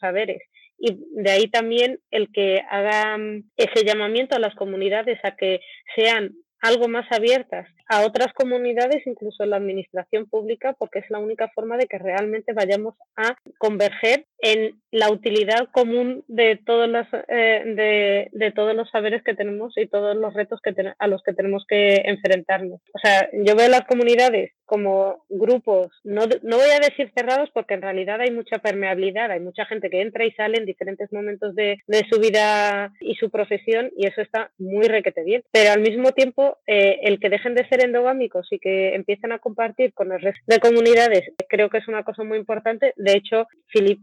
saberes. 0.00 0.42
Y 0.78 0.98
de 1.12 1.30
ahí 1.30 1.48
también 1.48 2.00
el 2.10 2.30
que 2.32 2.62
haga 2.68 3.16
ese 3.56 3.84
llamamiento 3.84 4.36
a 4.36 4.40
las 4.40 4.54
comunidades 4.54 5.18
a 5.24 5.36
que 5.36 5.60
sean 5.94 6.32
algo 6.60 6.88
más 6.88 7.06
abiertas 7.10 7.68
a 7.88 8.04
otras 8.04 8.32
comunidades, 8.32 9.06
incluso 9.06 9.44
la 9.44 9.56
administración 9.56 10.26
pública, 10.26 10.74
porque 10.78 11.00
es 11.00 11.10
la 11.10 11.18
única 11.18 11.48
forma 11.54 11.76
de 11.76 11.86
que 11.86 11.98
realmente 11.98 12.52
vayamos 12.52 12.94
a 13.16 13.36
converger 13.58 14.26
en 14.38 14.78
la 14.90 15.10
utilidad 15.10 15.68
común 15.72 16.24
de 16.28 16.60
todos 16.64 16.88
los, 16.88 17.06
eh, 17.28 18.30
de, 18.32 18.52
todos 18.52 18.74
los 18.74 18.90
saberes 18.90 19.22
que 19.22 19.34
tenemos 19.34 19.76
y 19.76 19.86
todos 19.86 20.16
los 20.16 20.34
retos 20.34 20.60
que 20.62 20.74
a 20.98 21.06
los 21.08 21.22
que 21.22 21.32
tenemos 21.32 21.64
que 21.66 22.02
enfrentarnos. 22.04 22.80
O 22.94 22.98
sea, 23.02 23.28
yo 23.32 23.56
veo 23.56 23.68
las 23.68 23.86
comunidades 23.86 24.52
como 24.66 25.24
grupos, 25.28 25.88
no, 26.04 26.22
no 26.42 26.56
voy 26.56 26.70
a 26.70 26.80
decir 26.80 27.12
cerrados 27.14 27.50
porque 27.52 27.74
en 27.74 27.82
realidad 27.82 28.20
hay 28.20 28.30
mucha 28.30 28.58
permeabilidad, 28.58 29.30
hay 29.30 29.40
mucha 29.40 29.66
gente 29.66 29.90
que 29.90 30.00
entra 30.00 30.24
y 30.24 30.32
sale 30.32 30.58
en 30.58 30.64
diferentes 30.64 31.12
momentos 31.12 31.54
de, 31.54 31.78
de 31.86 32.02
su 32.10 32.20
vida 32.20 32.92
y 33.00 33.14
su 33.14 33.30
profesión 33.30 33.90
y 33.96 34.06
eso 34.06 34.20
está 34.20 34.50
muy 34.58 34.88
requete 34.88 35.22
bien. 35.22 35.42
Pero 35.52 35.72
al 35.72 35.80
mismo 35.80 36.12
tiempo, 36.12 36.58
eh, 36.66 37.00
el 37.02 37.20
que 37.20 37.28
dejen 37.28 37.54
de 37.54 37.68
ser 37.68 37.73
endogámicos 37.82 38.46
y 38.50 38.58
que 38.58 38.94
empiecen 38.94 39.32
a 39.32 39.38
compartir 39.38 39.92
con 39.92 40.12
el 40.12 40.20
resto 40.20 40.40
de 40.46 40.60
comunidades, 40.60 41.32
creo 41.48 41.70
que 41.70 41.78
es 41.78 41.88
una 41.88 42.02
cosa 42.02 42.24
muy 42.24 42.38
importante. 42.38 42.92
De 42.96 43.12
hecho, 43.12 43.46
Filip, 43.68 44.00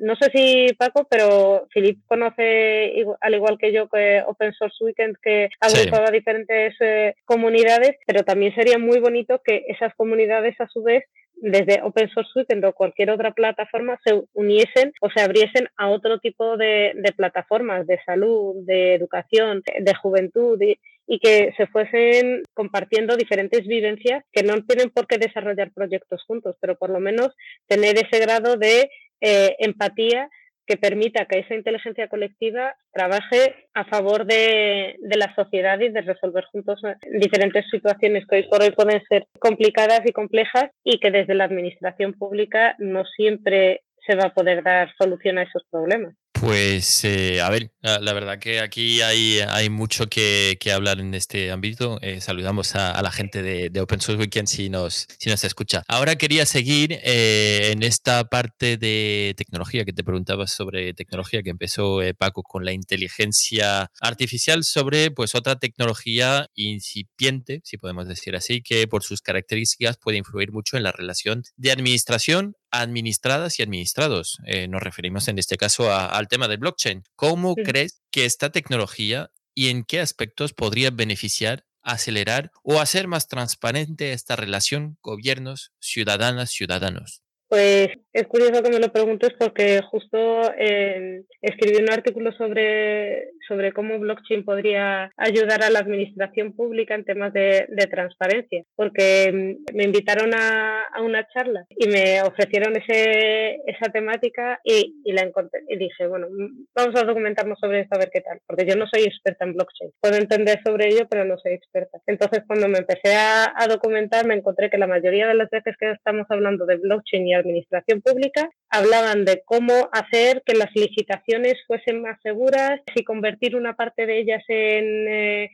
no 0.00 0.16
sé 0.16 0.30
si 0.32 0.74
Paco, 0.78 1.06
pero 1.08 1.66
Filip 1.70 2.00
conoce, 2.06 3.04
al 3.20 3.34
igual 3.34 3.58
que 3.58 3.72
yo, 3.72 3.88
que 3.88 4.22
Open 4.26 4.52
Source 4.52 4.82
Weekend, 4.84 5.16
que 5.22 5.48
agrupaba 5.60 6.10
diferentes 6.10 6.74
eh, 6.80 7.14
comunidades, 7.24 7.96
pero 8.06 8.22
también 8.22 8.54
sería 8.54 8.78
muy 8.78 9.00
bonito 9.00 9.40
que 9.44 9.64
esas 9.68 9.94
comunidades, 9.94 10.60
a 10.60 10.68
su 10.68 10.82
vez, 10.82 11.04
desde 11.36 11.82
Open 11.82 12.08
Source 12.10 12.30
Weekend 12.36 12.64
o 12.64 12.72
cualquier 12.72 13.10
otra 13.10 13.32
plataforma 13.32 13.98
se 14.04 14.22
uniesen 14.34 14.92
o 15.00 15.10
se 15.10 15.20
abriesen 15.20 15.68
a 15.76 15.88
otro 15.88 16.18
tipo 16.20 16.56
de, 16.56 16.92
de 16.94 17.12
plataformas 17.12 17.86
de 17.86 17.98
salud, 18.04 18.54
de 18.64 18.94
educación, 18.94 19.62
de 19.78 19.94
juventud 19.94 20.60
y, 20.62 20.78
y 21.06 21.18
que 21.18 21.52
se 21.56 21.66
fuesen 21.66 22.42
compartiendo 22.54 23.16
diferentes 23.16 23.66
vivencias 23.66 24.24
que 24.32 24.42
no 24.42 24.54
tienen 24.64 24.90
por 24.90 25.06
qué 25.06 25.18
desarrollar 25.18 25.72
proyectos 25.72 26.22
juntos, 26.26 26.56
pero 26.60 26.76
por 26.76 26.90
lo 26.90 27.00
menos 27.00 27.34
tener 27.66 27.96
ese 27.96 28.20
grado 28.20 28.56
de 28.56 28.90
eh, 29.20 29.56
empatía 29.58 30.28
que 30.66 30.76
permita 30.76 31.26
que 31.26 31.40
esa 31.40 31.54
inteligencia 31.54 32.08
colectiva 32.08 32.74
trabaje 32.92 33.68
a 33.74 33.84
favor 33.84 34.24
de, 34.24 34.96
de, 34.98 35.16
la 35.18 35.34
sociedad 35.34 35.78
y 35.80 35.90
de 35.90 36.00
resolver 36.00 36.44
juntos 36.44 36.80
diferentes 37.20 37.66
situaciones 37.70 38.26
que 38.26 38.36
hoy 38.36 38.42
por 38.44 38.62
hoy 38.62 38.70
pueden 38.70 39.02
ser 39.08 39.26
complicadas 39.38 40.00
y 40.06 40.12
complejas 40.12 40.70
y 40.82 41.00
que 41.00 41.10
desde 41.10 41.34
la 41.34 41.44
administración 41.44 42.14
pública 42.14 42.76
no 42.78 43.04
siempre 43.04 43.82
se 44.06 44.16
va 44.16 44.24
a 44.24 44.34
poder 44.34 44.62
dar 44.62 44.90
solución 44.96 45.38
a 45.38 45.42
esos 45.42 45.64
problemas. 45.70 46.14
Pues 46.44 47.02
eh, 47.06 47.40
a 47.40 47.48
ver, 47.48 47.72
la, 47.80 48.12
verdad 48.12 48.38
que 48.38 48.60
aquí 48.60 49.00
hay, 49.00 49.70
mucho 49.70 50.08
que, 50.08 50.58
hablar 50.74 51.00
en 51.00 51.14
este 51.14 51.50
ámbito. 51.50 51.98
Eh, 52.02 52.20
saludamos 52.20 52.74
a, 52.74 53.00
la 53.00 53.10
gente 53.10 53.42
de, 53.42 53.80
Open 53.80 53.98
Source 53.98 54.20
Weekend 54.20 54.46
si 54.46 54.68
nos, 54.68 55.06
si 55.18 55.30
nos 55.30 55.42
escucha. 55.42 55.84
Ahora 55.88 56.16
quería 56.16 56.44
seguir 56.44 57.00
eh, 57.02 57.70
en 57.72 57.82
esta 57.82 58.24
parte 58.24 58.76
de 58.76 59.32
tecnología 59.38 59.86
que 59.86 59.94
te 59.94 60.04
preguntabas 60.04 60.52
sobre 60.52 60.92
tecnología 60.92 61.42
que 61.42 61.48
empezó 61.48 62.00
Paco 62.18 62.42
con 62.42 62.66
la 62.66 62.72
inteligencia 62.72 63.90
artificial 64.02 64.64
sobre 64.64 65.10
pues 65.10 65.34
otra 65.34 65.56
tecnología 65.56 66.48
incipiente, 66.54 67.62
si 67.64 67.78
podemos 67.78 68.06
decir 68.06 68.36
así, 68.36 68.60
que 68.60 68.86
por 68.86 69.02
sus 69.02 69.22
características 69.22 69.96
puede 69.96 70.18
influir 70.18 70.52
mucho 70.52 70.76
en 70.76 70.82
la 70.82 70.92
relación 70.92 71.42
de 71.56 71.72
administración 71.72 72.54
administradas 72.80 73.58
y 73.58 73.62
administrados. 73.62 74.38
Eh, 74.46 74.68
nos 74.68 74.82
referimos 74.82 75.28
en 75.28 75.38
este 75.38 75.56
caso 75.56 75.92
al 75.92 76.28
tema 76.28 76.48
del 76.48 76.58
blockchain. 76.58 77.02
¿Cómo 77.16 77.54
crees 77.54 78.02
que 78.10 78.24
esta 78.24 78.50
tecnología 78.50 79.30
y 79.54 79.68
en 79.68 79.84
qué 79.84 80.00
aspectos 80.00 80.52
podría 80.52 80.90
beneficiar 80.90 81.64
acelerar 81.84 82.50
o 82.62 82.80
hacer 82.80 83.08
más 83.08 83.28
transparente 83.28 84.12
esta 84.12 84.36
relación 84.36 84.96
gobiernos, 85.02 85.72
ciudadanas, 85.80 86.50
ciudadanos? 86.50 87.23
Pues 87.48 87.88
es 88.12 88.26
curioso 88.26 88.62
que 88.62 88.70
me 88.70 88.78
lo 88.78 88.92
preguntes 88.92 89.30
porque 89.38 89.80
justo 89.90 90.52
eh, 90.56 91.22
escribí 91.42 91.82
un 91.82 91.90
artículo 91.90 92.32
sobre, 92.32 93.30
sobre 93.46 93.72
cómo 93.72 93.98
blockchain 93.98 94.44
podría 94.44 95.10
ayudar 95.16 95.62
a 95.62 95.70
la 95.70 95.80
administración 95.80 96.52
pública 96.52 96.94
en 96.94 97.04
temas 97.04 97.32
de, 97.32 97.66
transparencia, 97.90 98.64
porque 98.76 99.30
mm, 99.30 99.76
me 99.76 99.84
invitaron 99.84 100.30
a, 100.34 100.84
una 101.04 101.26
charla 101.28 101.66
y 101.68 101.86
me 101.88 102.22
ofrecieron 102.22 102.76
ese, 102.76 103.56
esa 103.66 103.90
temática 103.92 104.58
y, 104.64 104.94
la 105.12 105.22
encontré 105.22 105.60
y 105.68 105.76
dije, 105.76 106.06
bueno, 106.06 106.28
mm, 106.30 106.66
vamos 106.74 107.00
a 107.00 107.04
documentarnos 107.04 107.58
sobre 107.58 107.80
esto 107.80 107.96
a 107.96 107.98
ver 107.98 108.10
qué 108.12 108.20
tal, 108.20 108.38
porque 108.46 108.64
yo 108.66 108.74
no 108.76 108.86
soy 108.86 109.04
experta 109.04 109.44
en 109.44 109.54
blockchain, 109.54 109.90
puedo 110.00 110.16
entender 110.16 110.60
sobre 110.64 110.88
ello, 110.88 111.06
pero 111.10 111.24
no 111.24 111.36
soy 111.38 111.52
experta. 111.52 111.98
Entonces, 112.06 112.42
cuando 112.46 112.68
me 112.68 112.78
empecé 112.78 113.14
a, 113.14 113.52
a 113.56 113.66
documentar, 113.66 114.26
me 114.26 114.34
encontré 114.34 114.70
que 114.70 114.78
la 114.78 114.86
mayoría 114.86 115.26
de 115.26 115.34
las 115.34 115.50
veces 115.50 115.76
que 115.78 115.90
estamos 115.90 116.26
hablando 116.30 116.64
de 116.64 116.76
blockchain 116.76 117.26
y 117.26 117.34
administración 117.44 118.00
pública, 118.00 118.48
hablaban 118.70 119.24
de 119.24 119.42
cómo 119.44 119.88
hacer 119.92 120.42
que 120.44 120.54
las 120.54 120.70
licitaciones 120.74 121.54
fuesen 121.66 122.02
más 122.02 122.18
seguras 122.22 122.80
y 122.94 123.04
convertir 123.04 123.54
una 123.56 123.74
parte 123.74 124.06
de 124.06 124.18
ellas 124.18 124.42
en 124.48 125.08
eh. 125.08 125.50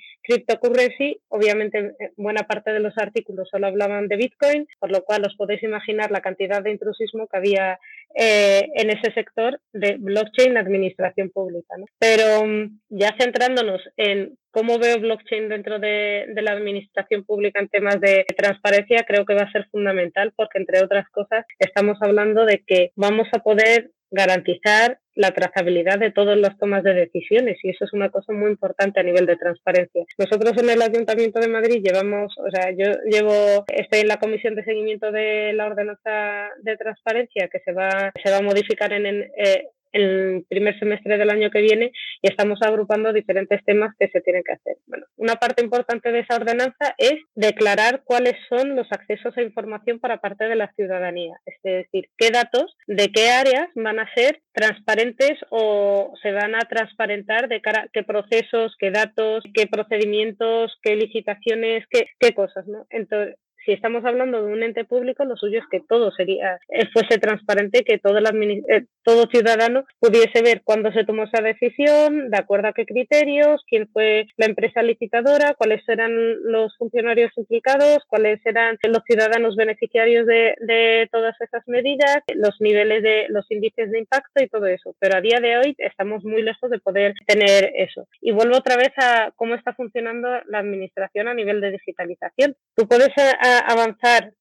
Obviamente, 1.28 1.78
eh, 1.98 2.12
buena 2.16 2.44
parte 2.44 2.72
de 2.72 2.80
los 2.80 2.96
artículos 2.96 3.48
solo 3.50 3.66
hablaban 3.66 4.06
de 4.06 4.16
Bitcoin, 4.16 4.66
por 4.78 4.92
lo 4.92 5.02
cual 5.02 5.24
os 5.26 5.34
podéis 5.36 5.62
imaginar 5.62 6.10
la 6.10 6.20
cantidad 6.20 6.62
de 6.62 6.70
intrusismo 6.70 7.26
que 7.26 7.36
había 7.36 7.80
eh, 8.14 8.68
en 8.74 8.90
ese 8.90 9.12
sector 9.12 9.60
de 9.72 9.96
blockchain 9.98 10.56
administración 10.56 11.30
pública. 11.30 11.76
Pero 11.98 12.44
mm, 12.46 12.80
ya 12.90 13.14
centrándonos 13.18 13.80
en 13.96 14.36
cómo 14.50 14.78
veo 14.78 14.98
blockchain 15.00 15.48
dentro 15.48 15.78
de, 15.78 16.26
la 16.36 16.52
administración 16.52 17.24
pública 17.24 17.60
en 17.60 17.68
temas 17.68 18.00
de 18.00 18.24
transparencia, 18.36 19.04
creo 19.06 19.24
que 19.24 19.34
va 19.34 19.42
a 19.42 19.52
ser 19.52 19.66
fundamental 19.70 20.32
porque, 20.36 20.58
entre 20.58 20.82
otras 20.82 21.08
cosas, 21.10 21.44
estamos 21.58 21.98
hablando 22.00 22.44
de 22.44 22.62
que 22.66 22.92
vamos 22.96 23.28
a 23.32 23.40
poder 23.40 23.90
garantizar 24.10 24.98
la 25.20 25.32
trazabilidad 25.32 25.98
de 25.98 26.10
todas 26.10 26.38
las 26.38 26.56
tomas 26.56 26.82
de 26.82 26.94
decisiones 26.94 27.58
y 27.62 27.70
eso 27.70 27.84
es 27.84 27.92
una 27.92 28.08
cosa 28.08 28.32
muy 28.32 28.50
importante 28.50 29.00
a 29.00 29.02
nivel 29.02 29.26
de 29.26 29.36
transparencia. 29.36 30.02
Nosotros 30.16 30.54
en 30.56 30.70
el 30.70 30.80
Ayuntamiento 30.80 31.40
de 31.40 31.48
Madrid 31.48 31.82
llevamos, 31.84 32.34
o 32.38 32.50
sea, 32.50 32.70
yo 32.70 32.92
llevo, 33.04 33.66
estoy 33.68 34.00
en 34.00 34.08
la 34.08 34.18
comisión 34.18 34.54
de 34.54 34.64
seguimiento 34.64 35.12
de 35.12 35.52
la 35.52 35.66
ordenanza 35.66 36.48
de 36.62 36.76
transparencia 36.78 37.48
que 37.48 37.60
se 37.60 37.72
va, 37.72 38.10
se 38.22 38.30
va 38.30 38.38
a 38.38 38.42
modificar 38.42 38.94
en, 38.94 39.04
en 39.04 39.30
eh, 39.36 39.64
el 39.92 40.44
primer 40.48 40.78
semestre 40.78 41.18
del 41.18 41.30
año 41.30 41.50
que 41.50 41.60
viene 41.60 41.92
y 42.22 42.28
estamos 42.28 42.60
agrupando 42.62 43.12
diferentes 43.12 43.64
temas 43.64 43.94
que 43.98 44.08
se 44.08 44.20
tienen 44.20 44.42
que 44.44 44.52
hacer. 44.52 44.76
Bueno, 44.86 45.06
una 45.16 45.36
parte 45.36 45.62
importante 45.62 46.12
de 46.12 46.20
esa 46.20 46.36
ordenanza 46.36 46.94
es 46.98 47.14
declarar 47.34 48.02
cuáles 48.04 48.34
son 48.48 48.76
los 48.76 48.86
accesos 48.90 49.36
a 49.36 49.42
información 49.42 49.98
para 49.98 50.20
parte 50.20 50.44
de 50.44 50.56
la 50.56 50.72
ciudadanía, 50.74 51.36
es 51.46 51.54
decir, 51.62 52.08
qué 52.16 52.30
datos 52.30 52.76
de 52.86 53.08
qué 53.08 53.30
áreas 53.30 53.68
van 53.74 53.98
a 53.98 54.12
ser 54.14 54.40
transparentes 54.52 55.38
o 55.50 56.12
se 56.22 56.32
van 56.32 56.54
a 56.54 56.60
transparentar 56.60 57.48
de 57.48 57.60
cara 57.60 57.82
a 57.82 57.88
qué 57.92 58.02
procesos, 58.02 58.74
qué 58.78 58.90
datos, 58.90 59.44
qué 59.54 59.66
procedimientos, 59.66 60.78
qué 60.82 60.96
licitaciones, 60.96 61.84
qué, 61.90 62.06
qué 62.18 62.34
cosas, 62.34 62.66
¿no? 62.66 62.86
Entonces, 62.90 63.36
si 63.64 63.72
estamos 63.72 64.04
hablando 64.04 64.42
de 64.42 64.52
un 64.52 64.62
ente 64.62 64.84
público, 64.84 65.24
lo 65.24 65.36
suyo 65.36 65.58
es 65.58 65.64
que 65.70 65.80
todo 65.80 66.10
sería 66.12 66.58
eh, 66.68 66.86
fuese 66.92 67.18
transparente, 67.18 67.84
que 67.84 67.98
todo, 67.98 68.18
eh, 68.18 68.86
todo 69.02 69.26
ciudadano 69.30 69.84
pudiese 69.98 70.42
ver 70.42 70.62
cuándo 70.64 70.92
se 70.92 71.04
tomó 71.04 71.24
esa 71.24 71.42
decisión, 71.42 72.30
de 72.30 72.38
acuerdo 72.38 72.68
a 72.68 72.72
qué 72.72 72.86
criterios, 72.86 73.62
quién 73.68 73.88
fue 73.92 74.26
la 74.36 74.46
empresa 74.46 74.82
licitadora, 74.82 75.54
cuáles 75.54 75.86
eran 75.88 76.12
los 76.44 76.76
funcionarios 76.76 77.32
implicados, 77.36 78.04
cuáles 78.08 78.44
eran 78.44 78.78
los 78.82 79.02
ciudadanos 79.04 79.56
beneficiarios 79.56 80.26
de, 80.26 80.54
de 80.60 81.08
todas 81.12 81.38
esas 81.40 81.66
medidas, 81.66 82.18
los 82.34 82.60
niveles 82.60 83.02
de 83.02 83.26
los 83.28 83.50
índices 83.50 83.90
de 83.90 83.98
impacto 83.98 84.42
y 84.42 84.48
todo 84.48 84.66
eso. 84.66 84.94
Pero 84.98 85.16
a 85.16 85.20
día 85.20 85.40
de 85.40 85.58
hoy 85.58 85.74
estamos 85.78 86.24
muy 86.24 86.42
lejos 86.42 86.70
de 86.70 86.78
poder 86.78 87.14
tener 87.26 87.72
eso. 87.76 88.06
Y 88.20 88.32
vuelvo 88.32 88.56
otra 88.56 88.76
vez 88.76 88.92
a 88.96 89.32
cómo 89.36 89.54
está 89.54 89.74
funcionando 89.74 90.28
la 90.46 90.58
administración 90.58 91.28
a 91.28 91.34
nivel 91.34 91.60
de 91.60 91.72
digitalización. 91.72 92.56
Tú 92.76 92.86
puedes 92.86 93.10
avanzar 93.58 94.32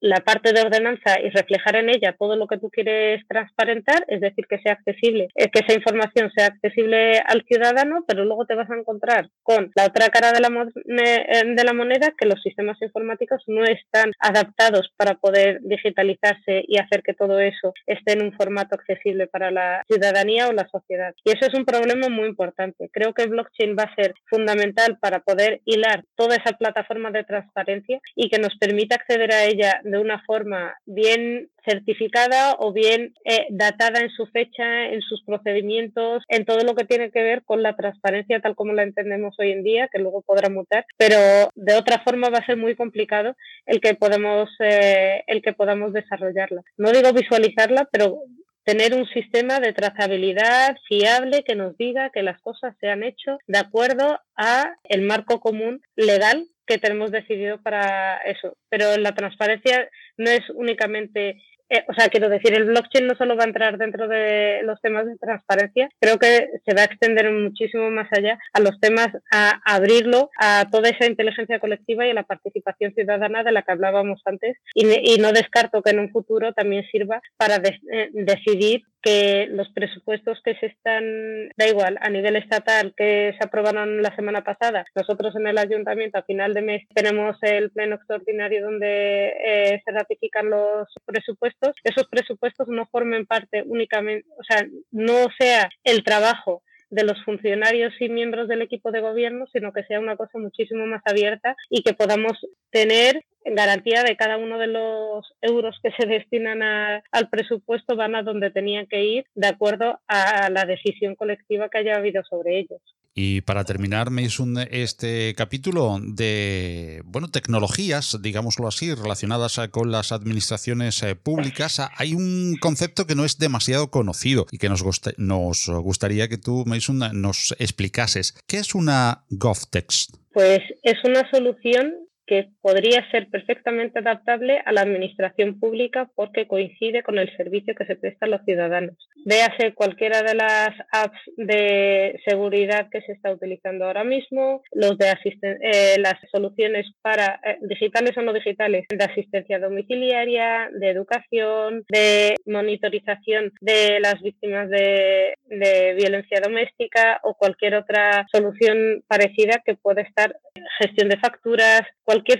la 0.00 0.20
parte 0.20 0.52
de 0.52 0.62
ordenanza 0.62 1.20
y 1.22 1.30
reflejar 1.30 1.76
en 1.76 1.90
ella 1.90 2.14
todo 2.18 2.36
lo 2.36 2.46
que 2.46 2.58
tú 2.58 2.70
quieres 2.70 3.22
transparentar, 3.28 4.04
es 4.08 4.20
decir, 4.20 4.46
que 4.48 4.58
sea 4.58 4.72
accesible, 4.72 5.28
eh, 5.34 5.50
que 5.50 5.60
esa 5.60 5.74
información 5.74 6.30
sea 6.34 6.46
accesible 6.46 7.20
al 7.26 7.44
ciudadano, 7.46 8.04
pero 8.06 8.24
luego 8.24 8.46
te 8.46 8.54
vas 8.54 8.70
a 8.70 8.76
encontrar 8.76 9.28
con 9.42 9.70
la 9.74 9.86
otra 9.86 10.08
cara 10.08 10.32
de 10.32 10.40
la, 10.40 10.48
eh, 10.48 11.42
de 11.44 11.64
la 11.64 11.72
moneda, 11.72 12.12
que 12.16 12.26
los 12.26 12.40
sistemas 12.42 12.80
informáticos 12.80 13.42
no 13.46 13.64
están 13.64 14.12
adaptados 14.18 14.90
para 14.96 15.14
poder 15.14 15.60
digitalizarse 15.62 16.64
y 16.66 16.78
hacer 16.78 17.02
que 17.02 17.14
todo 17.14 17.38
eso 17.40 17.74
esté 17.86 18.12
en 18.12 18.22
un 18.22 18.32
formato 18.32 18.74
accesible 18.74 19.26
para 19.26 19.50
la 19.50 19.82
ciudadanía 19.86 20.48
o 20.48 20.52
la 20.52 20.68
sociedad. 20.68 21.14
Y 21.24 21.30
eso 21.30 21.46
es 21.46 21.54
un 21.54 21.64
problema 21.64 22.08
muy 22.08 22.28
importante. 22.28 22.88
Creo 22.92 23.12
que 23.12 23.26
blockchain 23.26 23.76
va 23.78 23.84
a 23.84 23.94
ser 23.94 24.14
fundamental 24.28 24.98
para 25.00 25.20
poder 25.20 25.60
hilar 25.64 26.04
toda 26.16 26.36
esa 26.36 26.56
plataforma 26.56 27.10
de 27.10 27.24
transparencia 27.24 28.00
y 28.14 28.30
que 28.30 28.38
nos 28.38 28.56
permita 28.56 28.96
acceder 28.96 29.32
a 29.32 29.44
ella 29.44 29.80
de 29.90 29.98
una 29.98 30.22
forma 30.24 30.74
bien 30.86 31.48
certificada 31.64 32.56
o 32.58 32.72
bien 32.72 33.14
eh, 33.24 33.46
datada 33.50 34.00
en 34.00 34.10
su 34.10 34.26
fecha, 34.26 34.86
en 34.86 35.02
sus 35.02 35.22
procedimientos, 35.24 36.22
en 36.28 36.44
todo 36.44 36.64
lo 36.64 36.74
que 36.74 36.84
tiene 36.84 37.10
que 37.10 37.22
ver 37.22 37.42
con 37.44 37.62
la 37.62 37.76
transparencia 37.76 38.40
tal 38.40 38.54
como 38.54 38.72
la 38.72 38.82
entendemos 38.82 39.34
hoy 39.38 39.52
en 39.52 39.62
día, 39.62 39.88
que 39.92 39.98
luego 39.98 40.22
podrá 40.22 40.48
mutar, 40.48 40.86
pero 40.96 41.18
de 41.54 41.74
otra 41.74 42.02
forma 42.02 42.30
va 42.30 42.38
a 42.38 42.46
ser 42.46 42.56
muy 42.56 42.74
complicado 42.74 43.36
el 43.66 43.80
que 43.80 43.94
podamos 43.94 44.48
eh, 44.60 45.22
el 45.26 45.42
que 45.42 45.52
podamos 45.52 45.92
desarrollarla. 45.92 46.62
No 46.76 46.92
digo 46.92 47.12
visualizarla, 47.12 47.88
pero 47.92 48.22
tener 48.64 48.94
un 48.94 49.06
sistema 49.06 49.58
de 49.60 49.72
trazabilidad 49.72 50.76
fiable 50.88 51.42
que 51.44 51.56
nos 51.56 51.76
diga 51.76 52.10
que 52.10 52.22
las 52.22 52.40
cosas 52.40 52.74
se 52.80 52.88
han 52.88 53.02
hecho 53.02 53.38
de 53.46 53.58
acuerdo 53.58 54.20
a 54.36 54.76
el 54.84 55.02
marco 55.02 55.40
común 55.40 55.82
legal 55.96 56.46
que 56.70 56.78
tenemos 56.78 57.10
decidido 57.10 57.60
para 57.60 58.18
eso. 58.18 58.56
Pero 58.68 58.96
la 58.96 59.12
transparencia 59.12 59.90
no 60.16 60.30
es 60.30 60.48
únicamente 60.54 61.42
eh, 61.70 61.84
o 61.88 61.94
sea, 61.94 62.08
quiero 62.08 62.28
decir, 62.28 62.52
el 62.52 62.64
blockchain 62.64 63.06
no 63.06 63.14
solo 63.14 63.36
va 63.36 63.44
a 63.44 63.46
entrar 63.46 63.78
dentro 63.78 64.08
de 64.08 64.62
los 64.64 64.80
temas 64.80 65.06
de 65.06 65.16
transparencia, 65.16 65.88
creo 66.00 66.18
que 66.18 66.48
se 66.64 66.74
va 66.74 66.82
a 66.82 66.84
extender 66.84 67.30
muchísimo 67.30 67.90
más 67.90 68.08
allá 68.12 68.38
a 68.52 68.60
los 68.60 68.78
temas, 68.80 69.08
a 69.32 69.60
abrirlo 69.64 70.30
a 70.38 70.66
toda 70.70 70.88
esa 70.88 71.06
inteligencia 71.06 71.60
colectiva 71.60 72.06
y 72.06 72.10
a 72.10 72.14
la 72.14 72.24
participación 72.24 72.92
ciudadana 72.94 73.44
de 73.44 73.52
la 73.52 73.62
que 73.62 73.72
hablábamos 73.72 74.20
antes. 74.24 74.56
Y, 74.74 75.18
no 75.20 75.32
descarto 75.32 75.82
que 75.82 75.90
en 75.90 76.00
un 76.00 76.10
futuro 76.10 76.52
también 76.52 76.84
sirva 76.90 77.20
para 77.36 77.56
eh, 77.56 78.08
decidir 78.12 78.82
que 79.02 79.46
los 79.50 79.68
presupuestos 79.70 80.40
que 80.44 80.54
se 80.56 80.66
están, 80.66 81.48
da 81.56 81.66
igual, 81.68 81.98
a 82.00 82.10
nivel 82.10 82.36
estatal 82.36 82.94
que 82.96 83.34
se 83.38 83.44
aprobaron 83.44 84.02
la 84.02 84.14
semana 84.14 84.42
pasada, 84.42 84.84
nosotros 84.94 85.34
en 85.36 85.46
el 85.46 85.58
ayuntamiento 85.58 86.18
a 86.18 86.22
final 86.22 86.54
de 86.54 86.62
mes 86.62 86.82
tenemos 86.94 87.36
el 87.42 87.70
pleno 87.70 87.96
extraordinario 87.96 88.64
donde 88.64 89.32
eh, 89.44 89.82
se 89.84 89.92
ratifican 89.92 90.50
los 90.50 90.88
presupuestos, 91.04 91.59
esos 91.84 92.08
presupuestos 92.08 92.68
no 92.68 92.86
formen 92.86 93.26
parte 93.26 93.62
únicamente, 93.66 94.26
o 94.38 94.44
sea, 94.44 94.66
no 94.90 95.26
sea 95.38 95.68
el 95.84 96.02
trabajo 96.04 96.62
de 96.90 97.04
los 97.04 97.22
funcionarios 97.24 97.92
y 98.00 98.08
miembros 98.08 98.48
del 98.48 98.62
equipo 98.62 98.90
de 98.90 99.00
gobierno, 99.00 99.46
sino 99.52 99.72
que 99.72 99.84
sea 99.84 100.00
una 100.00 100.16
cosa 100.16 100.38
muchísimo 100.38 100.86
más 100.86 101.02
abierta 101.04 101.56
y 101.68 101.82
que 101.82 101.94
podamos 101.94 102.32
tener 102.70 103.24
garantía 103.44 104.02
de 104.02 104.16
cada 104.16 104.36
uno 104.36 104.58
de 104.58 104.66
los 104.66 105.32
euros 105.40 105.78
que 105.82 105.92
se 105.92 106.06
destinan 106.06 106.62
al 106.62 107.28
presupuesto 107.30 107.96
van 107.96 108.14
a 108.14 108.22
donde 108.22 108.50
tenían 108.50 108.86
que 108.86 109.04
ir 109.04 109.24
de 109.34 109.46
acuerdo 109.46 110.00
a 110.08 110.50
la 110.50 110.64
decisión 110.64 111.14
colectiva 111.14 111.68
que 111.68 111.78
haya 111.78 111.96
habido 111.96 112.22
sobre 112.24 112.58
ellos. 112.58 112.82
Y 113.14 113.40
para 113.40 113.64
terminar, 113.64 114.08
un 114.38 114.58
este 114.70 115.34
capítulo 115.36 115.98
de 116.00 117.02
bueno, 117.04 117.28
tecnologías, 117.28 118.16
digámoslo 118.22 118.68
así, 118.68 118.94
relacionadas 118.94 119.60
con 119.70 119.90
las 119.90 120.12
administraciones 120.12 121.02
eh, 121.02 121.16
públicas, 121.16 121.82
hay 121.96 122.14
un 122.14 122.56
concepto 122.60 123.06
que 123.06 123.14
no 123.14 123.24
es 123.24 123.38
demasiado 123.38 123.90
conocido 123.90 124.46
y 124.52 124.58
que 124.58 124.68
nos, 124.68 124.84
nos 125.18 125.68
gustaría 125.68 126.28
que 126.28 126.38
tú, 126.38 126.64
Mason, 126.66 127.00
nos 127.12 127.54
explicases. 127.58 128.34
¿Qué 128.46 128.58
es 128.58 128.74
una 128.74 129.24
GovText? 129.30 130.16
Pues 130.32 130.60
es 130.82 130.96
una 131.04 131.28
solución 131.30 131.92
que 132.30 132.46
podría 132.62 133.04
ser 133.10 133.28
perfectamente 133.28 133.98
adaptable 133.98 134.62
a 134.64 134.70
la 134.70 134.82
administración 134.82 135.58
pública 135.58 136.08
porque 136.14 136.46
coincide 136.46 137.02
con 137.02 137.18
el 137.18 137.28
servicio 137.36 137.74
que 137.74 137.84
se 137.86 137.96
presta 137.96 138.26
a 138.26 138.28
los 138.28 138.44
ciudadanos. 138.44 138.96
Véase 139.26 139.74
cualquiera 139.74 140.22
de 140.22 140.36
las 140.36 140.70
apps 140.92 141.18
de 141.36 142.20
seguridad 142.24 142.88
que 142.88 143.02
se 143.02 143.12
está 143.14 143.32
utilizando 143.32 143.84
ahora 143.84 144.04
mismo, 144.04 144.62
los 144.70 144.96
de 144.96 145.06
eh, 145.10 145.96
las 145.98 146.14
soluciones 146.30 146.86
para 147.02 147.40
eh, 147.44 147.58
digitales 147.62 148.16
o 148.16 148.22
no 148.22 148.32
digitales 148.32 148.86
de 148.88 149.04
asistencia 149.04 149.58
domiciliaria, 149.58 150.68
de 150.72 150.88
educación, 150.88 151.82
de 151.88 152.36
monitorización 152.46 153.52
de 153.60 153.98
las 153.98 154.22
víctimas 154.22 154.70
de, 154.70 155.34
de 155.46 155.94
violencia 155.94 156.40
doméstica 156.40 157.18
o 157.24 157.34
cualquier 157.34 157.74
otra 157.74 158.24
solución 158.32 159.02
parecida 159.08 159.62
que 159.66 159.74
pueda 159.74 160.02
estar 160.02 160.36
gestión 160.78 161.08
de 161.08 161.18
facturas, 161.18 161.82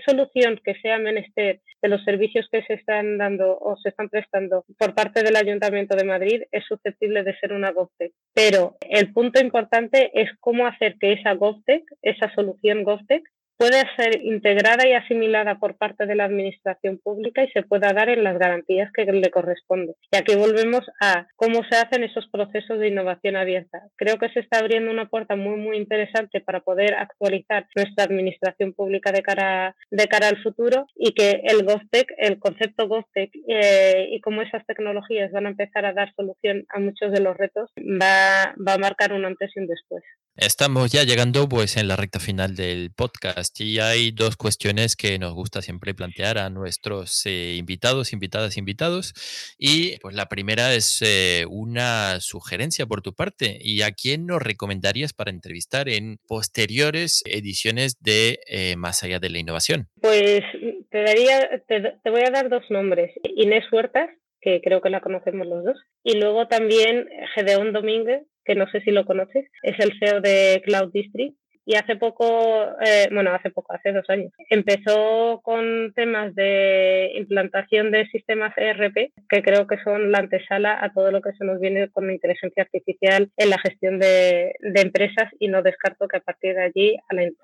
solución 0.07 0.61
que 0.65 0.75
sea 0.81 0.99
menester 0.99 1.61
de 1.83 1.89
los 1.89 2.03
servicios 2.05 2.49
que 2.51 2.63
se 2.63 2.75
están 2.75 3.19
dando 3.19 3.59
o 3.59 3.77
se 3.77 3.89
están 3.91 4.09
prestando 4.09 4.65
por 4.79 4.95
parte 4.95 5.23
del 5.23 5.37
Ayuntamiento 5.37 5.97
de 5.97 6.05
Madrid 6.05 6.43
es 6.53 6.65
susceptible 6.67 7.23
de 7.23 7.37
ser 7.39 7.53
una 7.53 7.73
GovTech. 7.73 8.13
Pero 8.35 8.77
el 8.89 9.13
punto 9.13 9.41
importante 9.41 10.11
es 10.15 10.31
cómo 10.41 10.67
hacer 10.67 10.97
que 10.99 11.13
esa 11.13 11.35
GovTech, 11.35 11.85
esa 12.03 12.33
solución 12.35 12.85
GovTech, 12.85 13.23
puede 13.61 13.85
ser 13.95 14.25
integrada 14.25 14.89
y 14.89 14.95
asimilada 14.95 15.59
por 15.59 15.77
parte 15.77 16.07
de 16.07 16.15
la 16.15 16.25
Administración 16.25 16.99
Pública 16.99 17.45
y 17.45 17.51
se 17.51 17.63
pueda 17.63 17.93
dar 17.93 18.09
en 18.09 18.25
las 18.25 18.39
garantías 18.39 18.91
que 18.91 19.05
le 19.05 19.31
corresponden. 19.31 19.95
Y 20.11 20.17
aquí 20.17 20.35
volvemos 20.35 20.81
a 20.99 21.27
cómo 21.37 21.61
se 21.71 21.77
hacen 21.77 22.03
esos 22.03 22.27
procesos 22.33 22.79
de 22.79 22.89
innovación 22.89 23.37
abierta. 23.37 23.83
Creo 23.97 24.17
que 24.17 24.31
se 24.31 24.41
está 24.41 24.61
abriendo 24.61 24.91
una 24.91 25.11
puerta 25.11 25.37
muy, 25.37 25.59
muy 25.59 25.77
interesante 25.77 26.41
para 26.41 26.61
poder 26.61 26.95
actualizar 26.95 27.67
nuestra 27.77 28.05
Administración 28.05 28.73
Pública 28.73 29.13
de 29.13 29.21
cara, 29.21 29.77
de 29.91 30.09
cara 30.09 30.29
al 30.29 30.43
futuro 30.43 30.87
y 30.97 31.13
que 31.13 31.43
el 31.45 31.63
GovTech, 31.63 32.15
el 32.17 32.39
concepto 32.39 32.89
GovTech 32.89 33.31
eh, 33.47 34.09
y 34.11 34.23
cómo 34.23 34.41
esas 34.41 34.65
tecnologías 34.65 35.33
van 35.33 35.45
a 35.45 35.51
empezar 35.51 35.85
a 35.85 35.93
dar 35.93 36.11
solución 36.15 36.65
a 36.71 36.81
muchos 36.81 37.13
de 37.13 37.21
los 37.21 37.37
retos 37.37 37.71
va, 37.77 38.55
va 38.67 38.73
a 38.73 38.79
marcar 38.79 39.13
un 39.13 39.27
antes 39.27 39.51
y 39.55 39.61
un 39.61 39.67
después. 39.67 40.03
Estamos 40.37 40.93
ya 40.93 41.03
llegando 41.03 41.49
pues 41.49 41.77
en 41.77 41.89
la 41.89 41.97
recta 41.97 42.21
final 42.21 42.55
del 42.55 42.93
podcast 42.97 43.61
y 43.61 43.81
hay 43.81 44.13
dos 44.13 44.37
cuestiones 44.37 44.95
que 44.95 45.19
nos 45.19 45.35
gusta 45.35 45.61
siempre 45.61 45.93
plantear 45.93 46.39
a 46.39 46.49
nuestros 46.51 47.27
eh, 47.27 47.57
invitados, 47.59 48.13
invitadas, 48.13 48.57
invitados. 48.57 49.13
Y 49.59 49.99
pues 49.99 50.15
la 50.15 50.27
primera 50.27 50.73
es 50.73 51.03
eh, 51.03 51.45
una 51.51 52.21
sugerencia 52.21 52.87
por 52.87 53.03
tu 53.03 53.13
parte. 53.13 53.59
¿Y 53.61 53.83
a 53.83 53.91
quién 53.91 54.27
nos 54.27 54.41
recomendarías 54.41 55.13
para 55.13 55.31
entrevistar 55.31 55.89
en 55.89 56.19
posteriores 56.29 57.23
ediciones 57.27 58.01
de 58.01 58.39
eh, 58.47 58.77
Más 58.77 59.03
allá 59.03 59.19
de 59.19 59.31
la 59.31 59.39
innovación? 59.39 59.89
Pues 60.01 60.43
te, 60.91 61.03
daría, 61.03 61.63
te, 61.67 62.11
voy 62.11 62.23
a 62.27 62.31
dar 62.31 62.49
dos 62.49 62.63
nombres. 62.71 63.11
Inés 63.25 63.65
Huertas, 63.73 64.09
que 64.41 64.61
creo 64.63 64.81
que 64.81 64.91
la 64.91 65.01
conocemos 65.01 65.47
los 65.47 65.65
dos, 65.65 65.77
y 66.03 66.19
luego 66.19 66.47
también 66.49 67.09
Gedeón 67.35 67.73
Domínguez, 67.73 68.23
que 68.45 68.55
no 68.55 68.69
sé 68.71 68.81
si 68.81 68.91
lo 68.91 69.05
conoces, 69.05 69.51
es 69.63 69.79
el 69.79 69.93
CEO 69.99 70.21
de 70.21 70.63
Cloud 70.65 70.93
District 70.93 71.37
y 71.65 71.77
hace 71.77 71.97
poco, 71.97 72.67
eh, 72.85 73.09
bueno, 73.13 73.33
hace 73.35 73.51
poco, 73.51 73.73
hace 73.73 73.93
dos 73.93 74.09
años, 74.09 74.33
empezó 74.49 75.41
con 75.43 75.93
temas 75.95 76.35
de 76.35 77.13
implantación 77.17 77.91
de 77.91 78.07
sistemas 78.09 78.53
ERP, 78.57 79.13
que 79.29 79.43
creo 79.43 79.67
que 79.67 79.77
son 79.85 80.11
la 80.11 80.19
antesala 80.19 80.83
a 80.83 80.93
todo 80.93 81.11
lo 81.11 81.21
que 81.21 81.33
se 81.33 81.45
nos 81.45 81.61
viene 81.61 81.89
con 81.91 82.07
la 82.07 82.15
inteligencia 82.15 82.63
artificial 82.63 83.31
en 83.37 83.51
la 83.51 83.59
gestión 83.59 83.99
de, 83.99 84.53
empresas 84.81 85.31
y 85.39 85.49
no 85.49 85.63
descarto 85.63 86.09
que 86.09 86.17
a 86.17 86.21
partir 86.21 86.55
de 86.55 86.65
allí 86.65 86.97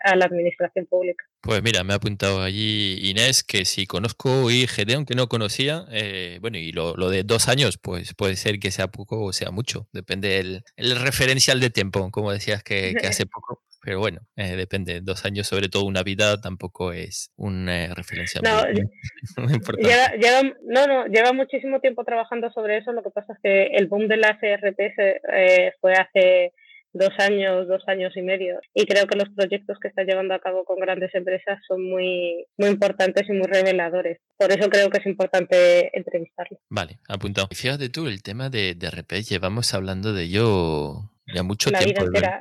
a 0.02 0.16
la, 0.16 0.24
administración 0.24 0.86
pública. 0.86 1.24
Pues 1.42 1.62
mira, 1.62 1.84
me 1.84 1.92
ha 1.92 1.96
apuntado 1.96 2.42
allí 2.42 2.98
Inés, 3.10 3.44
que 3.44 3.64
si 3.64 3.86
conozco 3.86 4.50
y 4.50 4.66
Gedeon, 4.66 5.04
que 5.04 5.14
no 5.14 5.28
conocía, 5.28 5.84
eh, 5.92 6.38
bueno, 6.40 6.58
y 6.58 6.72
lo, 6.72 6.94
de 7.10 7.22
dos 7.22 7.48
años, 7.48 7.78
pues 7.78 8.14
puede 8.14 8.36
ser 8.36 8.58
que 8.58 8.70
sea 8.70 8.88
poco 8.88 9.22
o 9.22 9.32
sea 9.32 9.50
mucho, 9.50 9.88
depende 9.92 10.28
del 10.28 10.64
el 10.76 10.98
referencial 10.98 11.60
de 11.60 11.70
tiempo, 11.70 12.10
como 12.10 12.32
decías 12.32 12.62
que, 12.62 12.94
que 12.98 13.06
hace 13.06 13.26
poco. 13.26 13.65
Pero 13.86 14.00
bueno, 14.00 14.18
eh, 14.34 14.56
depende. 14.56 15.00
Dos 15.00 15.24
años, 15.24 15.46
sobre 15.46 15.68
todo 15.68 15.84
una 15.84 16.02
vida, 16.02 16.40
tampoco 16.40 16.92
es 16.92 17.30
una 17.36 17.84
eh, 17.84 17.94
referencia 17.94 18.40
no, 18.42 18.50
muy, 19.44 19.54
importante. 19.54 19.88
Lleva, 20.18 20.42
no, 20.64 20.86
no, 20.88 21.06
lleva 21.06 21.32
muchísimo 21.32 21.78
tiempo 21.78 22.02
trabajando 22.02 22.50
sobre 22.50 22.78
eso. 22.78 22.90
Lo 22.90 23.04
que 23.04 23.10
pasa 23.10 23.34
es 23.34 23.38
que 23.40 23.66
el 23.76 23.86
boom 23.86 24.08
de 24.08 24.16
las 24.16 24.42
ERP 24.42 24.80
eh, 24.80 25.72
fue 25.80 25.92
hace 25.92 26.52
dos 26.94 27.12
años, 27.18 27.68
dos 27.68 27.84
años 27.86 28.12
y 28.16 28.22
medio. 28.22 28.58
Y 28.74 28.86
creo 28.86 29.06
que 29.06 29.16
los 29.16 29.28
proyectos 29.28 29.78
que 29.80 29.86
está 29.86 30.02
llevando 30.02 30.34
a 30.34 30.40
cabo 30.40 30.64
con 30.64 30.80
grandes 30.80 31.14
empresas 31.14 31.60
son 31.68 31.88
muy, 31.88 32.44
muy 32.58 32.70
importantes 32.70 33.28
y 33.28 33.34
muy 33.34 33.46
reveladores. 33.46 34.18
Por 34.36 34.50
eso 34.50 34.68
creo 34.68 34.90
que 34.90 34.98
es 34.98 35.06
importante 35.06 35.96
entrevistarlo. 35.96 36.58
Vale, 36.70 36.98
apuntado. 37.08 37.46
Fíjate 37.52 37.88
tú, 37.88 38.08
el 38.08 38.24
tema 38.24 38.50
de, 38.50 38.74
de 38.74 38.90
RP, 38.90 39.22
llevamos 39.22 39.72
hablando 39.74 40.12
de 40.12 40.24
ello 40.24 41.12
ya 41.32 41.44
mucho 41.44 41.70
La 41.70 41.78
tiempo. 41.78 42.04
Vida 42.10 42.40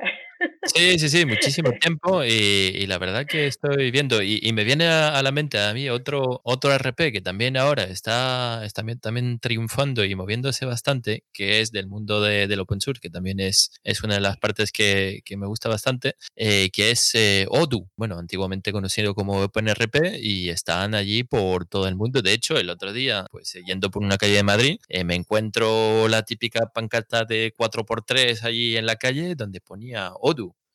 Sí, 0.66 0.98
sí, 0.98 1.08
sí, 1.08 1.24
muchísimo 1.24 1.70
tiempo 1.80 2.24
y, 2.24 2.86
la 2.86 2.98
verdad 2.98 3.26
que 3.26 3.46
estoy 3.46 3.90
viendo 3.90 4.22
y, 4.22 4.52
me 4.52 4.64
viene 4.64 4.86
a, 4.86 5.22
la 5.22 5.32
mente 5.32 5.58
a 5.58 5.72
mí 5.74 5.88
otro, 5.88 6.40
otro 6.44 6.76
RP 6.76 7.12
que 7.12 7.20
también 7.20 7.56
ahora 7.56 7.84
está, 7.84 8.62
también, 8.74 8.98
también 8.98 9.38
triunfando 9.38 10.04
y 10.04 10.14
moviéndose 10.14 10.66
bastante, 10.66 11.24
que 11.32 11.60
es 11.60 11.72
del 11.72 11.88
mundo 11.88 12.20
de, 12.20 12.46
del 12.46 12.60
open 12.60 12.80
source, 12.80 13.00
que 13.00 13.10
también 13.10 13.40
es, 13.40 13.70
es 13.84 14.02
una 14.02 14.14
de 14.14 14.20
las 14.20 14.36
partes 14.38 14.72
que, 14.72 15.20
que 15.24 15.36
me 15.36 15.46
gusta 15.46 15.68
bastante, 15.68 16.16
eh, 16.36 16.70
que 16.72 16.90
es 16.90 17.14
eh, 17.14 17.46
Odoo, 17.48 17.88
bueno, 17.96 18.18
antiguamente 18.18 18.72
conocido 18.72 19.14
como 19.14 19.42
OpenRP 19.42 20.16
y 20.20 20.50
están 20.50 20.94
allí 20.94 21.24
por 21.24 21.66
todo 21.66 21.88
el 21.88 21.96
mundo. 21.96 22.22
De 22.22 22.32
hecho, 22.32 22.56
el 22.58 22.70
otro 22.70 22.92
día, 22.92 23.26
pues 23.30 23.54
eh, 23.54 23.62
yendo 23.66 23.90
por 23.90 24.02
una 24.02 24.18
calle 24.18 24.34
de 24.34 24.42
Madrid, 24.42 24.78
me 25.04 25.14
encuentro 25.14 26.08
la 26.08 26.22
típica 26.22 26.66
pancarta 26.72 27.24
de 27.24 27.52
4x3 27.56 28.42
allí 28.44 28.76
en 28.76 28.86
la 28.86 28.96
calle 28.96 29.34
donde 29.34 29.60
ponía 29.60 30.12
Odoo 30.20 30.25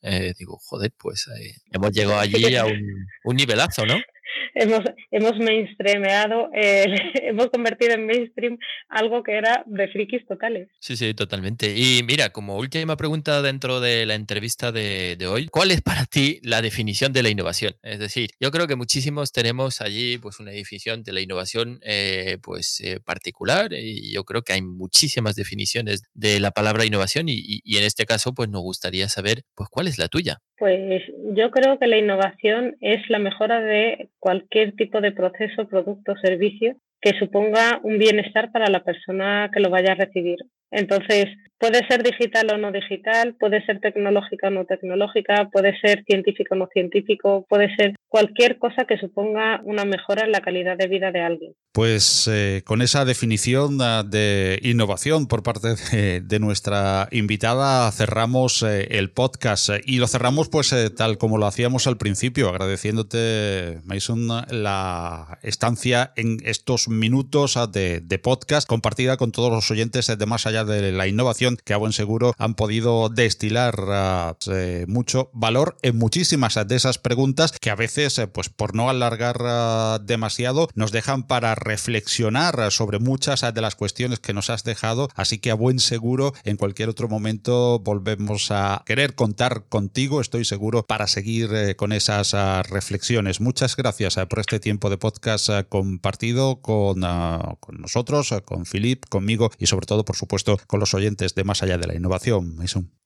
eh, 0.01 0.33
digo, 0.37 0.57
joder, 0.57 0.91
pues 0.97 1.27
eh, 1.39 1.53
hemos 1.71 1.91
llegado 1.91 2.19
allí 2.19 2.55
a 2.55 2.65
un 2.65 3.35
nivelazo, 3.35 3.85
¿no? 3.85 3.95
Hemos, 4.55 4.81
hemos 5.11 5.37
mainstreameado, 5.39 6.49
hemos 6.53 7.49
convertido 7.49 7.93
en 7.93 8.05
mainstream 8.05 8.57
algo 8.89 9.23
que 9.23 9.33
era 9.33 9.63
de 9.65 9.87
frikis 9.87 10.25
totales. 10.27 10.69
Sí, 10.79 10.95
sí, 10.97 11.13
totalmente. 11.13 11.73
Y 11.75 12.03
mira, 12.03 12.29
como 12.29 12.57
última 12.57 12.97
pregunta 12.97 13.41
dentro 13.41 13.79
de 13.79 14.05
la 14.05 14.15
entrevista 14.15 14.71
de, 14.71 15.15
de, 15.17 15.27
hoy, 15.27 15.47
¿cuál 15.47 15.71
es 15.71 15.81
para 15.81 16.05
ti 16.05 16.39
la 16.43 16.61
definición 16.61 17.13
de 17.13 17.23
la 17.23 17.29
innovación? 17.29 17.75
Es 17.83 17.99
decir, 17.99 18.31
yo 18.39 18.51
creo 18.51 18.67
que 18.67 18.75
muchísimos 18.75 19.31
tenemos 19.31 19.81
allí 19.81 20.17
pues 20.17 20.39
una 20.39 20.51
definición 20.51 21.03
de 21.03 21.13
la 21.13 21.21
innovación 21.21 21.79
eh, 21.83 22.37
pues 22.41 22.81
eh, 22.81 22.99
particular 22.99 23.73
y 23.73 24.11
yo 24.11 24.23
creo 24.23 24.43
que 24.43 24.53
hay 24.53 24.61
muchísimas 24.61 25.35
definiciones 25.35 26.03
de 26.13 26.39
la 26.39 26.51
palabra 26.51 26.85
innovación 26.85 27.29
y, 27.29 27.35
y, 27.35 27.61
y 27.63 27.77
en 27.77 27.83
este 27.83 28.05
caso 28.05 28.33
pues 28.33 28.49
nos 28.49 28.61
gustaría 28.61 29.07
saber 29.09 29.43
pues 29.55 29.69
cuál 29.69 29.87
es 29.87 29.97
la 29.97 30.07
tuya. 30.07 30.39
Pues 30.57 31.01
yo 31.33 31.49
creo 31.49 31.79
que 31.79 31.87
la 31.87 31.97
innovación 31.97 32.77
es 32.81 33.09
la 33.09 33.17
mejora 33.17 33.61
de 33.61 34.09
cualquier 34.21 34.75
tipo 34.75 35.01
de 35.01 35.11
proceso, 35.11 35.67
producto 35.67 36.13
o 36.13 36.17
servicio 36.17 36.77
que 37.01 37.17
suponga 37.17 37.79
un 37.83 37.97
bienestar 37.97 38.51
para 38.51 38.69
la 38.69 38.83
persona 38.83 39.49
que 39.53 39.59
lo 39.59 39.69
vaya 39.69 39.93
a 39.93 39.95
recibir. 39.95 40.37
Entonces, 40.71 41.25
puede 41.61 41.85
ser 41.87 42.01
digital 42.01 42.47
o 42.53 42.57
no 42.57 42.71
digital, 42.71 43.35
puede 43.39 43.63
ser 43.65 43.79
tecnológica 43.79 44.47
o 44.47 44.51
no 44.51 44.65
tecnológica, 44.65 45.49
puede 45.51 45.77
ser 45.79 46.03
científico 46.05 46.55
o 46.55 46.57
no 46.57 46.67
científico, 46.73 47.45
puede 47.47 47.73
ser 47.75 47.93
cualquier 48.07 48.57
cosa 48.57 48.85
que 48.85 48.97
suponga 48.97 49.61
una 49.63 49.85
mejora 49.85 50.25
en 50.25 50.31
la 50.31 50.41
calidad 50.41 50.77
de 50.77 50.87
vida 50.87 51.11
de 51.11 51.21
alguien. 51.21 51.53
Pues 51.73 52.29
eh, 52.31 52.63
con 52.65 52.81
esa 52.81 53.05
definición 53.05 53.77
ah, 53.81 54.03
de 54.03 54.59
innovación 54.63 55.27
por 55.27 55.43
parte 55.43 55.75
de, 56.21 56.39
nuestra 56.39 57.07
invitada 57.11 57.91
cerramos 57.91 58.63
eh, 58.63 58.87
el 58.97 59.11
podcast 59.11 59.69
y 59.85 59.99
lo 59.99 60.07
cerramos 60.07 60.49
pues 60.49 60.73
eh, 60.73 60.89
tal 60.89 61.17
como 61.17 61.37
lo 61.37 61.45
hacíamos 61.45 61.85
al 61.87 61.97
principio, 61.97 62.49
agradeciéndote 62.49 63.79
Mason 63.85 64.27
la 64.27 65.39
estancia 65.43 66.11
en 66.15 66.37
estos 66.43 66.89
minutos 66.99 67.57
ah, 67.57 67.67
de, 67.67 68.01
podcast 68.21 68.67
compartida 68.67 69.17
con 69.17 69.31
todos 69.31 69.51
los 69.51 69.69
oyentes 69.71 70.07
de 70.07 70.25
más 70.25 70.45
allá 70.45 70.63
de 70.63 70.91
la 70.91 71.07
innovación 71.07 71.57
que 71.63 71.73
a 71.73 71.77
buen 71.77 71.93
seguro 71.93 72.33
han 72.37 72.55
podido 72.55 73.09
destilar 73.09 73.75
ah, 73.89 74.35
mucho 74.87 75.29
valor 75.33 75.77
en 75.81 75.97
muchísimas 75.97 76.55
de 76.67 76.75
esas 76.75 76.97
preguntas 76.97 77.53
que 77.59 77.69
a 77.69 77.75
veces, 77.75 78.17
eh, 78.19 78.27
pues 78.27 78.49
por 78.49 78.75
no 78.75 78.89
alargar 78.89 79.37
ah, 79.41 79.99
demasiado, 80.03 80.69
nos 80.75 80.91
dejan 80.91 81.23
para 81.23 81.55
reflexionar 81.55 82.71
sobre 82.71 82.99
muchas 82.99 83.41
de 83.41 83.61
las 83.61 83.75
cuestiones 83.75 84.19
que 84.19 84.33
nos 84.33 84.49
has 84.49 84.63
dejado. 84.63 85.09
Así 85.15 85.39
que 85.39 85.51
a 85.51 85.55
buen 85.55 85.79
seguro, 85.79 86.33
en 86.43 86.57
cualquier 86.57 86.89
otro 86.89 87.07
momento 87.07 87.79
volvemos 87.79 88.51
a 88.51 88.83
querer 88.85 89.15
contar 89.15 89.65
contigo, 89.69 90.21
estoy 90.21 90.45
seguro, 90.45 90.85
para 90.85 91.07
seguir 91.07 91.53
eh, 91.53 91.75
con 91.75 91.91
esas 91.91 92.33
reflexiones. 92.69 93.41
Muchas 93.41 93.75
gracias 93.75 94.15
por 94.29 94.39
este 94.39 94.59
tiempo 94.59 94.89
de 94.89 94.97
podcast 94.97 95.49
compartido 95.69 96.61
con, 96.81 97.03
ah, 97.03 97.55
con 97.59 97.77
nosotros, 97.79 98.33
con 98.45 98.63
Philip, 98.65 99.05
conmigo 99.09 99.49
y 99.59 99.67
sobre 99.67 99.85
todo, 99.85 100.03
por 100.03 100.15
supuesto, 100.15 100.57
con 100.67 100.79
los 100.79 100.93
oyentes 100.93 101.35
de 101.35 101.43
Más 101.43 101.63
allá 101.63 101.77
de 101.77 101.87
la 101.87 101.95
innovación. 101.95 102.55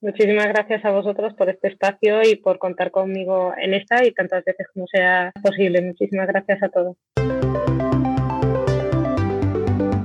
Muchísimas 0.01 0.47
gracias 0.47 0.84
a 0.86 0.91
vosotros 0.91 1.34
por 1.38 1.49
este 1.49 1.67
espacio 1.67 2.21
y 2.23 2.36
por 2.36 2.57
contar 2.57 2.91
conmigo 2.91 3.53
en 3.57 3.73
esta 3.73 4.05
y 4.05 4.13
tantas 4.13 4.43
veces 4.45 4.67
como 4.73 4.86
sea 4.88 5.32
posible. 5.41 5.82
Muchísimas 5.82 6.28
gracias 6.28 6.63
a 6.63 6.69
todos. 6.69 6.95